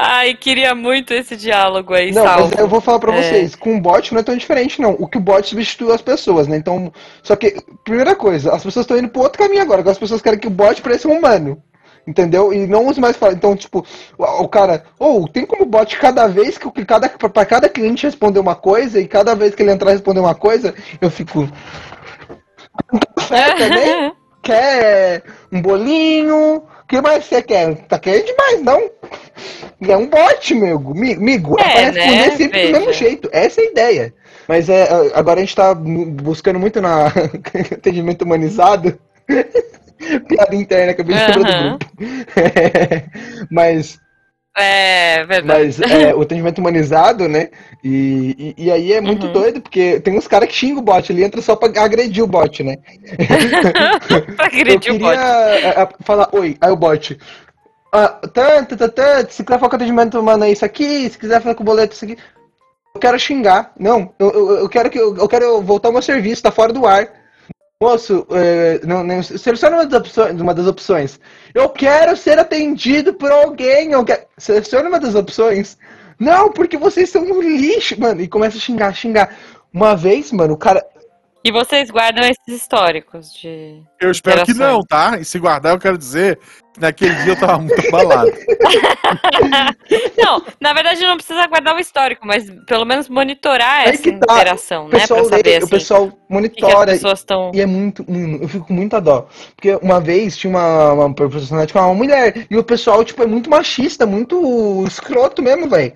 Ai, 0.00 0.34
queria 0.34 0.76
muito 0.76 1.12
esse 1.12 1.34
diálogo 1.34 1.92
aí, 1.92 2.12
Não, 2.12 2.22
mas 2.24 2.52
eu 2.52 2.68
vou 2.68 2.80
falar 2.80 3.00
pra 3.00 3.12
é. 3.16 3.20
vocês, 3.20 3.56
com 3.56 3.76
o 3.76 3.80
bot 3.80 4.12
não 4.12 4.20
é 4.20 4.22
tão 4.22 4.36
diferente, 4.36 4.80
não. 4.80 4.92
O 4.92 5.08
que 5.08 5.18
o 5.18 5.20
bot 5.20 5.44
substitui 5.48 5.92
as 5.92 6.00
pessoas, 6.00 6.46
né? 6.46 6.56
Então, 6.56 6.92
só 7.20 7.34
que, 7.34 7.56
primeira 7.84 8.14
coisa, 8.14 8.54
as 8.54 8.62
pessoas 8.62 8.84
estão 8.84 8.96
indo 8.96 9.08
pro 9.08 9.22
outro 9.22 9.42
caminho 9.42 9.60
agora, 9.60 9.80
agora 9.80 9.92
as 9.92 9.98
pessoas 9.98 10.22
querem 10.22 10.38
que 10.38 10.46
o 10.46 10.50
bot 10.50 10.80
pareça 10.82 11.08
um 11.08 11.18
humano. 11.18 11.60
Entendeu? 12.06 12.52
E 12.54 12.66
não 12.66 12.86
use 12.86 13.00
mais 13.00 13.16
falar. 13.16 13.32
Então, 13.32 13.56
tipo, 13.56 13.84
o, 14.16 14.24
o 14.24 14.48
cara, 14.48 14.84
ou 15.00 15.26
tem 15.26 15.44
como 15.44 15.66
bot 15.66 15.98
cada 15.98 16.28
vez 16.28 16.56
que 16.56 16.84
cada 16.84 17.08
para 17.08 17.44
cada 17.44 17.68
cliente 17.68 18.06
responder 18.06 18.38
uma 18.38 18.54
coisa 18.54 19.00
e 19.00 19.08
cada 19.08 19.34
vez 19.34 19.54
que 19.54 19.62
ele 19.62 19.72
entrar 19.72 19.90
responder 19.90 20.20
uma 20.20 20.34
coisa, 20.34 20.74
eu 21.00 21.10
fico 21.10 21.48
café 23.16 23.54
também? 23.56 24.12
Quer 24.48 25.22
um 25.52 25.60
bolinho? 25.60 26.56
O 26.56 26.86
que 26.88 27.00
mais 27.00 27.24
você 27.26 27.42
quer? 27.42 27.74
Tá 27.86 27.98
querendo 27.98 28.26
demais, 28.26 28.62
não? 28.62 28.90
É 29.86 29.96
um 29.96 30.06
bot, 30.06 30.54
meu 30.54 30.78
amigo. 30.78 31.60
É, 31.60 31.62
é 31.62 31.90
responder 31.90 32.16
né? 32.16 32.30
sempre 32.36 32.60
Veja. 32.60 32.72
do 32.72 32.78
mesmo 32.78 32.92
jeito. 32.94 33.28
Essa 33.30 33.60
é 33.60 33.64
a 33.64 33.70
ideia. 33.70 34.14
Mas 34.48 34.68
é, 34.70 34.88
agora 35.14 35.38
a 35.38 35.42
gente 35.42 35.54
tá 35.54 35.74
buscando 35.74 36.58
muito 36.58 36.80
na 36.80 37.08
atendimento 37.72 38.22
humanizado. 38.22 38.98
Piada 40.28 40.54
interna, 40.54 40.92
acabei 40.92 41.16
de 41.16 41.22
uhum. 41.22 41.32
do 41.32 41.44
grupo. 41.44 41.86
Mas 43.50 43.98
é, 44.58 45.24
verdade. 45.24 45.64
Mas 45.64 45.80
é, 45.80 46.14
o 46.14 46.22
atendimento 46.22 46.58
humanizado, 46.58 47.28
né? 47.28 47.48
E, 47.82 48.54
e, 48.58 48.64
e 48.66 48.70
aí 48.70 48.92
é 48.92 49.00
muito 49.00 49.26
uhum. 49.26 49.32
doido, 49.32 49.60
porque 49.60 50.00
tem 50.00 50.16
uns 50.16 50.26
caras 50.26 50.48
que 50.48 50.54
xingam 50.54 50.78
o 50.78 50.82
bot, 50.82 51.10
ele 51.10 51.24
entra 51.24 51.40
só 51.40 51.54
pra 51.54 51.68
agredir 51.82 52.22
o 52.22 52.26
bot, 52.26 52.62
né? 52.62 52.76
pra 54.36 54.46
agredir 54.46 54.94
o 54.94 54.98
bot. 54.98 55.16
É, 55.16 55.82
é, 55.82 55.88
falar, 56.00 56.28
oi, 56.32 56.56
aí 56.60 56.70
o 56.70 56.76
bot. 56.76 57.18
Ah, 57.92 58.20
tanto, 58.32 58.76
tanto, 58.76 58.94
tanto, 58.94 59.32
se 59.32 59.42
quiser 59.42 59.58
falar 59.58 59.70
com 59.70 59.76
atendimento 59.76 60.20
humano 60.20 60.44
é 60.44 60.50
isso 60.50 60.64
aqui, 60.64 61.08
se 61.08 61.18
quiser 61.18 61.40
falar 61.40 61.54
com 61.54 61.62
o 61.62 61.66
boleto 61.66 61.92
é 61.92 61.96
isso 61.96 62.04
aqui. 62.04 62.18
Eu 62.94 63.00
quero 63.00 63.18
xingar. 63.18 63.72
Não, 63.78 64.12
eu, 64.18 64.30
eu, 64.30 64.50
eu 64.58 64.68
quero 64.68 64.90
que 64.90 64.98
eu, 64.98 65.16
eu 65.16 65.28
quero 65.28 65.62
voltar 65.62 65.88
ao 65.88 65.92
meu 65.92 66.02
serviço, 66.02 66.42
tá 66.42 66.50
fora 66.50 66.72
do 66.72 66.86
ar. 66.86 67.17
Moço, 67.80 68.26
é, 68.32 68.84
não, 68.84 69.04
não, 69.04 69.22
selecione 69.22 69.76
uma 69.76 69.86
das, 69.86 70.00
opções, 70.00 70.40
uma 70.40 70.52
das 70.52 70.66
opções. 70.66 71.20
Eu 71.54 71.68
quero 71.68 72.16
ser 72.16 72.36
atendido 72.36 73.14
por 73.14 73.30
alguém. 73.30 73.92
Eu 73.92 74.04
quero... 74.04 74.24
Selecione 74.36 74.88
uma 74.88 74.98
das 74.98 75.14
opções. 75.14 75.78
Não, 76.18 76.50
porque 76.50 76.76
vocês 76.76 77.08
são 77.08 77.22
um 77.22 77.40
lixo, 77.40 77.98
mano. 78.00 78.20
E 78.20 78.26
começa 78.26 78.56
a 78.56 78.60
xingar, 78.60 78.92
xingar. 78.94 79.32
Uma 79.72 79.94
vez, 79.94 80.32
mano, 80.32 80.54
o 80.54 80.58
cara. 80.58 80.84
E 81.44 81.52
vocês 81.52 81.88
guardam 81.88 82.24
esses 82.24 82.62
históricos 82.62 83.32
de. 83.32 83.80
Eu 84.00 84.10
espero 84.10 84.44
que 84.44 84.54
não, 84.54 84.82
tá? 84.82 85.16
E 85.20 85.24
se 85.24 85.38
guardar, 85.38 85.72
eu 85.72 85.78
quero 85.78 85.96
dizer 85.96 86.36
Naquele 86.80 87.14
dia 87.16 87.32
eu 87.32 87.36
tava 87.36 87.58
muito 87.58 87.88
abalado. 87.88 88.32
não, 90.16 90.42
na 90.60 90.72
verdade 90.72 91.00
não 91.02 91.16
precisa 91.16 91.46
guardar 91.46 91.74
o 91.74 91.78
histórico, 91.78 92.26
mas 92.26 92.48
pelo 92.66 92.84
menos 92.84 93.08
monitorar 93.08 93.86
é 93.86 93.90
essa 93.90 94.02
tá. 94.02 94.10
interação, 94.10 94.86
o 94.86 94.88
né? 94.88 95.06
Pra 95.06 95.24
saber, 95.24 95.56
assim, 95.56 95.66
o 95.66 95.68
pessoal 95.68 96.12
monitora. 96.28 96.96
Que 96.96 97.04
que 97.04 97.24
tão... 97.24 97.50
E 97.54 97.60
é 97.60 97.66
muito. 97.66 98.04
Eu 98.40 98.48
fico 98.48 98.66
com 98.66 98.74
muita 98.74 99.00
dó. 99.00 99.28
Porque 99.56 99.78
uma 99.82 100.00
vez 100.00 100.36
tinha 100.36 100.50
uma, 100.50 100.92
uma 100.92 101.14
profissional 101.14 101.66
tipo, 101.66 101.78
uma 101.78 101.94
mulher. 101.94 102.46
E 102.50 102.56
o 102.56 102.64
pessoal, 102.64 103.04
tipo, 103.04 103.22
é 103.22 103.26
muito 103.26 103.50
machista, 103.50 104.06
muito 104.06 104.84
escroto 104.86 105.42
mesmo, 105.42 105.68
velho. 105.68 105.92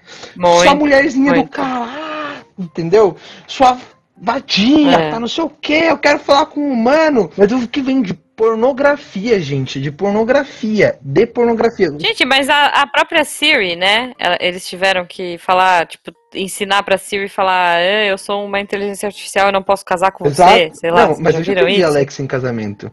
Só 0.65 0.75
mulherzinha 0.75 1.33
muito. 1.33 1.47
do 1.47 1.51
caralho, 1.51 2.45
entendeu? 2.59 3.17
Sua 3.47 3.79
vadia, 4.17 4.93
é. 4.93 5.11
tá 5.11 5.19
não 5.19 5.27
sei 5.27 5.43
o 5.43 5.49
que, 5.49 5.73
eu 5.73 5.99
quero 5.99 6.21
falar 6.21 6.47
com 6.47 6.61
um 6.61 6.73
humano. 6.73 7.31
Mas 7.37 7.51
o 7.51 7.67
que 7.67 7.81
vem 7.81 8.03
de 8.03 8.15
pornografia, 8.43 9.39
gente, 9.39 9.81
de 9.81 9.93
pornografia, 9.93 10.99
de 11.01 11.27
pornografia. 11.29 11.93
Gente, 11.97 12.25
mas 12.25 12.49
a, 12.49 12.67
a 12.67 12.87
própria 12.89 13.23
Siri, 13.25 13.77
né? 13.77 14.15
Eles 14.41 14.67
tiveram 14.67 15.07
que 15.07 15.39
falar, 15.39 15.87
tipo, 15.87 16.11
ensinar 16.35 16.83
pra 16.83 16.99
Siri 16.99 17.29
falar, 17.29 17.77
ah, 17.77 18.05
eu 18.05 18.19
sou 18.19 18.45
uma 18.45 18.59
inteligência 18.59 19.07
artificial, 19.07 19.47
eu 19.47 19.53
não 19.53 19.63
posso 19.63 19.85
casar 19.85 20.11
com 20.11 20.27
Exato. 20.27 20.51
você, 20.51 20.71
sei 20.75 20.91
lá. 20.91 21.07
Não, 21.07 21.21
mas 21.21 21.37
eu 21.37 21.45
já 21.45 21.55
viram 21.55 21.69
isso? 21.69 21.87
Alexa 21.87 22.21
em 22.21 22.27
casamento. 22.27 22.91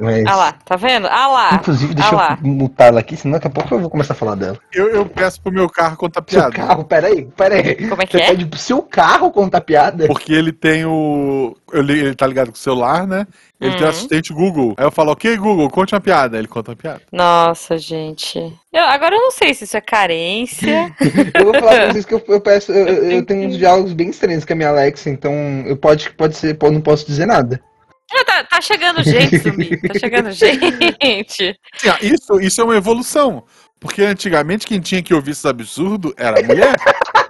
Mas... 0.00 0.24
Ah 0.26 0.36
lá, 0.36 0.52
tá 0.52 0.76
vendo? 0.76 1.06
Ah 1.06 1.28
lá. 1.28 1.54
Inclusive, 1.54 1.94
deixa 1.94 2.16
ah 2.16 2.38
eu 2.42 2.48
mutar 2.48 2.88
ela 2.88 3.00
aqui, 3.00 3.16
senão 3.16 3.34
daqui 3.34 3.46
a 3.46 3.50
pouco 3.50 3.74
eu 3.74 3.80
vou 3.80 3.90
começar 3.90 4.14
a 4.14 4.16
falar 4.16 4.34
dela. 4.34 4.58
Eu, 4.72 4.88
eu 4.88 5.06
peço 5.06 5.40
pro 5.40 5.52
meu 5.52 5.68
carro 5.68 5.96
contar 5.96 6.22
piada. 6.22 6.52
Seu 6.52 6.66
carro, 6.66 6.84
peraí, 6.84 7.28
peraí. 7.36 7.88
Como 7.88 8.02
é 8.02 8.06
que 8.06 8.16
Você 8.16 8.22
é? 8.22 8.26
pede 8.28 8.46
pro 8.46 8.58
seu 8.58 8.82
carro 8.82 9.30
contar 9.30 9.60
piada? 9.60 10.06
Porque 10.06 10.32
ele 10.32 10.52
tem 10.52 10.84
o. 10.84 11.56
Ele 11.72 12.14
tá 12.14 12.26
ligado 12.26 12.48
com 12.48 12.56
o 12.56 12.58
celular, 12.58 13.06
né? 13.06 13.26
Ele 13.60 13.72
uhum. 13.72 13.76
tem 13.76 13.86
o 13.86 13.90
assistente 13.90 14.32
Google. 14.32 14.74
Aí 14.78 14.86
eu 14.86 14.90
falo, 14.90 15.12
ok, 15.12 15.36
Google, 15.36 15.68
conte 15.68 15.94
uma 15.94 16.00
piada. 16.00 16.38
Ele 16.38 16.48
conta 16.48 16.70
uma 16.70 16.76
piada. 16.76 17.02
Nossa, 17.12 17.76
gente. 17.76 18.38
Eu, 18.72 18.84
agora 18.84 19.14
eu 19.14 19.20
não 19.20 19.30
sei 19.30 19.52
se 19.52 19.64
isso 19.64 19.76
é 19.76 19.80
carência. 19.82 20.94
eu 21.34 21.44
vou 21.44 21.54
falar 21.54 21.72
pra 21.72 21.92
vocês 21.92 22.06
que 22.06 22.14
eu, 22.14 22.24
eu 22.26 22.40
peço. 22.40 22.72
Eu, 22.72 22.86
eu, 23.10 23.26
tenho 23.26 23.48
uns 23.48 23.58
diálogos 23.58 23.92
bem 23.92 24.08
estranhos 24.08 24.46
com 24.46 24.54
a 24.54 24.56
minha 24.56 24.70
Alexa, 24.70 25.10
então 25.10 25.34
eu 25.66 25.76
pode, 25.76 26.10
pode 26.12 26.36
ser, 26.36 26.56
não 26.62 26.80
posso 26.80 27.06
dizer 27.06 27.26
nada. 27.26 27.60
Tá, 28.26 28.44
tá, 28.44 28.60
chegando 28.60 29.02
gente, 29.02 29.38
Zumbi. 29.38 29.80
Tá 29.80 29.98
chegando 29.98 30.30
gente. 30.34 31.58
Isso, 32.02 32.40
isso 32.40 32.60
é 32.60 32.64
uma 32.64 32.76
evolução. 32.76 33.44
Porque 33.78 34.02
antigamente 34.02 34.66
quem 34.66 34.80
tinha 34.80 35.02
que 35.02 35.14
ouvir 35.14 35.30
esse 35.30 35.46
absurdo 35.48 36.12
era 36.16 36.40
a 36.40 36.42
mulher. 36.42 36.74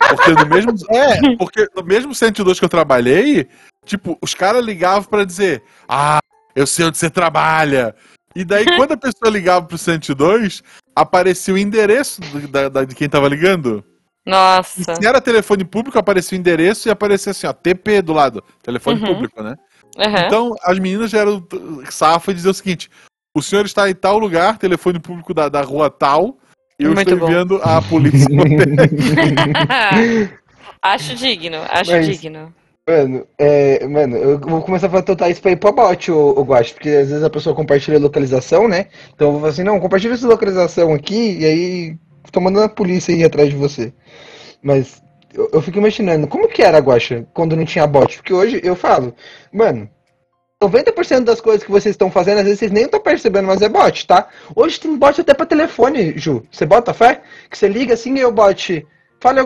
Porque 0.09 0.31
no 0.33 0.47
mesmo. 0.47 0.73
É, 0.91 1.37
porque 1.37 1.69
no 1.77 1.85
mesmo 1.85 2.15
102 2.15 2.59
que 2.59 2.65
eu 2.65 2.69
trabalhei, 2.69 3.49
tipo, 3.85 4.19
os 4.21 4.35
caras 4.35 4.65
ligavam 4.65 5.05
para 5.05 5.25
dizer: 5.25 5.63
Ah, 5.89 6.19
eu 6.57 6.67
sei 6.67 6.87
onde 6.87 6.99
você 6.99 7.09
trabalha. 7.09 7.95
E 8.35 8.45
daí, 8.45 8.65
quando 8.77 8.93
a 8.93 8.97
pessoa 8.97 9.31
ligava 9.31 9.67
pro 9.67 9.79
102, 9.79 10.63
aparecia 10.95 11.55
o 11.55 11.59
endereço 11.59 12.21
do, 12.21 12.49
da, 12.49 12.69
da, 12.69 12.85
de 12.85 12.95
quem 12.95 13.09
tava 13.09 13.29
ligando. 13.29 13.85
Nossa. 14.27 14.93
E 14.93 14.97
se 14.97 15.07
era 15.07 15.21
telefone 15.21 15.65
público, 15.65 15.99
aparecia 15.99 16.37
o 16.37 16.41
endereço 16.41 16.89
e 16.89 16.91
aparecia 16.91 17.31
assim, 17.31 17.47
ó, 17.47 17.53
TP 17.53 18.03
do 18.03 18.13
lado. 18.13 18.43
Telefone 18.63 19.01
uhum. 19.01 19.07
público, 19.07 19.43
né? 19.43 19.57
Uhum. 19.97 20.27
Então, 20.27 20.55
as 20.63 20.79
meninas 20.79 21.11
já 21.11 21.19
eram 21.19 21.45
safas 21.91 22.33
e 22.33 22.37
diziam 22.37 22.53
o 22.53 22.55
seguinte: 22.55 22.91
o 23.37 23.43
senhor 23.43 23.65
está 23.65 23.89
em 23.89 23.95
tal 23.95 24.19
lugar, 24.19 24.59
telefone 24.59 24.99
público 24.99 25.35
da, 25.35 25.49
da 25.49 25.63
rua 25.63 25.91
tal, 25.91 26.39
e 26.79 26.85
eu 26.85 26.95
Muito 26.95 27.03
estou 27.03 27.19
bom. 27.19 27.27
enviando 27.27 27.61
a 27.63 27.83
polícia. 27.83 28.27
acho 30.83 31.15
digno, 31.15 31.59
acho 31.69 31.91
Mas, 31.91 32.07
digno. 32.07 32.55
Mano, 32.89 33.27
é, 33.39 33.87
mano, 33.87 34.17
eu 34.17 34.39
vou 34.39 34.63
começar 34.63 34.87
a 34.87 35.03
total 35.03 35.31
isso 35.31 35.43
pra 35.43 35.53
ir 35.53 35.57
pra 35.57 35.71
bot, 35.71 36.11
o, 36.11 36.31
o 36.31 36.43
Guache, 36.43 36.75
porque 36.75 36.89
às 36.89 37.09
vezes 37.09 37.23
a 37.23 37.31
pessoa 37.31 37.55
compartilha 37.55 37.99
a 37.99 38.01
localização, 38.01 38.67
né? 38.67 38.87
Então 39.15 39.29
eu 39.29 39.33
vou 39.33 39.41
falar 39.41 39.53
assim, 39.53 39.63
não, 39.63 39.79
compartilha 39.79 40.15
essa 40.15 40.27
localização 40.27 40.93
aqui, 40.93 41.39
e 41.39 41.45
aí 41.45 41.97
tô 42.33 42.41
mandando 42.41 42.67
a 42.67 42.69
polícia 42.69 43.13
ir 43.13 43.25
atrás 43.25 43.51
de 43.51 43.57
você. 43.57 43.93
Mas 44.63 45.03
eu, 45.35 45.51
eu 45.53 45.63
fico 45.63 45.79
imaginando, 45.79 46.27
como 46.27 46.49
que 46.49 46.63
era, 46.63 46.79
Guacha, 46.79 47.27
quando 47.33 47.57
não 47.57 47.65
tinha 47.65 47.87
bot? 47.87 48.17
Porque 48.17 48.33
hoje 48.33 48.61
eu 48.63 48.75
falo, 48.75 49.15
mano, 49.53 49.89
90% 50.63 51.25
das 51.25 51.41
coisas 51.41 51.65
que 51.65 51.71
vocês 51.71 51.95
estão 51.95 52.11
fazendo, 52.11 52.39
às 52.39 52.45
vezes 52.45 52.59
vocês 52.59 52.73
nem 52.73 52.85
estão 52.85 53.01
percebendo, 53.01 53.47
mas 53.47 53.63
é 53.63 53.69
bot, 53.69 54.07
tá? 54.07 54.29
Hoje 54.55 54.79
tem 54.79 54.97
bot 54.97 55.21
até 55.21 55.33
pra 55.33 55.47
telefone, 55.47 56.19
Ju. 56.19 56.45
Você 56.51 56.67
bota 56.67 56.93
fé? 56.93 57.23
Que 57.49 57.57
você 57.57 57.69
liga 57.69 57.95
assim 57.95 58.19
e 58.19 58.25
o 58.25 58.33
bot 58.33 58.87
fala, 59.21 59.43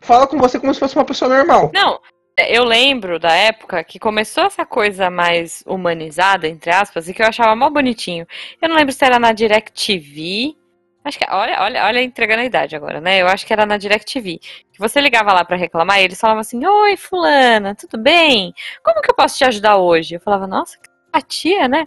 fala 0.00 0.26
com 0.26 0.38
você 0.38 0.60
como 0.60 0.72
se 0.72 0.80
fosse 0.80 0.94
uma 0.94 1.04
pessoa 1.04 1.36
normal. 1.36 1.72
Não, 1.74 1.98
eu 2.38 2.64
lembro 2.64 3.18
da 3.18 3.32
época 3.32 3.82
que 3.82 3.98
começou 3.98 4.44
essa 4.44 4.66
coisa 4.66 5.10
mais 5.10 5.62
humanizada, 5.66 6.48
entre 6.48 6.70
aspas, 6.70 7.08
e 7.08 7.14
que 7.14 7.22
eu 7.22 7.26
achava 7.26 7.54
mal 7.56 7.70
bonitinho. 7.70 8.26
Eu 8.60 8.68
não 8.68 8.76
lembro 8.76 8.92
se 8.92 9.04
era 9.04 9.18
na 9.18 9.32
DirecTV 9.32 10.56
Acho 11.04 11.18
que, 11.18 11.26
olha, 11.28 11.60
olha, 11.60 11.84
olha, 11.84 12.02
entregando 12.02 12.40
a 12.40 12.46
idade 12.46 12.74
agora, 12.74 12.98
né? 12.98 13.20
Eu 13.20 13.28
acho 13.28 13.44
que 13.46 13.52
era 13.52 13.66
na 13.66 13.76
DirecTV. 13.76 14.38
Que 14.72 14.78
você 14.78 15.00
ligava 15.02 15.34
lá 15.34 15.44
para 15.44 15.56
reclamar 15.56 16.00
e 16.00 16.04
eles 16.04 16.18
falavam 16.18 16.40
assim: 16.40 16.64
Oi, 16.64 16.96
Fulana, 16.96 17.74
tudo 17.74 17.98
bem? 17.98 18.54
Como 18.82 19.02
que 19.02 19.10
eu 19.10 19.14
posso 19.14 19.36
te 19.36 19.44
ajudar 19.44 19.76
hoje? 19.76 20.14
Eu 20.14 20.20
falava: 20.20 20.46
Nossa, 20.46 20.78
que 20.78 20.88
simpatia, 20.88 21.68
né? 21.68 21.86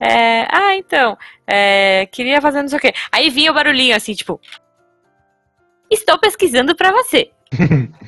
É, 0.00 0.46
ah, 0.50 0.74
então, 0.76 1.16
é, 1.46 2.06
queria 2.06 2.40
fazer 2.40 2.62
não 2.62 2.68
sei 2.68 2.78
o 2.78 2.80
quê. 2.80 2.94
Aí 3.12 3.28
vinha 3.28 3.50
o 3.50 3.54
barulhinho 3.54 3.94
assim, 3.94 4.14
tipo: 4.14 4.40
Estou 5.90 6.18
pesquisando 6.18 6.74
para 6.74 6.90
você. 6.90 7.30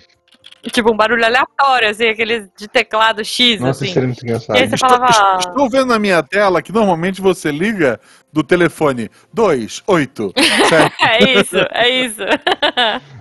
Tipo, 0.73 0.93
um 0.93 0.97
barulho 0.97 1.25
aleatório, 1.25 1.89
assim, 1.89 2.09
aquele 2.09 2.49
de 2.57 2.67
teclado 2.69 3.25
X, 3.25 3.61
Nossa, 3.61 3.85
assim. 3.85 3.93
Seria 3.93 4.09
muito 4.09 4.23
engraçado. 4.25 4.57
E 4.57 4.61
aí 4.61 4.69
você 4.69 4.77
falava... 4.77 5.07
Estou, 5.07 5.39
estou 5.39 5.71
vendo 5.71 5.87
na 5.87 5.99
minha 5.99 6.23
tela 6.23 6.61
que 6.61 6.73
normalmente 6.73 7.21
você 7.21 7.51
liga 7.51 8.01
do 8.33 8.43
telefone 8.43 9.11
2, 9.33 9.83
8, 9.87 10.33
7. 10.69 10.95
é 11.01 11.41
isso, 11.41 11.57
é 11.73 11.89
isso. 11.89 12.23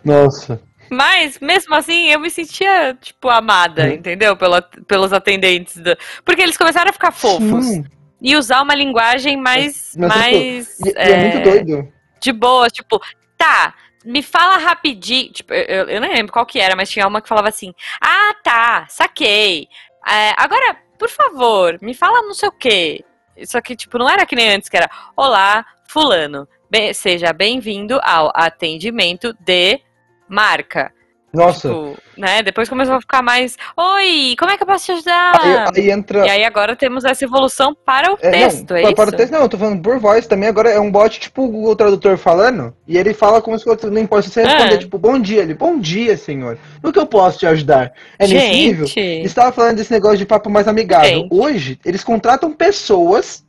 Nossa. 0.03 0.61
Mas, 0.89 1.39
mesmo 1.39 1.73
assim, 1.75 2.07
eu 2.07 2.19
me 2.19 2.29
sentia, 2.29 2.95
tipo, 2.99 3.29
amada, 3.29 3.83
hum. 3.83 3.93
entendeu? 3.93 4.35
Pela, 4.35 4.61
pelos 4.61 5.13
atendentes. 5.13 5.77
Do... 5.77 5.97
Porque 6.23 6.41
eles 6.41 6.57
começaram 6.57 6.89
a 6.89 6.93
ficar 6.93 7.11
fofos. 7.11 7.65
Sim. 7.65 7.85
E 8.21 8.35
usar 8.35 8.61
uma 8.61 8.75
linguagem 8.75 9.37
mais. 9.37 9.93
Mas, 9.97 10.15
mais 10.15 10.77
tipo, 10.77 10.99
é, 10.99 11.11
é 11.11 11.21
muito 11.21 11.43
doido. 11.43 11.87
De 12.21 12.31
boa, 12.31 12.69
tipo, 12.69 12.99
tá, 13.37 13.73
me 14.05 14.21
fala 14.21 14.57
rapidinho. 14.57 15.31
Tipo, 15.31 15.53
eu, 15.53 15.89
eu 15.89 16.01
nem 16.01 16.13
lembro 16.13 16.31
qual 16.31 16.45
que 16.45 16.59
era, 16.59 16.75
mas 16.75 16.89
tinha 16.89 17.07
uma 17.07 17.21
que 17.21 17.27
falava 17.27 17.49
assim: 17.49 17.73
Ah, 18.01 18.35
tá, 18.43 18.85
saquei. 18.89 19.67
É, 20.07 20.33
agora, 20.37 20.77
por 20.97 21.09
favor, 21.09 21.77
me 21.81 21.93
fala 21.93 22.21
não 22.21 22.33
sei 22.33 22.49
o 22.49 22.51
quê. 22.51 23.03
Isso 23.35 23.57
aqui, 23.57 23.75
tipo, 23.75 23.97
não 23.97 24.09
era 24.09 24.25
que 24.25 24.35
nem 24.35 24.49
antes, 24.49 24.69
que 24.69 24.77
era 24.77 24.89
Olá, 25.15 25.65
Fulano. 25.87 26.47
Seja 26.93 27.31
bem-vindo 27.31 27.99
ao 28.03 28.31
atendimento 28.35 29.33
de 29.39 29.79
marca. 30.27 30.93
Nossa. 31.35 31.67
Tipo, 31.69 31.97
né? 32.17 32.41
Depois 32.41 32.69
começou 32.69 32.95
a 32.95 33.01
ficar 33.01 33.21
mais. 33.21 33.57
Oi, 33.75 34.35
como 34.39 34.51
é 34.51 34.57
que 34.57 34.63
eu 34.63 34.67
posso 34.67 34.85
te 34.85 34.91
ajudar? 34.93 35.39
Aí, 35.41 35.83
aí 35.83 35.91
entra. 35.91 36.25
E 36.25 36.29
aí 36.29 36.43
agora 36.45 36.75
temos 36.75 37.03
essa 37.03 37.23
evolução 37.25 37.75
para 37.85 38.13
o 38.13 38.17
É, 38.21 38.31
texto, 38.31 38.69
não, 38.71 38.77
é 38.77 38.81
para, 38.81 38.87
isso? 38.89 38.95
para 38.95 39.09
o 39.09 39.11
texto 39.13 39.31
não, 39.31 39.41
eu 39.41 39.49
tô 39.49 39.57
falando 39.57 39.81
por 39.81 39.99
voz 39.99 40.25
também. 40.27 40.47
Agora 40.49 40.69
é 40.69 40.79
um 40.79 40.89
bot 40.91 41.19
tipo 41.19 41.43
o 41.43 41.47
Google 41.49 41.75
Tradutor 41.75 42.17
falando, 42.17 42.73
e 42.87 42.97
ele 42.97 43.13
fala 43.13 43.41
como 43.41 43.57
se 43.57 43.63
fosse, 43.65 43.85
não 43.87 44.01
importa 44.01 44.27
se 44.27 44.33
você 44.33 44.43
responder, 44.43 44.75
Ah. 44.75 44.79
tipo, 44.79 44.97
bom 44.97 45.19
dia, 45.19 45.41
ele, 45.41 45.53
bom 45.53 45.77
dia, 45.79 46.15
senhor. 46.17 46.57
No 46.81 46.93
que 46.93 46.99
eu 46.99 47.05
posso 47.05 47.39
te 47.39 47.45
ajudar? 47.47 47.91
É 48.17 48.27
nesse 48.27 48.47
nível? 48.49 48.85
Gente, 48.87 49.25
Estava 49.25 49.51
falando 49.51 49.75
desse 49.77 49.91
negócio 49.91 50.17
de 50.17 50.25
papo 50.25 50.49
mais 50.49 50.67
amigável. 50.67 51.09
Gente. 51.09 51.27
Hoje, 51.33 51.79
eles 51.85 52.03
contratam 52.03 52.51
pessoas. 52.53 53.43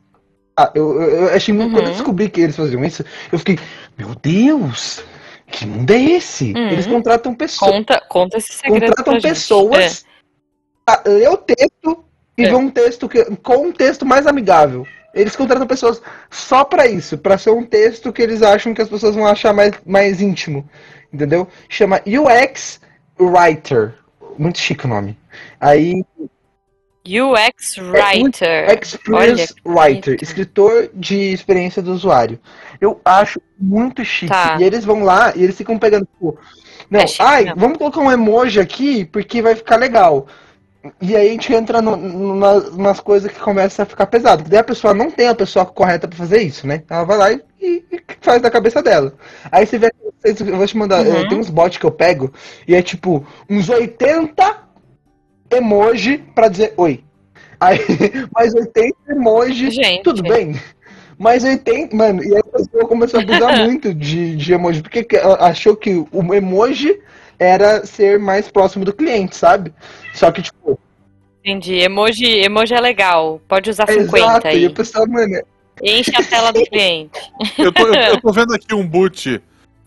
Ah, 0.59 0.71
eu, 0.73 1.01
eu, 1.01 1.09
eu 1.27 1.35
achei 1.35 1.53
muito. 1.53 1.69
Uhum. 1.69 1.75
Quando 1.75 1.85
eu 1.87 1.93
descobri 1.93 2.29
que 2.29 2.41
eles 2.41 2.55
faziam 2.55 2.83
isso, 2.83 3.05
eu 3.31 3.37
fiquei, 3.37 3.59
meu 3.97 4.15
Deus, 4.15 5.03
que 5.49 5.65
mundo 5.65 5.91
é 5.91 5.99
esse? 5.99 6.53
Uhum. 6.53 6.69
Eles 6.69 6.87
contratam 6.87 7.33
pessoas. 7.33 7.71
conta, 7.71 8.01
conta 8.07 8.37
esse 8.37 8.53
segredo 8.53 8.95
Contratam 8.95 9.21
pessoas 9.21 10.05
a 10.85 11.01
ler 11.05 11.29
o 11.29 11.37
texto 11.37 12.03
e 12.37 12.43
É. 12.43 12.49
ver 12.49 12.55
um 12.55 12.69
texto 12.69 13.09
que, 13.09 13.23
com 13.37 13.67
um 13.67 13.71
texto 13.71 14.05
mais 14.05 14.27
amigável. 14.27 14.85
Eles 15.13 15.35
contratam 15.35 15.65
pessoas 15.65 16.01
só 16.29 16.63
pra 16.63 16.85
isso, 16.85 17.17
pra 17.17 17.37
ser 17.37 17.49
um 17.49 17.65
texto 17.65 18.13
que 18.13 18.21
eles 18.21 18.43
acham 18.43 18.73
que 18.73 18.81
as 18.81 18.89
pessoas 18.89 19.15
vão 19.15 19.25
achar 19.25 19.53
mais, 19.53 19.73
mais 19.85 20.21
íntimo. 20.21 20.69
Entendeu? 21.11 21.47
Chama 21.69 22.01
UX 22.05 22.79
Writer. 23.19 23.95
Muito 24.37 24.59
chique 24.59 24.85
o 24.85 24.89
nome. 24.89 25.17
Aí, 25.59 26.03
É. 26.21 26.36
UX 27.07 27.77
Writer. 27.77 28.77
Experience 28.81 29.53
Olha, 29.65 29.81
Writer, 29.85 30.17
escritor 30.21 30.89
de 30.93 31.31
experiência 31.33 31.81
do 31.81 31.91
usuário. 31.93 32.39
Eu 32.81 32.99
acho 33.05 33.41
muito 33.59 34.03
chique. 34.05 34.31
Tá. 34.31 34.57
E 34.59 34.63
eles 34.63 34.83
vão 34.85 35.03
lá 35.03 35.33
e 35.35 35.43
eles 35.43 35.55
ficam 35.57 35.77
pegando, 35.79 36.05
tipo, 36.05 36.37
não, 36.89 36.99
É 37.01 37.07
chique 37.07 37.21
ai, 37.23 37.43
mesmo. 37.45 37.59
vamos 37.59 37.77
colocar 37.77 37.99
um 38.01 38.11
emoji 38.11 38.59
aqui 38.59 39.05
porque 39.05 39.41
vai 39.41 39.55
ficar 39.55 39.77
legal. 39.77 40.27
E 41.01 41.15
aí 41.17 41.27
a 41.27 41.31
gente 41.31 41.53
entra 41.53 41.81
no, 41.81 41.97
coisas 43.01 43.29
que 43.31 43.39
começa 43.39 43.83
a 43.83 43.85
ficar 43.85 44.05
pesado. 44.07 44.37
Porque 44.43 44.51
daí 44.51 44.59
a 44.59 44.63
pessoa 44.63 44.93
não 44.93 45.11
tem 45.11 45.27
a 45.27 45.35
pessoa 45.35 45.65
correta 45.65 46.07
pra 46.07 46.17
fazer 46.17 46.41
isso, 46.41 46.65
né? 46.65 46.83
Ela 46.89 47.03
vai 47.03 47.17
lá 47.17 47.31
e, 47.31 47.41
e- 47.61 47.83
e 47.91 48.01
faz 48.21 48.41
da 48.41 48.49
cabeça 48.49 48.81
dela. 48.81 49.13
Aí 49.51 49.65
você 49.65 49.77
vê, 49.77 49.91
eu 50.23 50.55
vou 50.57 50.67
te 50.67 50.77
mandar, 50.77 51.05
Uhum. 51.05 51.27
tem 51.27 51.37
uns 51.39 51.49
bots 51.49 51.77
que 51.77 51.85
eu 51.85 51.91
pego 51.91 52.31
e 52.67 52.73
é 52.75 52.81
tipo 52.81 53.25
uns 53.49 53.67
80 53.69 54.66
emoji 55.51 56.19
pra 56.35 56.47
dizer 56.47 56.73
oi. 56.77 57.03
Aí, 57.59 57.79
mais 58.33 58.53
80 58.53 58.95
emoji, 59.09 59.71
Gente. 59.71 60.03
tudo 60.03 60.21
bem. 60.21 60.59
Mas 61.17 61.43
80, 61.43 61.95
mano, 61.95 62.23
e 62.23 62.31
aí 62.33 62.39
a 62.39 62.43
pessoa 62.43 62.87
começou 62.87 63.19
a 63.19 63.23
abusar 63.23 63.57
muito 63.65 63.93
de, 63.93 64.35
de 64.35 64.53
emoji, 64.53 64.81
porque 64.83 65.07
achou 65.39 65.75
que 65.75 66.05
o 66.11 66.33
emoji 66.33 66.99
era 67.39 67.85
ser 67.85 68.19
mais 68.19 68.49
próximo 68.49 68.85
do 68.85 68.93
cliente, 68.93 69.35
sabe? 69.35 69.73
Só 70.13 70.31
que, 70.31 70.41
tipo, 70.41 70.79
Entendi. 71.43 71.75
Emoji, 71.75 72.25
emoji 72.25 72.73
é 72.73 72.81
legal. 72.81 73.41
Pode 73.47 73.69
usar 73.69 73.85
é 73.89 73.93
50 73.93 74.17
exato, 74.17 74.47
aí. 74.47 74.63
e 74.63 74.65
a 74.65 74.69
pessoa, 74.69 75.07
mano, 75.07 75.41
Enche 75.81 76.11
a 76.15 76.23
tela 76.23 76.51
do 76.51 76.63
cliente. 76.65 77.19
Eu 77.57 77.71
tô, 77.71 77.87
eu, 77.87 77.93
eu 77.93 78.21
tô 78.21 78.31
vendo 78.31 78.53
aqui 78.53 78.73
um 78.73 78.85
boot 78.85 79.41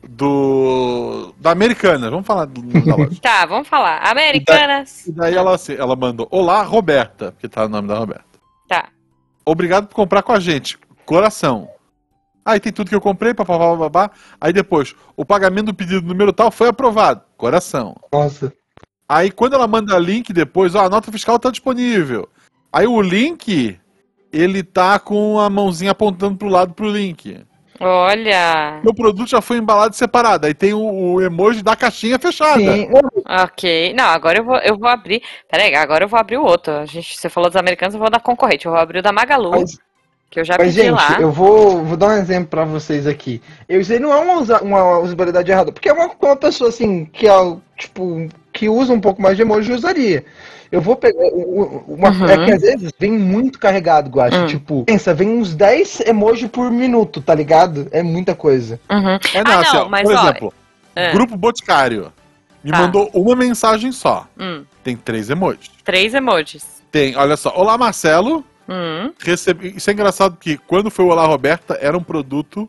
do. 0.08 1.34
da 1.38 1.50
Americana. 1.50 2.10
Vamos 2.10 2.26
falar 2.26 2.46
do, 2.46 2.62
da 2.62 2.96
loja. 2.96 3.16
Tá, 3.20 3.46
vamos 3.46 3.68
falar. 3.68 4.00
Americanas. 4.08 5.06
E 5.06 5.12
daí 5.12 5.34
ela, 5.34 5.54
assim, 5.54 5.74
ela 5.74 5.96
mandou: 5.96 6.26
Olá, 6.30 6.62
Roberta, 6.62 7.34
que 7.38 7.48
tá 7.48 7.64
o 7.64 7.68
nome 7.68 7.88
da 7.88 7.98
Roberta. 7.98 8.24
Tá. 8.68 8.88
Obrigado 9.44 9.88
por 9.88 9.94
comprar 9.94 10.22
com 10.22 10.32
a 10.32 10.40
gente. 10.40 10.78
Coração. 11.04 11.68
Aí 12.44 12.58
tem 12.58 12.72
tudo 12.72 12.88
que 12.88 12.94
eu 12.94 13.00
comprei, 13.00 13.34
papapá, 13.34 13.76
babá. 13.76 14.10
Aí 14.40 14.52
depois, 14.52 14.94
o 15.16 15.24
pagamento 15.24 15.66
do 15.66 15.74
pedido 15.74 16.06
número 16.06 16.32
tal 16.32 16.50
foi 16.50 16.68
aprovado. 16.68 17.22
Coração. 17.36 17.96
nossa. 18.12 18.52
Aí 19.08 19.32
quando 19.32 19.54
ela 19.54 19.66
manda 19.66 19.98
link 19.98 20.32
depois, 20.32 20.76
ó, 20.76 20.86
a 20.86 20.88
nota 20.88 21.10
fiscal 21.10 21.36
tá 21.36 21.50
disponível. 21.50 22.28
Aí 22.72 22.86
o 22.86 23.02
link, 23.02 23.76
ele 24.32 24.62
tá 24.62 25.00
com 25.00 25.40
a 25.40 25.50
mãozinha 25.50 25.90
apontando 25.90 26.36
pro 26.36 26.48
lado 26.48 26.74
pro 26.74 26.88
link. 26.88 27.44
Olha. 27.80 28.80
O 28.84 28.94
produto 28.94 29.28
já 29.30 29.40
foi 29.40 29.56
embalado 29.56 29.94
separado. 29.96 30.46
Aí 30.46 30.52
tem 30.52 30.74
o, 30.74 30.80
o 31.14 31.22
emoji 31.22 31.62
da 31.62 31.74
caixinha 31.74 32.18
fechada. 32.18 32.60
Sim, 32.60 32.88
Ok. 33.26 33.94
Não, 33.94 34.04
agora 34.04 34.38
eu 34.38 34.44
vou, 34.44 34.56
eu 34.58 34.76
vou 34.78 34.88
abrir. 34.88 35.22
Peraí, 35.50 35.74
agora 35.74 36.04
eu 36.04 36.08
vou 36.08 36.20
abrir 36.20 36.36
o 36.36 36.44
outro. 36.44 36.72
A 36.74 36.84
gente, 36.84 37.16
você 37.16 37.28
falou 37.30 37.48
dos 37.48 37.56
americanos, 37.56 37.94
eu 37.94 38.00
vou 38.00 38.10
dar 38.10 38.20
concorrente. 38.20 38.66
Eu 38.66 38.72
vou 38.72 38.80
abrir 38.80 38.98
o 38.98 39.02
da 39.02 39.12
Magalu, 39.12 39.50
mas, 39.52 39.78
que 40.30 40.40
eu 40.40 40.44
já 40.44 40.56
mas, 40.58 40.74
pedi 40.74 40.88
gente, 40.88 40.94
lá. 40.94 41.16
eu 41.18 41.32
vou, 41.32 41.82
vou 41.82 41.96
dar 41.96 42.08
um 42.08 42.18
exemplo 42.18 42.48
pra 42.50 42.64
vocês 42.64 43.06
aqui. 43.06 43.40
Eu 43.68 43.82
sei 43.82 43.98
não 43.98 44.12
é 44.12 44.16
uma, 44.16 44.34
usa- 44.40 44.62
uma 44.62 44.98
usabilidade 44.98 45.50
errada, 45.50 45.72
porque 45.72 45.88
é 45.88 45.92
uma, 45.92 46.10
uma 46.20 46.36
pessoa 46.36 46.68
assim, 46.68 47.06
que 47.06 47.26
é, 47.26 47.32
tipo, 47.78 48.28
que 48.52 48.68
usa 48.68 48.92
um 48.92 49.00
pouco 49.00 49.22
mais 49.22 49.36
de 49.36 49.42
emoji 49.42 49.72
usaria. 49.72 50.24
Eu 50.70 50.80
vou 50.80 50.94
pegar 50.94 51.18
uma. 51.34 52.10
Uhum. 52.10 52.26
É 52.28 52.44
que 52.44 52.52
às 52.52 52.60
vezes 52.60 52.92
vem 52.98 53.10
muito 53.12 53.58
carregado, 53.58 54.08
Guacha. 54.08 54.42
Hum. 54.42 54.46
Tipo, 54.46 54.84
pensa, 54.84 55.12
vem 55.12 55.28
uns 55.28 55.54
10 55.54 56.00
emojis 56.06 56.48
por 56.48 56.70
minuto, 56.70 57.20
tá 57.20 57.34
ligado? 57.34 57.88
É 57.90 58.02
muita 58.02 58.34
coisa. 58.34 58.78
Uhum. 58.88 59.08
É, 59.34 59.42
Ah, 59.44 59.58
assim, 59.60 59.76
não, 59.76 59.86
ó, 59.86 59.88
mas, 59.88 60.02
por 60.02 60.14
ó, 60.14 60.22
exemplo, 60.22 60.54
é. 60.94 61.12
Grupo 61.12 61.36
Boticário 61.36 62.12
me 62.62 62.70
Tá. 62.70 62.78
mandou 62.78 63.10
uma 63.12 63.34
mensagem 63.34 63.90
só. 63.90 64.28
Hum, 64.38 64.62
Tem 64.84 64.96
três 64.96 65.28
emojis. 65.28 65.70
três 65.84 66.14
emojis. 66.14 66.80
Tem, 66.92 67.16
olha 67.16 67.36
só. 67.36 67.52
Olá, 67.56 67.76
Marcelo. 67.76 68.44
Hum, 68.68 69.12
Recebi... 69.18 69.74
Isso 69.76 69.90
é 69.90 69.92
engraçado 69.92 70.36
porque 70.36 70.56
quando 70.68 70.90
foi 70.90 71.04
o 71.04 71.08
Olá, 71.08 71.26
Roberta, 71.26 71.76
era 71.80 71.98
um 71.98 72.02
produto 72.02 72.68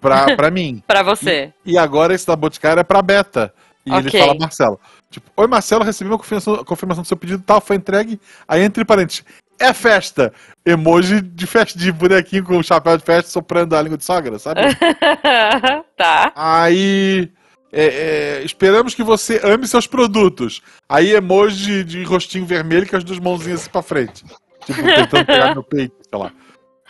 pra, 0.00 0.34
pra 0.36 0.50
mim. 0.50 0.82
pra 0.88 1.02
você. 1.04 1.52
E 1.64 1.78
agora 1.78 2.12
esse 2.14 2.26
da 2.26 2.34
Boticário 2.34 2.80
é 2.80 2.84
pra 2.84 3.00
Beta. 3.02 3.54
E 3.86 3.92
ele 3.94 4.08
Ok. 4.08 4.20
fala 4.20 4.34
Marcelo. 4.34 4.80
Tipo, 5.10 5.30
oi 5.36 5.46
Marcelo, 5.46 5.84
recebi 5.84 6.10
uma 6.10 6.18
confirmação, 6.18 6.64
confirmação 6.64 7.02
do 7.02 7.06
seu 7.08 7.16
pedido 7.16 7.42
tal, 7.44 7.60
foi 7.60 7.76
entregue. 7.76 8.18
Aí 8.48 8.62
entre 8.62 8.84
parênteses, 8.84 9.24
é 9.60 9.72
festa. 9.74 10.32
Emoji 10.64 11.20
de 11.20 11.46
festa 11.46 11.78
de 11.78 11.92
bonequinho 11.92 12.42
com 12.44 12.62
chapéu 12.62 12.96
de 12.96 13.04
festa 13.04 13.30
soprando 13.30 13.76
a 13.76 13.82
língua 13.82 13.98
de 13.98 14.04
sogra, 14.04 14.38
sabe? 14.38 14.60
tá. 15.96 16.32
Aí. 16.34 17.30
é, 17.72 18.38
é, 18.40 18.42
esperamos 18.44 18.94
que 18.94 19.02
você 19.02 19.40
ame 19.44 19.66
seus 19.66 19.86
produtos. 19.86 20.62
Aí 20.88 21.12
emoji 21.12 21.84
de 21.84 22.02
rostinho 22.04 22.46
vermelho 22.46 22.88
com 22.88 22.96
as 22.96 23.04
duas 23.04 23.18
mãozinhas 23.18 23.60
assim 23.62 23.70
pra 23.70 23.82
frente. 23.82 24.24
Tipo, 24.64 24.82
tentando 24.82 25.26
pegar 25.26 25.52
meu 25.52 25.62
peito, 25.62 25.94
sei 26.08 26.18
lá. 26.18 26.32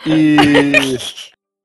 E. 0.05 0.97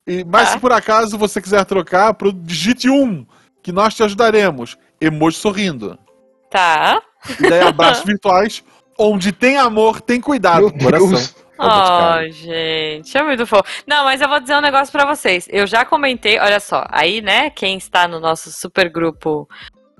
e- 0.07 0.23
mas 0.25 0.47
Tá. 0.49 0.53
se 0.53 0.59
por 0.59 0.71
acaso 0.71 1.17
você 1.17 1.41
quiser 1.41 1.63
trocar, 1.65 2.13
pro- 2.15 2.33
digite 2.33 2.89
um, 2.89 3.25
que 3.63 3.71
nós 3.71 3.93
te 3.93 4.03
ajudaremos. 4.03 4.77
Emoji 5.01 5.37
sorrindo. 5.37 5.97
Tá. 6.49 7.01
E 7.39 7.49
daí 7.49 7.61
abraços 7.61 8.03
virtuais. 8.07 8.63
Onde 8.97 9.31
tem 9.31 9.57
amor, 9.57 9.99
tem 9.99 10.21
cuidado. 10.21 10.69
Meu 10.69 10.77
Coração. 10.79 11.09
Deus. 11.09 11.35
Ai, 11.57 12.31
gente, 12.31 13.15
é 13.17 13.23
muito 13.23 13.45
fofo. 13.45 13.63
Não, 13.85 14.03
mas 14.03 14.19
eu 14.21 14.27
vou 14.27 14.39
dizer 14.39 14.55
um 14.55 14.61
negócio 14.61 14.91
pra 14.91 15.05
vocês. 15.05 15.47
Eu 15.51 15.67
já 15.67 15.85
comentei, 15.85 16.39
olha 16.39 16.59
só, 16.59 16.85
aí, 16.89 17.21
né, 17.21 17.49
quem 17.51 17.77
está 17.77 18.07
no 18.07 18.19
nosso 18.19 18.51
super 18.51 18.89
grupo 18.89 19.47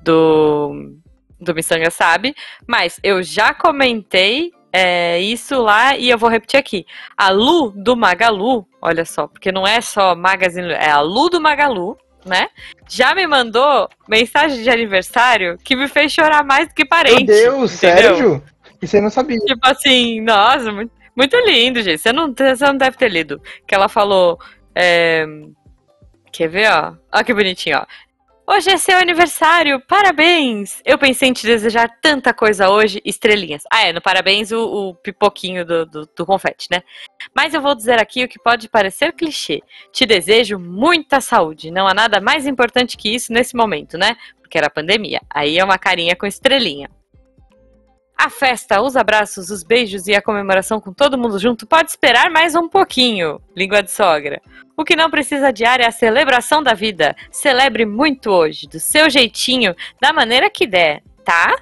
do, 0.04 0.96
do 1.40 1.54
Missanga 1.54 1.92
sabe, 1.92 2.36
mas 2.68 3.00
eu 3.04 3.22
já 3.22 3.54
comentei 3.54 4.52
é, 4.74 5.20
isso 5.20 5.62
lá 5.62 5.96
e 5.96 6.10
eu 6.10 6.18
vou 6.18 6.30
repetir 6.30 6.60
aqui. 6.60 6.86
A 7.16 7.30
Lu 7.30 7.72
do 7.72 7.96
Magalu, 7.96 8.66
olha 8.82 9.06
só, 9.06 9.28
porque 9.28 9.52
não 9.52 9.66
é 9.68 9.82
só 9.82 10.16
Magazine, 10.16 10.68
Lu- 10.68 10.74
é 10.74 10.90
a 10.90 11.02
Lu 11.02 11.30
do 11.30 11.40
Magalu, 11.40 11.96
né? 12.26 12.50
Já 12.90 13.14
me 13.16 13.26
mandou 13.28 13.90
mensagem 14.08 14.62
de 14.64 14.70
aniversário 14.70 15.58
que 15.64 15.76
me 15.76 15.88
fez 15.88 16.12
chorar 16.12 16.44
mais 16.44 16.68
do 16.68 16.74
que 16.74 16.86
parente. 16.86 17.26
Meu 17.26 17.26
Deus, 17.26 17.74
entendeu? 17.84 18.16
sério? 18.16 18.44
Isso 18.82 18.98
eu 18.98 19.02
não 19.02 19.10
sabia. 19.10 19.38
Tipo 19.40 19.68
assim, 19.68 20.22
nossa, 20.22 20.72
muito, 20.72 20.92
muito 21.16 21.36
lindo, 21.46 21.82
gente. 21.82 22.00
Você 22.00 22.12
não, 22.12 22.34
você 22.34 22.66
não 22.66 22.78
deve 22.78 22.98
ter 22.98 23.10
lido. 23.10 23.42
Que 23.68 23.76
ela 23.76 23.88
falou. 23.88 24.40
é, 24.76 25.26
Quer 26.32 26.48
ver, 26.48 26.72
ó? 26.72 26.94
Ó 27.14 27.24
que 27.24 27.34
bonitinho, 27.34 27.78
ó. 27.78 27.86
Hoje 28.54 28.70
é 28.70 28.76
seu 28.76 28.98
aniversário, 28.98 29.80
parabéns! 29.88 30.82
Eu 30.84 30.98
pensei 30.98 31.30
em 31.30 31.34
te 31.34 31.48
desejar 31.48 31.88
tanta 32.02 32.34
coisa 32.34 32.70
hoje, 32.70 33.02
estrelinhas. 33.06 33.64
Ah, 33.72 33.88
é, 33.88 33.94
no 33.94 34.02
parabéns 34.02 34.52
o, 34.52 34.90
o 34.90 34.94
pipoquinho 34.94 35.66
do, 35.66 35.86
do, 35.86 36.06
do 36.06 36.26
confete, 36.26 36.68
né? 36.70 36.84
Mas 37.34 37.54
eu 37.54 37.62
vou 37.62 37.74
dizer 37.74 37.98
aqui 37.98 38.26
o 38.26 38.28
que 38.28 38.38
pode 38.38 38.68
parecer 38.68 39.14
clichê. 39.14 39.62
Te 39.94 40.06
desejo 40.06 40.60
muita 40.60 41.22
saúde. 41.22 41.72
Não 41.72 41.88
há 41.88 41.94
nada 41.94 42.20
mais 42.20 42.46
importante 42.46 42.98
que 42.98 43.16
isso 43.16 43.32
nesse 43.32 43.56
momento, 43.56 43.98
né? 43.98 44.18
Porque 44.42 44.58
era 44.58 44.70
pandemia. 44.70 45.22
Aí 45.34 45.58
é 45.58 45.64
uma 45.64 45.78
carinha 45.78 46.14
com 46.14 46.26
estrelinha. 46.26 46.90
A 48.24 48.30
festa, 48.30 48.84
os 48.84 48.96
abraços, 48.96 49.50
os 49.50 49.64
beijos 49.64 50.06
e 50.06 50.14
a 50.14 50.22
comemoração 50.22 50.80
com 50.80 50.94
todo 50.94 51.18
mundo 51.18 51.40
junto 51.40 51.66
pode 51.66 51.90
esperar 51.90 52.30
mais 52.30 52.54
um 52.54 52.70
pouquinho, 52.70 53.42
língua 53.58 53.82
de 53.82 53.90
sogra. 53.90 54.40
O 54.78 54.84
que 54.84 54.96
não 54.96 55.10
precisa 55.10 55.48
adiar 55.48 55.82
é 55.82 55.88
a 55.88 55.92
celebração 55.92 56.62
da 56.62 56.76
vida. 56.76 57.16
Celebre 57.32 57.84
muito 57.84 58.30
hoje, 58.30 58.68
do 58.68 58.80
seu 58.80 59.10
jeitinho, 59.10 59.76
da 60.00 60.14
maneira 60.14 60.52
que 60.52 60.68
der, 60.68 61.02
tá? 61.26 61.56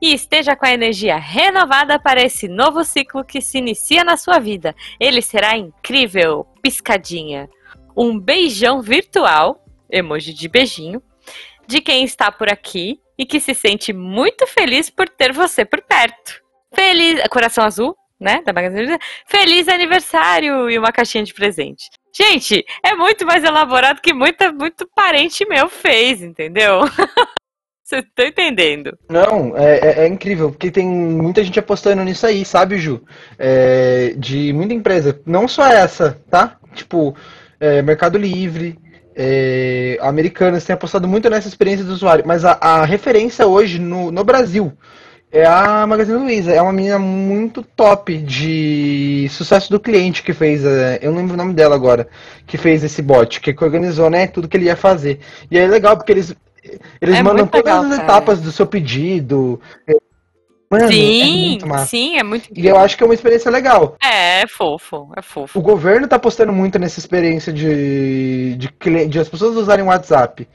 E 0.00 0.14
esteja 0.14 0.54
com 0.54 0.64
a 0.64 0.72
energia 0.72 1.16
renovada 1.16 1.98
para 1.98 2.22
esse 2.22 2.46
novo 2.46 2.84
ciclo 2.84 3.24
que 3.24 3.40
se 3.40 3.58
inicia 3.58 4.04
na 4.04 4.16
sua 4.16 4.38
vida. 4.38 4.72
Ele 5.00 5.20
será 5.20 5.56
incrível, 5.56 6.46
piscadinha. 6.62 7.50
Um 7.96 8.20
beijão 8.20 8.80
virtual, 8.80 9.64
emoji 9.90 10.32
de 10.32 10.46
beijinho, 10.46 11.02
de 11.66 11.80
quem 11.80 12.04
está 12.04 12.30
por 12.30 12.48
aqui 12.48 13.00
e 13.18 13.24
que 13.24 13.40
se 13.40 13.54
sente 13.54 13.92
muito 13.92 14.46
feliz 14.46 14.90
por 14.90 15.08
ter 15.08 15.32
você 15.32 15.64
por 15.64 15.82
perto. 15.82 16.42
Feliz. 16.74 17.20
Coração 17.28 17.64
azul, 17.64 17.96
né? 18.18 18.42
Da 18.44 18.52
Magazine. 18.52 18.98
Feliz 19.26 19.68
aniversário! 19.68 20.68
E 20.70 20.78
uma 20.78 20.92
caixinha 20.92 21.24
de 21.24 21.34
presente. 21.34 21.88
Gente, 22.16 22.64
é 22.82 22.94
muito 22.94 23.26
mais 23.26 23.42
elaborado 23.42 24.00
que 24.00 24.12
muita, 24.12 24.52
muito 24.52 24.88
parente 24.94 25.44
meu 25.48 25.68
fez, 25.68 26.22
entendeu? 26.22 26.80
Você 27.84 28.02
tá 28.02 28.26
entendendo? 28.26 28.96
Não, 29.10 29.54
é, 29.56 29.78
é, 29.78 30.04
é, 30.04 30.06
incrível, 30.08 30.50
porque 30.50 30.70
tem 30.70 30.86
muita 30.86 31.44
gente 31.44 31.58
apostando 31.58 32.02
nisso 32.02 32.26
aí, 32.26 32.42
sabe, 32.42 32.78
Ju? 32.78 33.02
É, 33.38 34.14
de 34.16 34.54
muita 34.54 34.72
empresa. 34.72 35.20
Não 35.26 35.46
só 35.46 35.66
essa, 35.66 36.18
tá? 36.30 36.56
Tipo, 36.72 37.14
é, 37.60 37.82
Mercado 37.82 38.16
Livre, 38.16 38.78
é, 39.14 39.98
Americanas 40.00 40.64
tem 40.64 40.74
apostado 40.74 41.06
muito 41.06 41.30
nessa 41.30 41.48
experiência 41.48 41.84
do 41.84 41.92
usuário. 41.92 42.24
Mas 42.26 42.44
a, 42.44 42.58
a 42.60 42.84
referência 42.84 43.46
hoje 43.46 43.78
no, 43.78 44.10
no 44.10 44.24
Brasil 44.24 44.72
é 45.30 45.44
a 45.44 45.86
Magazine 45.86 46.18
Luiza. 46.18 46.52
É 46.52 46.62
uma 46.62 46.72
menina 46.72 46.98
muito 46.98 47.62
top 47.62 48.16
de 48.18 49.26
sucesso 49.30 49.70
do 49.70 49.80
cliente 49.80 50.22
que 50.22 50.32
fez. 50.32 50.64
É, 50.64 50.98
eu 51.02 51.10
não 51.10 51.18
lembro 51.18 51.34
o 51.34 51.38
nome 51.38 51.54
dela 51.54 51.74
agora. 51.74 52.08
Que 52.46 52.56
fez 52.56 52.82
esse 52.84 53.02
bot, 53.02 53.40
que 53.40 53.64
organizou, 53.64 54.10
né? 54.10 54.26
Tudo 54.26 54.48
que 54.48 54.56
ele 54.56 54.66
ia 54.66 54.76
fazer. 54.76 55.20
E 55.50 55.58
é 55.58 55.66
legal 55.66 55.96
porque 55.96 56.12
eles 56.12 56.34
eles 57.00 57.16
é 57.16 57.22
mandam 57.22 57.46
todas 57.46 57.64
legal, 57.66 57.84
as 57.84 57.98
etapas 57.98 58.40
do 58.40 58.50
seu 58.50 58.66
pedido. 58.66 59.60
Mano, 60.74 60.92
sim, 60.92 61.58
é 61.72 61.78
sim, 61.84 62.16
é 62.16 62.22
muito 62.22 62.48
E 62.54 62.66
eu 62.66 62.76
acho 62.76 62.96
que 62.96 63.02
é 63.02 63.06
uma 63.06 63.14
experiência 63.14 63.50
legal. 63.50 63.96
É, 64.02 64.42
é 64.42 64.46
fofo, 64.46 65.10
é 65.16 65.22
fofo. 65.22 65.58
O 65.58 65.62
governo 65.62 66.08
tá 66.08 66.16
apostando 66.16 66.52
muito 66.52 66.78
nessa 66.78 66.98
experiência 66.98 67.52
de, 67.52 68.56
de, 68.56 69.06
de 69.08 69.18
as 69.18 69.28
pessoas 69.28 69.56
usarem 69.56 69.84
o 69.84 69.88
WhatsApp. 69.88 70.48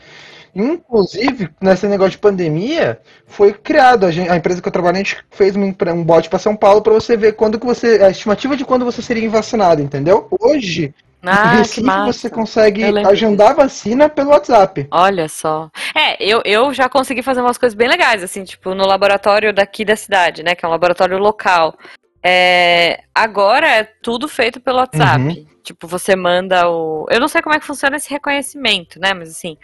Inclusive, 0.53 1.49
nesse 1.61 1.87
negócio 1.87 2.11
de 2.11 2.17
pandemia, 2.17 2.99
foi 3.25 3.53
criado, 3.53 4.05
a, 4.05 4.11
gente, 4.11 4.29
a 4.29 4.35
empresa 4.35 4.61
que 4.61 4.67
eu 4.67 4.71
trabalho, 4.71 4.95
a 4.95 4.99
gente 4.99 5.17
fez 5.29 5.55
um, 5.55 5.63
um 5.63 6.03
bot 6.03 6.27
para 6.27 6.39
São 6.39 6.55
Paulo 6.55 6.81
para 6.81 6.93
você 6.93 7.15
ver 7.15 7.33
quando 7.33 7.59
que 7.59 7.65
você. 7.65 8.01
A 8.03 8.09
estimativa 8.09 8.57
de 8.57 8.65
quando 8.65 8.83
você 8.83 9.01
seria 9.01 9.29
vacinado, 9.29 9.81
entendeu? 9.81 10.27
Hoje, 10.39 10.93
ah, 11.25 11.51
Recife 11.55 11.81
você 12.05 12.29
consegue 12.29 12.83
agendar 13.05 13.55
vacina 13.55 14.07
pelo 14.07 14.29
WhatsApp. 14.29 14.87
Olha 14.89 15.27
só. 15.27 15.69
É, 15.95 16.21
eu, 16.23 16.41
eu 16.45 16.73
já 16.73 16.87
consegui 16.87 17.21
fazer 17.21 17.41
umas 17.41 17.57
coisas 17.57 17.75
bem 17.75 17.89
legais, 17.89 18.23
assim, 18.23 18.43
tipo, 18.43 18.73
no 18.73 18.85
laboratório 18.85 19.53
daqui 19.53 19.83
da 19.83 19.95
cidade, 19.95 20.43
né? 20.43 20.55
Que 20.55 20.65
é 20.65 20.67
um 20.67 20.71
laboratório 20.71 21.17
local. 21.17 21.77
É, 22.23 23.03
agora 23.13 23.67
é 23.67 23.83
tudo 23.83 24.27
feito 24.27 24.59
pelo 24.59 24.77
WhatsApp. 24.77 25.23
Uhum. 25.23 25.45
Tipo, 25.63 25.87
você 25.87 26.15
manda 26.15 26.69
o. 26.69 27.05
Eu 27.09 27.19
não 27.19 27.27
sei 27.27 27.41
como 27.41 27.55
é 27.55 27.59
que 27.59 27.65
funciona 27.65 27.97
esse 27.97 28.09
reconhecimento, 28.09 28.99
né? 28.99 29.13
Mas 29.13 29.29
assim, 29.29 29.57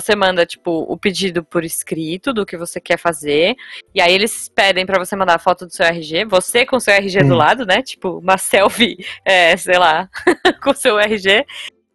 você 0.00 0.14
manda, 0.14 0.44
tipo, 0.44 0.70
o 0.70 0.96
pedido 0.98 1.42
por 1.42 1.64
escrito 1.64 2.32
do 2.32 2.44
que 2.44 2.56
você 2.56 2.78
quer 2.78 2.98
fazer. 2.98 3.56
E 3.94 4.00
aí 4.00 4.12
eles 4.12 4.50
pedem 4.54 4.84
para 4.84 4.98
você 4.98 5.16
mandar 5.16 5.36
a 5.36 5.38
foto 5.38 5.64
do 5.64 5.72
seu 5.72 5.86
RG. 5.86 6.26
Você 6.26 6.66
com 6.66 6.76
o 6.76 6.80
seu 6.80 6.92
RG 6.92 7.22
hum. 7.22 7.28
do 7.28 7.34
lado, 7.34 7.64
né? 7.64 7.82
Tipo, 7.82 8.18
uma 8.18 8.36
selfie, 8.36 8.98
é, 9.24 9.56
sei 9.56 9.78
lá, 9.78 10.08
com 10.62 10.70
o 10.70 10.74
seu 10.74 10.98
RG. 10.98 11.46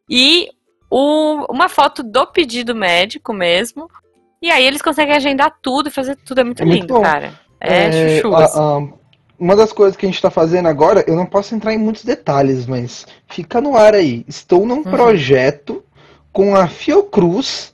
E 0.10 0.50
o, 0.90 1.46
uma 1.48 1.70
foto 1.70 2.02
do 2.02 2.26
pedido 2.26 2.74
médico 2.74 3.34
mesmo. 3.34 3.88
E 4.42 4.50
aí 4.50 4.66
eles 4.66 4.82
conseguem 4.82 5.16
agendar 5.16 5.56
tudo 5.62 5.90
e 5.90 5.92
fazer 5.92 6.16
tudo. 6.16 6.42
É 6.42 6.44
muito, 6.44 6.64
é 6.64 6.66
muito 6.66 6.82
lindo, 6.82 6.96
bom. 6.96 7.02
cara. 7.02 7.40
É, 7.60 7.86
é 7.86 8.16
chuchu. 8.20 8.36
A, 8.36 8.46
a, 8.46 8.88
uma 9.38 9.56
das 9.56 9.72
coisas 9.72 9.96
que 9.96 10.08
a 10.08 10.10
gente 10.10 10.16
está 10.16 10.32
fazendo 10.32 10.68
agora, 10.68 11.06
eu 11.08 11.16
não 11.16 11.28
posso 11.28 11.54
entrar 11.54 11.72
em 11.74 11.78
muitos 11.78 12.04
detalhes, 12.04 12.66
mas 12.66 13.06
fica 13.28 13.62
no 13.62 13.76
ar 13.76 13.94
aí. 13.94 14.26
Estou 14.28 14.66
num 14.66 14.78
uhum. 14.78 14.84
projeto 14.84 15.84
com 16.34 16.56
a 16.56 16.68
Fiocruz 16.68 17.74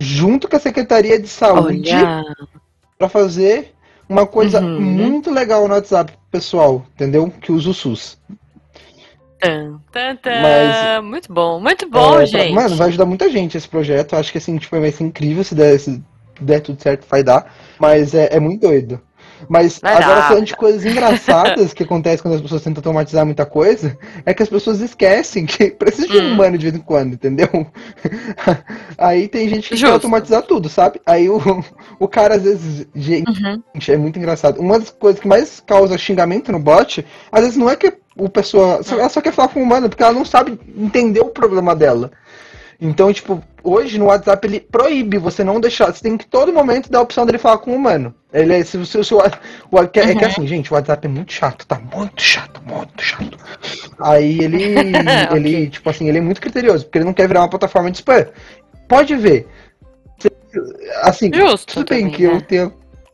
junto 0.00 0.48
com 0.48 0.56
a 0.56 0.60
Secretaria 0.60 1.20
de 1.20 1.28
Saúde 1.28 1.90
para 2.96 3.08
fazer 3.08 3.74
uma 4.08 4.26
coisa 4.26 4.60
uhum. 4.60 4.80
muito 4.80 5.30
legal 5.30 5.66
no 5.68 5.74
WhatsApp 5.74 6.12
pessoal, 6.30 6.86
entendeu? 6.94 7.30
Que 7.40 7.52
usa 7.52 7.70
o 7.70 7.74
SUS. 7.74 8.18
Tan, 9.40 9.80
tan, 9.92 10.16
tan. 10.16 10.42
Mas, 10.42 11.04
muito 11.04 11.32
bom, 11.32 11.60
muito 11.60 11.88
bom, 11.88 12.20
é, 12.20 12.26
gente. 12.26 12.52
Pra, 12.52 12.62
mano, 12.62 12.76
vai 12.76 12.88
ajudar 12.88 13.06
muita 13.06 13.30
gente 13.30 13.56
esse 13.56 13.68
projeto. 13.68 14.16
Acho 14.16 14.32
que 14.32 14.38
assim, 14.38 14.56
tipo, 14.56 14.80
vai 14.80 14.90
ser 14.90 15.04
incrível 15.04 15.44
se 15.44 15.54
der, 15.54 15.78
se 15.78 16.02
der 16.40 16.60
tudo 16.60 16.82
certo, 16.82 17.06
vai 17.08 17.22
dar. 17.22 17.54
Mas 17.78 18.14
é, 18.14 18.34
é 18.34 18.40
muito 18.40 18.62
doido. 18.62 19.00
Mas 19.48 19.78
Vai 19.78 19.94
agora 19.94 20.20
dar. 20.20 20.28
falando 20.28 20.46
de 20.46 20.56
coisas 20.56 20.84
engraçadas 20.84 21.72
que 21.72 21.82
acontecem 21.84 22.22
quando 22.22 22.34
as 22.34 22.40
pessoas 22.40 22.62
tentam 22.62 22.80
automatizar 22.80 23.24
muita 23.24 23.44
coisa, 23.44 23.96
é 24.24 24.32
que 24.32 24.42
as 24.42 24.48
pessoas 24.48 24.80
esquecem 24.80 25.46
que 25.46 25.70
precisa 25.78 26.08
de 26.08 26.18
um 26.18 26.30
hum. 26.30 26.32
humano 26.34 26.58
de 26.58 26.64
vez 26.70 26.74
em 26.74 26.84
quando, 26.84 27.14
entendeu? 27.14 27.48
Aí 28.96 29.28
tem 29.28 29.48
gente 29.48 29.68
que 29.68 29.76
Justo. 29.76 29.86
quer 29.86 29.92
automatizar 29.92 30.42
tudo, 30.42 30.68
sabe? 30.68 31.00
Aí 31.04 31.28
o, 31.28 31.40
o 31.98 32.08
cara 32.08 32.36
às 32.36 32.42
vezes. 32.42 32.86
Gente, 32.94 33.42
uhum. 33.42 33.62
é 33.88 33.96
muito 33.96 34.18
engraçado. 34.18 34.60
Uma 34.60 34.78
das 34.78 34.90
coisas 34.90 35.20
que 35.20 35.28
mais 35.28 35.60
causa 35.60 35.98
xingamento 35.98 36.52
no 36.52 36.58
bot, 36.58 37.04
às 37.30 37.40
vezes 37.42 37.56
não 37.56 37.68
é 37.68 37.76
que 37.76 37.92
o 38.16 38.28
pessoa. 38.28 38.80
Ela 38.90 39.08
só 39.08 39.20
quer 39.20 39.32
falar 39.32 39.48
com 39.48 39.60
o 39.60 39.62
humano, 39.62 39.88
porque 39.88 40.02
ela 40.02 40.12
não 40.12 40.24
sabe 40.24 40.58
entender 40.76 41.20
o 41.20 41.30
problema 41.30 41.74
dela. 41.74 42.10
Então, 42.80 43.12
tipo, 43.12 43.42
hoje 43.62 43.98
no 43.98 44.06
WhatsApp 44.06 44.46
ele 44.46 44.60
proíbe 44.60 45.18
você 45.18 45.42
não 45.42 45.60
deixar. 45.60 45.92
Você 45.92 46.02
tem 46.02 46.16
que 46.16 46.26
todo 46.26 46.52
momento 46.52 46.90
dar 46.90 47.00
a 47.00 47.02
opção 47.02 47.26
dele 47.26 47.38
falar 47.38 47.58
com 47.58 47.72
o 47.72 47.74
humano. 47.74 48.14
Ele 48.32 48.54
é, 48.54 48.64
se, 48.64 48.84
se, 48.86 49.02
se, 49.04 49.14
o, 49.14 49.18
o, 49.18 49.78
é 49.78 49.86
que 49.86 49.98
é 49.98 50.04
uhum. 50.04 50.24
assim, 50.24 50.46
gente, 50.46 50.70
o 50.70 50.74
WhatsApp 50.74 51.06
é 51.06 51.10
muito 51.10 51.32
chato, 51.32 51.66
tá 51.66 51.80
muito 51.92 52.22
chato, 52.22 52.62
muito 52.64 53.02
chato. 53.02 53.36
Aí 53.98 54.38
ele, 54.40 54.62
ele, 55.34 55.50
okay. 55.56 55.70
tipo 55.70 55.90
assim, 55.90 56.08
ele 56.08 56.18
é 56.18 56.20
muito 56.20 56.40
criterioso, 56.40 56.84
porque 56.84 56.98
ele 56.98 57.04
não 57.04 57.14
quer 57.14 57.26
virar 57.26 57.40
uma 57.40 57.50
plataforma 57.50 57.90
de 57.90 57.98
spam. 57.98 58.26
Pode 58.86 59.16
ver. 59.16 59.48
Assim, 61.02 61.30
Justo 61.32 61.74
tudo 61.74 61.90
bem 61.90 62.04
também, 62.04 62.16
que 62.16 62.26
né? 62.26 62.34
eu 62.34 62.40
tenho 62.40 62.72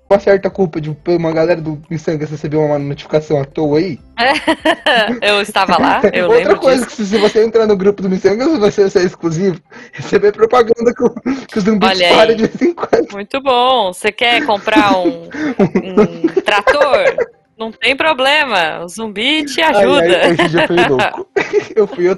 uma 0.08 0.20
certa 0.20 0.50
culpa 0.50 0.80
de 0.80 0.94
uma 1.06 1.32
galera 1.32 1.60
do 1.60 1.80
Missangas 1.90 2.30
receber 2.30 2.56
uma 2.56 2.78
notificação 2.78 3.40
à 3.40 3.44
toa 3.44 3.78
aí. 3.78 3.98
eu 5.22 5.40
estava 5.40 5.78
lá, 5.80 6.02
eu 6.12 6.30
Outra 6.30 6.56
coisa 6.56 6.84
disso. 6.84 6.96
que 6.96 7.04
se 7.04 7.18
você 7.18 7.44
entrar 7.44 7.66
no 7.66 7.76
grupo 7.76 8.02
do 8.02 8.10
Missangas, 8.10 8.58
você 8.58 8.88
ser 8.90 9.04
exclusivo, 9.04 9.60
receber 9.92 10.32
propaganda 10.32 10.94
com, 10.94 11.08
que 11.46 11.58
os 11.58 11.64
zumbis 11.64 12.00
param 12.00 12.34
de 12.34 12.46
vez 12.46 12.62
em 12.62 12.74
quando. 12.74 13.12
Muito 13.12 13.40
bom. 13.40 13.92
Você 13.92 14.12
quer 14.12 14.44
comprar 14.44 14.96
um, 14.98 15.28
um 15.28 16.26
trator? 16.42 17.16
Não 17.56 17.70
tem 17.70 17.96
problema, 17.96 18.84
o 18.84 18.88
zumbi 18.88 19.44
te 19.44 19.62
ajuda. 19.62 20.24
Aí, 20.24 20.32
hoje 20.32 20.48
já 20.48 20.66
foi 20.66 20.76
louco. 20.88 21.28
eu 21.74 21.86
fui. 21.86 22.08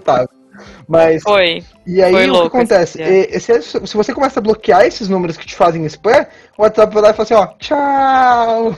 Mas. 0.88 1.22
Foi. 1.22 1.62
E 1.86 2.02
aí 2.02 2.30
o 2.30 2.40
que 2.40 2.46
acontece? 2.46 3.00
E, 3.00 3.40
se, 3.40 3.62
se, 3.62 3.96
você 3.96 4.14
começa 4.14 4.40
a 4.40 4.42
bloquear 4.42 4.84
esses 4.86 5.08
números 5.08 5.36
que 5.36 5.46
te 5.46 5.54
fazem 5.54 5.84
spam, 5.86 6.26
o 6.58 6.62
WhatsApp 6.62 6.92
vai 6.92 7.02
lá 7.02 7.10
e 7.10 7.14
fala 7.14 7.22
assim, 7.24 7.34
ó, 7.34 7.46
tchau. 7.58 8.76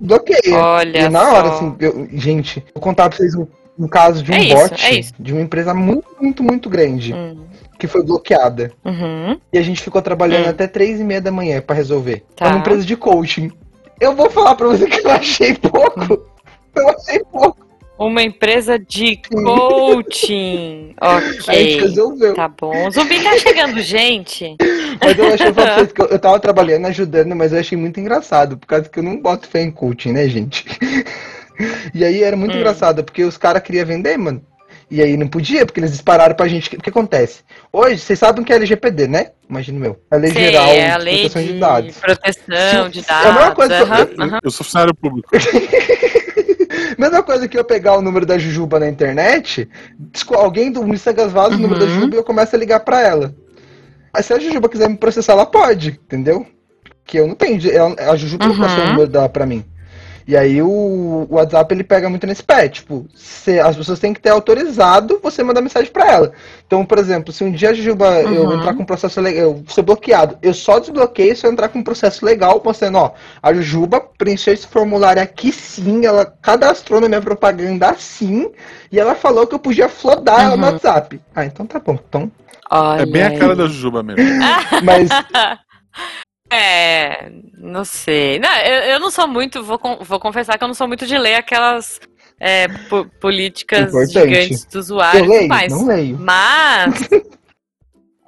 Bloqueia. 0.00 0.56
Olha. 0.56 0.98
E 0.98 1.08
na 1.08 1.22
hora, 1.22 1.48
assim, 1.50 1.76
eu, 1.80 2.08
gente, 2.12 2.64
vou 2.74 2.82
contar 2.82 3.08
pra 3.08 3.18
vocês 3.18 3.34
um, 3.34 3.46
um 3.78 3.86
caso 3.86 4.22
de 4.22 4.32
um 4.32 4.34
é 4.34 4.54
bot 4.54 4.98
isso, 4.98 5.12
é 5.18 5.22
de 5.22 5.32
uma 5.32 5.42
empresa 5.42 5.74
muito, 5.74 6.08
muito, 6.20 6.42
muito 6.42 6.70
grande. 6.70 7.12
Hum. 7.12 7.44
Que 7.78 7.86
foi 7.86 8.02
bloqueada. 8.02 8.72
Uhum. 8.84 9.38
E 9.52 9.58
a 9.58 9.62
gente 9.62 9.80
ficou 9.80 10.02
trabalhando 10.02 10.46
hum. 10.46 10.50
até 10.50 10.66
três 10.66 11.00
e 11.00 11.04
meia 11.04 11.20
da 11.20 11.30
manhã 11.30 11.60
para 11.60 11.76
resolver. 11.76 12.24
Tá. 12.36 12.46
É 12.46 12.48
uma 12.48 12.58
empresa 12.58 12.84
de 12.84 12.96
coaching. 12.96 13.50
Eu 13.98 14.14
vou 14.14 14.30
falar 14.30 14.54
pra 14.54 14.68
você 14.68 14.86
que 14.86 15.06
eu 15.06 15.10
achei 15.10 15.54
pouco. 15.54 16.28
Eu 16.72 16.88
achei 16.88 17.18
pouco. 17.24 17.66
Uma 18.00 18.22
empresa 18.22 18.78
de 18.78 19.20
coaching. 19.30 20.94
ok. 20.98 21.44
A 21.46 21.52
gente 21.52 21.80
resolveu. 21.80 22.32
Tá 22.32 22.48
bom. 22.48 22.88
O 22.88 22.90
zumbi 22.90 23.22
tá 23.22 23.36
chegando, 23.36 23.78
gente. 23.82 24.56
Mas 25.04 25.18
eu 25.18 25.34
achei 25.34 25.52
pra 25.52 25.74
vocês 25.76 25.92
que 25.92 26.00
eu, 26.00 26.06
eu 26.06 26.18
tava 26.18 26.40
trabalhando, 26.40 26.86
ajudando, 26.86 27.36
mas 27.36 27.52
eu 27.52 27.60
achei 27.60 27.76
muito 27.76 28.00
engraçado, 28.00 28.56
por 28.56 28.66
causa 28.66 28.88
que 28.88 28.98
eu 28.98 29.02
não 29.02 29.20
boto 29.20 29.46
fé 29.46 29.60
em 29.60 29.70
coaching, 29.70 30.12
né, 30.12 30.26
gente? 30.28 30.64
E 31.92 32.02
aí 32.02 32.22
era 32.22 32.38
muito 32.38 32.54
hum. 32.54 32.56
engraçado, 32.56 33.04
porque 33.04 33.22
os 33.22 33.36
caras 33.36 33.62
queriam 33.62 33.84
vender, 33.84 34.16
mano. 34.16 34.42
E 34.90 35.02
aí 35.02 35.14
não 35.14 35.28
podia, 35.28 35.66
porque 35.66 35.78
eles 35.78 35.90
dispararam 35.90 36.34
pra 36.34 36.48
gente. 36.48 36.74
O 36.74 36.80
que 36.80 36.88
acontece? 36.88 37.42
Hoje, 37.70 37.98
vocês 37.98 38.18
sabem 38.18 38.42
o 38.42 38.46
que 38.46 38.50
é 38.50 38.56
LGPD, 38.56 39.06
né? 39.06 39.32
Imagino 39.46 39.78
meu. 39.78 40.00
A 40.10 40.16
lei 40.16 40.32
Sim, 40.32 40.40
geral 40.40 40.68
é 40.68 40.90
a 40.90 40.96
lei 40.96 41.16
de 41.16 41.20
proteção 41.28 41.42
de, 41.42 41.52
de 41.52 41.58
dados. 41.60 41.98
Proteção 41.98 42.88
de 42.88 43.02
dados. 43.02 43.26
É 43.26 43.28
a 43.28 43.32
mesma 43.34 43.54
coisa. 43.54 43.84
Uhum, 43.84 43.94
eu, 43.94 44.26
uhum. 44.26 44.38
eu 44.42 44.50
sou 44.50 44.64
funcionário 44.64 44.94
público. 44.94 45.28
Mesma 46.98 47.22
coisa 47.22 47.48
que 47.48 47.58
eu 47.58 47.64
pegar 47.64 47.96
o 47.96 48.02
número 48.02 48.26
da 48.26 48.38
Jujuba 48.38 48.78
na 48.78 48.88
internet, 48.88 49.68
alguém 50.30 50.70
do 50.70 50.84
Missangas 50.84 51.32
vaza 51.32 51.54
o 51.54 51.58
número 51.58 51.80
da 51.80 51.86
uhum. 51.86 51.92
Jujuba 51.92 52.14
e 52.14 52.18
eu 52.18 52.24
começo 52.24 52.54
a 52.54 52.58
ligar 52.58 52.80
pra 52.80 53.00
ela. 53.00 53.34
Aí 54.12 54.22
se 54.22 54.32
a 54.32 54.38
Jujuba 54.38 54.68
quiser 54.68 54.88
me 54.88 54.96
processar, 54.96 55.32
ela 55.32 55.46
pode, 55.46 56.00
entendeu? 56.04 56.46
Que 57.04 57.18
eu 57.18 57.26
não 57.26 57.34
tenho. 57.34 57.60
A 58.10 58.16
Jujuba 58.16 58.46
uhum. 58.46 58.52
não 58.52 58.58
passou 58.58 58.84
o 58.84 58.88
número 58.88 59.08
dela 59.08 59.28
pra 59.28 59.46
mim. 59.46 59.64
E 60.26 60.36
aí 60.36 60.62
o, 60.62 60.68
o, 60.68 61.34
WhatsApp 61.34 61.74
ele 61.74 61.84
pega 61.84 62.08
muito 62.08 62.26
nesse 62.26 62.42
pé, 62.42 62.68
tipo, 62.68 63.06
se, 63.14 63.58
as 63.58 63.76
pessoas 63.76 63.98
têm 63.98 64.12
que 64.12 64.20
ter 64.20 64.30
autorizado 64.30 65.18
você 65.22 65.42
mandar 65.42 65.60
mensagem 65.60 65.90
para 65.90 66.10
ela. 66.10 66.32
Então, 66.66 66.84
por 66.84 66.98
exemplo, 66.98 67.32
se 67.32 67.42
um 67.42 67.50
dia 67.50 67.70
a 67.70 67.74
Jujuba 67.74 68.08
uhum. 68.08 68.34
eu 68.34 68.52
entrar 68.54 68.74
com 68.74 68.82
um 68.82 68.86
processo 68.86 69.20
legal, 69.20 69.42
eu 69.42 69.64
ser 69.68 69.82
bloqueado, 69.82 70.38
eu 70.42 70.54
só 70.54 70.78
desbloqueio 70.78 71.36
se 71.36 71.46
eu 71.46 71.52
entrar 71.52 71.68
com 71.68 71.78
um 71.78 71.84
processo 71.84 72.24
legal, 72.24 72.60
mostrando, 72.64 72.98
ó, 72.98 73.12
a 73.42 73.52
Jujuba 73.52 74.00
preencheu 74.00 74.54
esse 74.54 74.66
formulário 74.66 75.22
aqui 75.22 75.52
sim, 75.52 76.06
ela 76.06 76.24
cadastrou 76.24 77.00
na 77.00 77.08
minha 77.08 77.20
propaganda 77.20 77.90
assim, 77.90 78.50
e 78.92 78.98
ela 78.98 79.14
falou 79.14 79.46
que 79.46 79.54
eu 79.54 79.58
podia 79.58 79.88
flodar 79.88 80.36
uhum. 80.36 80.44
ela 80.44 80.56
no 80.56 80.66
uhum. 80.66 80.72
WhatsApp. 80.72 81.20
Ah, 81.34 81.44
então 81.44 81.66
tá 81.66 81.78
bom. 81.78 81.98
Então. 82.08 82.30
Olha 82.70 83.02
é 83.02 83.06
bem 83.06 83.22
a 83.22 83.36
cara 83.36 83.56
da 83.56 83.66
Jujuba 83.66 84.02
mesmo. 84.02 84.22
Mas 84.84 85.08
É, 86.50 87.30
não 87.56 87.84
sei. 87.84 88.38
Não, 88.38 88.50
eu, 88.58 88.82
eu 88.92 89.00
não 89.00 89.10
sou 89.10 89.28
muito, 89.28 89.62
vou, 89.62 89.78
vou 90.00 90.18
confessar 90.18 90.58
que 90.58 90.64
eu 90.64 90.68
não 90.68 90.74
sou 90.74 90.88
muito 90.88 91.06
de 91.06 91.16
ler 91.16 91.34
aquelas 91.36 92.00
é, 92.40 92.66
po- 92.88 93.06
políticas 93.20 93.88
Importante. 93.88 94.12
gigantes 94.12 94.64
do 94.64 94.78
usuário 94.78 95.20
Eu 95.24 95.28
leio? 95.30 95.48
mais. 95.48 95.72
Não 95.72 95.86
leio. 95.86 96.18
Mas 96.18 97.08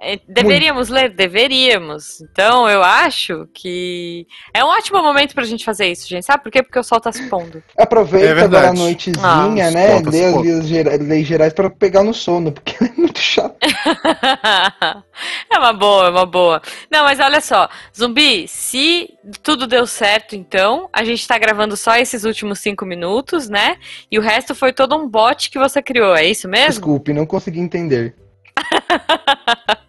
é, 0.03 0.19
deveríamos 0.27 0.89
ler, 0.89 1.11
deveríamos. 1.11 2.21
Então 2.21 2.69
eu 2.69 2.83
acho 2.83 3.49
que 3.55 4.27
é 4.53 4.65
um 4.65 4.69
ótimo 4.69 5.01
momento 5.01 5.35
pra 5.35 5.45
gente 5.45 5.65
fazer 5.65 5.87
isso, 5.87 6.09
gente. 6.09 6.27
Sabe 6.27 6.43
por 6.43 6.51
quê? 6.51 6.63
Porque 6.63 6.79
o 6.79 6.83
sol 6.83 7.01
tá 7.01 7.13
se 7.13 7.29
pondo. 7.29 7.63
Aproveita 7.79 8.41
É 8.41 8.45
agora 8.45 8.71
a 8.71 8.73
noitezinha, 8.73 9.25
Ah, 9.25 9.71
né? 9.71 9.93
conta, 9.99 10.11
Lê 10.11 10.25
as 10.25 11.01
leis 11.01 11.27
gerais 11.27 11.53
pra 11.53 11.71
pegar 11.71 12.03
no 12.03 12.13
sono, 12.13 12.51
porque 12.51 12.75
é 12.85 12.93
muito 12.97 13.21
chato. 13.21 13.57
é 15.51 15.59
uma 15.59 15.73
boa, 15.73 16.07
é 16.07 16.11
uma 16.11 16.27
boa. 16.27 16.61
Não, 16.91 17.05
mas 17.05 17.21
olha 17.21 17.41
só, 17.41 17.69
Zumbi, 17.97 18.49
se 18.49 19.09
tudo 19.43 19.67
deu 19.69 19.87
certo, 19.87 20.35
então, 20.35 20.89
a 20.93 21.05
gente 21.05 21.27
tá 21.29 21.39
gravando 21.39 21.77
só 21.77 21.95
esses 21.97 22.25
últimos 22.25 22.59
cinco 22.59 22.85
minutos, 22.85 23.49
né? 23.49 23.77
E 24.11 24.19
o 24.19 24.23
resto 24.23 24.55
foi 24.55 24.73
todo 24.73 24.97
um 24.97 25.09
bot 25.09 25.49
que 25.51 25.59
você 25.59 25.81
criou, 25.81 26.17
é 26.17 26.25
isso 26.27 26.49
mesmo? 26.49 26.71
Desculpe, 26.71 27.13
não 27.13 27.25
consegui 27.25 27.61
entender. 27.61 28.15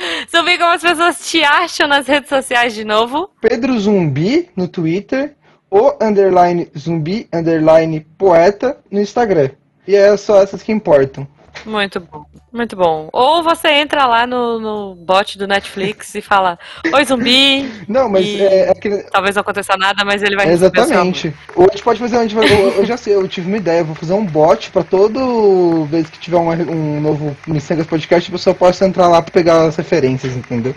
Zumbi, 0.30 0.58
como 0.58 0.72
as 0.72 0.82
pessoas 0.82 1.28
te 1.28 1.42
acham 1.42 1.88
nas 1.88 2.06
redes 2.06 2.28
sociais 2.28 2.74
de 2.74 2.84
novo? 2.84 3.30
Pedro 3.40 3.78
Zumbi 3.78 4.48
no 4.56 4.68
Twitter, 4.68 5.36
o 5.70 5.92
underline 6.02 6.68
zumbi 6.76 7.28
underline 7.32 8.00
poeta 8.18 8.78
no 8.90 9.00
Instagram. 9.00 9.50
E 9.86 9.94
é 9.94 10.16
só 10.16 10.42
essas 10.42 10.62
que 10.62 10.72
importam. 10.72 11.26
Muito 11.66 12.00
bom, 12.00 12.24
muito 12.52 12.74
bom. 12.76 13.08
Ou 13.12 13.42
você 13.42 13.68
entra 13.68 14.06
lá 14.06 14.26
no, 14.26 14.58
no 14.58 14.94
bot 14.94 15.36
do 15.36 15.46
Netflix 15.46 16.14
e 16.14 16.22
fala: 16.22 16.58
Oi, 16.92 17.04
zumbi. 17.04 17.70
Não, 17.88 18.08
mas 18.08 18.24
E- 18.26 18.42
é, 18.42 18.66
é 18.66 18.70
aquele. 18.70 19.02
Talvez 19.04 19.34
não 19.36 19.40
aconteça 19.42 19.76
nada, 19.76 20.04
mas 20.04 20.22
ele 20.22 20.36
vai 20.36 20.46
amor. 20.46 20.54
Exatamente. 20.54 21.34
Ou 21.54 21.64
a 21.66 21.70
gente 21.72 21.82
pode 21.82 21.98
fazer. 21.98 22.16
a 22.16 22.22
gente 22.22 22.34
vai- 22.34 22.50
eu, 22.50 22.70
eu 22.76 22.84
já 22.86 22.96
sei, 22.96 23.14
eu 23.14 23.28
tive 23.28 23.46
uma 23.48 23.56
ideia. 23.56 23.80
Eu 23.80 23.84
vou 23.86 23.94
fazer 23.94 24.12
um 24.14 24.24
bot 24.24 24.70
pra 24.70 24.82
todo 24.82 25.84
vez 25.86 26.08
que 26.08 26.18
tiver 26.18 26.36
uma- 26.38 26.54
um 26.54 27.00
novo 27.00 27.36
Missangas 27.46 27.86
Podcast, 27.86 28.30
a 28.30 28.32
pessoa 28.32 28.54
possa 28.54 28.86
entrar 28.86 29.08
lá 29.08 29.20
pra 29.22 29.30
pegar 29.32 29.62
as 29.64 29.76
referências, 29.76 30.34
entendeu? 30.36 30.74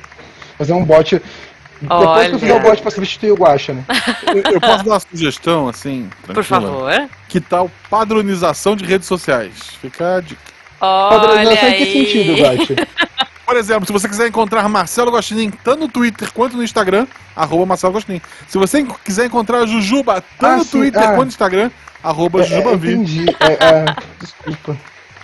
Fazer 0.58 0.74
um 0.74 0.84
bot. 0.84 1.22
Depois 1.82 2.28
que 2.30 2.36
eu 2.36 2.40
fizer 2.40 2.54
o 2.54 2.56
Olha. 2.58 2.70
bot 2.70 2.82
pra 2.82 2.92
substituir 2.92 3.32
o 3.32 3.36
Guacha, 3.36 3.74
né? 3.74 3.84
Eu, 4.28 4.54
eu 4.54 4.62
posso 4.62 4.86
dar 4.86 4.92
uma 4.92 5.00
sugestão, 5.02 5.68
assim? 5.68 6.10
Por 6.26 6.34
tranquila? 6.34 6.62
favor. 6.62 7.10
Que 7.28 7.42
tal 7.42 7.70
padronização 7.90 8.74
de 8.76 8.86
redes 8.86 9.06
sociais? 9.08 9.54
Fica 9.82 10.16
a 10.18 10.22
dica. 10.22 10.53
Padronização 11.10 11.70
em 11.70 11.78
que 11.78 11.86
sentido, 11.86 12.36
Guacha? 12.36 12.76
Por 13.46 13.58
exemplo, 13.58 13.86
se 13.86 13.92
você 13.92 14.08
quiser 14.08 14.28
encontrar 14.28 14.68
Marcelo 14.68 15.12
Gostin 15.12 15.52
tanto 15.64 15.82
no 15.82 15.88
Twitter 15.88 16.32
quanto 16.32 16.58
no 16.58 16.64
Instagram, 16.64 17.06
arroba 17.36 17.66
Marcelo 17.66 17.94
Gostin. 17.94 18.22
Se 18.48 18.58
você 18.58 18.86
quiser 19.04 19.26
encontrar 19.26 19.66
Jujuba 19.66 20.24
tanto 20.40 20.46
Ah, 20.46 20.58
no 20.58 20.66
Twitter 20.66 21.02
ah. 21.02 21.08
quanto 21.10 21.24
no 21.24 21.28
Instagram, 21.28 21.72
arroba 22.04 22.42
É, 22.42 22.54
é, 22.54 22.74
entendi. 22.74 23.26
É, 23.40 23.54
é, 23.54 23.86
desculpa. 24.20 24.78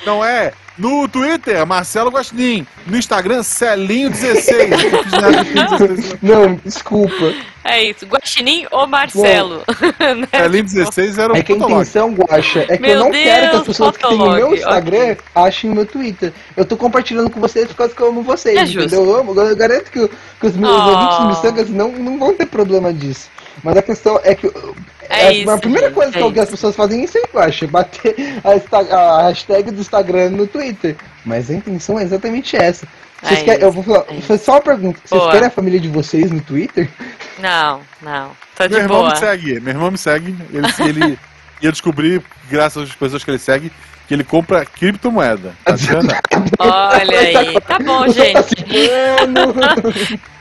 Não 0.05 0.23
é? 0.23 0.53
No 0.79 1.07
Twitter, 1.09 1.65
Marcelo 1.67 2.09
Gostin. 2.09 2.65
No 2.87 2.97
Instagram, 2.97 3.41
Celinho16. 3.41 4.91
Eu 4.93 5.03
fiz 5.03 5.11
nada 5.11 5.45
com 5.45 5.77
16. 5.87 6.15
Não, 6.21 6.55
desculpa. 6.63 7.33
É 7.65 7.83
isso. 7.83 8.05
Guaxinim 8.05 8.65
ou 8.71 8.87
Marcelo? 8.87 9.61
Né? 9.99 10.27
Celinho16 10.31 11.17
era 11.21 11.33
o 11.33 11.35
É 11.35 11.43
que 11.43 11.51
a 11.51 11.55
fotolog. 11.55 11.81
intenção, 11.81 12.13
Guacha, 12.15 12.65
é 12.69 12.77
que 12.77 12.81
Meu 12.81 12.91
eu 12.91 12.99
não 13.01 13.11
quero 13.11 13.23
que 13.23 13.45
as 13.45 13.51
Deus, 13.51 13.67
pessoas 13.67 13.97
que 13.97 14.07
têm 14.07 14.17
o 14.17 14.19
meu 14.21 14.29
Fotolog, 14.31 14.55
Instagram 14.57 15.15
achem 15.35 15.69
o 15.69 15.75
meu 15.75 15.85
Twitter. 15.85 16.33
Eu 16.55 16.63
tô 16.65 16.77
compartilhando 16.77 17.29
com 17.29 17.39
vocês 17.41 17.67
por 17.67 17.75
causa 17.75 17.93
que 17.93 18.01
eu 18.01 18.07
amo 18.07 18.23
vocês, 18.23 18.57
É 18.57 18.61
entendeu? 18.63 18.81
justo. 18.83 18.95
Eu 18.95 19.15
amo, 19.15 19.39
eu 19.39 19.55
garanto 19.57 19.91
que, 19.91 20.07
que 20.39 20.47
os 20.47 20.55
meus 20.55 20.73
Oh. 20.73 20.89
ouvintes 20.89 21.17
do 21.17 21.27
Missangas 21.27 21.69
não, 21.69 21.91
não 21.91 22.17
vão 22.17 22.33
ter 22.33 22.45
problema 22.45 22.93
disso. 22.93 23.29
Mas 23.63 23.77
a 23.77 23.81
questão 23.81 24.19
é 24.23 24.35
que. 24.35 24.47
É 25.09 25.27
a- 25.27 25.31
isso, 25.33 25.49
a 25.49 25.57
primeira 25.57 25.87
gente, 25.87 25.95
coisa 25.95 26.19
é 26.19 26.31
que 26.31 26.39
as 26.39 26.49
pessoas 26.49 26.75
fazem 26.75 27.01
é 27.01 27.03
isso 27.05 27.17
aí, 27.17 27.23
Guacha, 27.33 27.67
bater 27.67 28.15
a, 28.43 28.95
a 28.95 29.21
hashtag 29.29 29.71
do 29.71 29.81
Instagram 29.81 30.29
no 30.29 30.45
Twitter. 30.45 30.95
Mas 31.25 31.49
a 31.49 31.53
intenção 31.55 31.97
é 31.99 32.03
exatamente 32.03 32.55
essa. 32.55 32.87
Vocês 33.21 33.39
É 33.39 33.43
querem, 33.43 33.61
eu 33.63 33.69
isso, 33.69 33.81
vou 33.81 33.83
falar, 33.83 34.05
é 34.29 34.37
só 34.37 34.53
uma 34.53 34.61
pergunta. 34.61 34.99
Vocês 35.03 35.19
Boa. 35.19 35.31
querem 35.31 35.47
a 35.47 35.51
família 35.51 35.79
de 35.79 35.87
vocês 35.89 36.31
no 36.31 36.39
Twitter? 36.41 36.87
Não, 37.39 37.81
não. 38.01 38.31
Tô 38.55 38.63
de 38.67 38.73
Meu 38.75 38.83
irmão 38.83 38.99
boa. 38.99 39.09
me 39.11 39.17
segue. 39.17 39.59
Meu 39.59 39.73
irmão 39.73 39.91
me 39.91 39.97
segue. 39.97 40.35
Ele, 40.53 40.67
ele, 40.89 41.19
e 41.61 41.65
eu 41.65 41.71
descobri, 41.71 42.21
graças 42.49 42.83
às 42.83 42.95
pessoas 42.95 43.23
que 43.23 43.31
ele 43.31 43.39
segue, 43.39 43.71
que 44.07 44.13
ele 44.13 44.23
compra 44.23 44.65
criptomoeda. 44.65 45.53
Tá? 45.65 45.75
Olha 46.59 47.19
aí. 47.19 47.59
Tá 47.61 47.79
bom, 47.79 48.05
Tá 48.05 48.11
gente. 48.11 48.55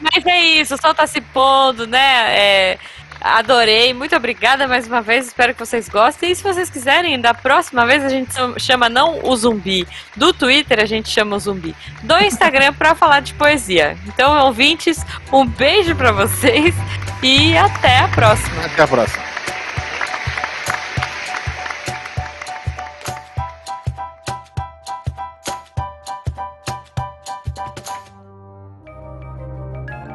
Mas 0.00 0.24
é 0.26 0.40
isso, 0.40 0.74
o 0.74 0.80
sol 0.80 0.94
tá 0.94 1.06
se 1.06 1.20
pondo, 1.20 1.86
né? 1.86 2.36
É, 2.36 2.78
adorei, 3.20 3.92
muito 3.92 4.16
obrigada 4.16 4.66
mais 4.66 4.86
uma 4.86 5.02
vez, 5.02 5.26
espero 5.26 5.52
que 5.52 5.60
vocês 5.60 5.88
gostem. 5.88 6.32
E 6.32 6.34
se 6.34 6.42
vocês 6.42 6.70
quiserem, 6.70 7.20
da 7.20 7.34
próxima 7.34 7.86
vez 7.86 8.04
a 8.04 8.08
gente 8.08 8.32
chama 8.58 8.88
não 8.88 9.20
o 9.22 9.36
zumbi 9.36 9.86
do 10.16 10.32
Twitter, 10.32 10.80
a 10.80 10.86
gente 10.86 11.08
chama 11.10 11.36
o 11.36 11.38
zumbi 11.38 11.74
do 12.02 12.18
Instagram 12.18 12.72
pra 12.72 12.94
falar 12.94 13.20
de 13.20 13.34
poesia. 13.34 13.96
Então, 14.06 14.46
ouvintes, 14.46 15.04
um 15.32 15.46
beijo 15.46 15.94
pra 15.94 16.12
vocês 16.12 16.74
e 17.22 17.56
até 17.56 17.98
a 17.98 18.08
próxima. 18.08 18.64
Até 18.64 18.82
a 18.82 18.88
próxima. 18.88 19.29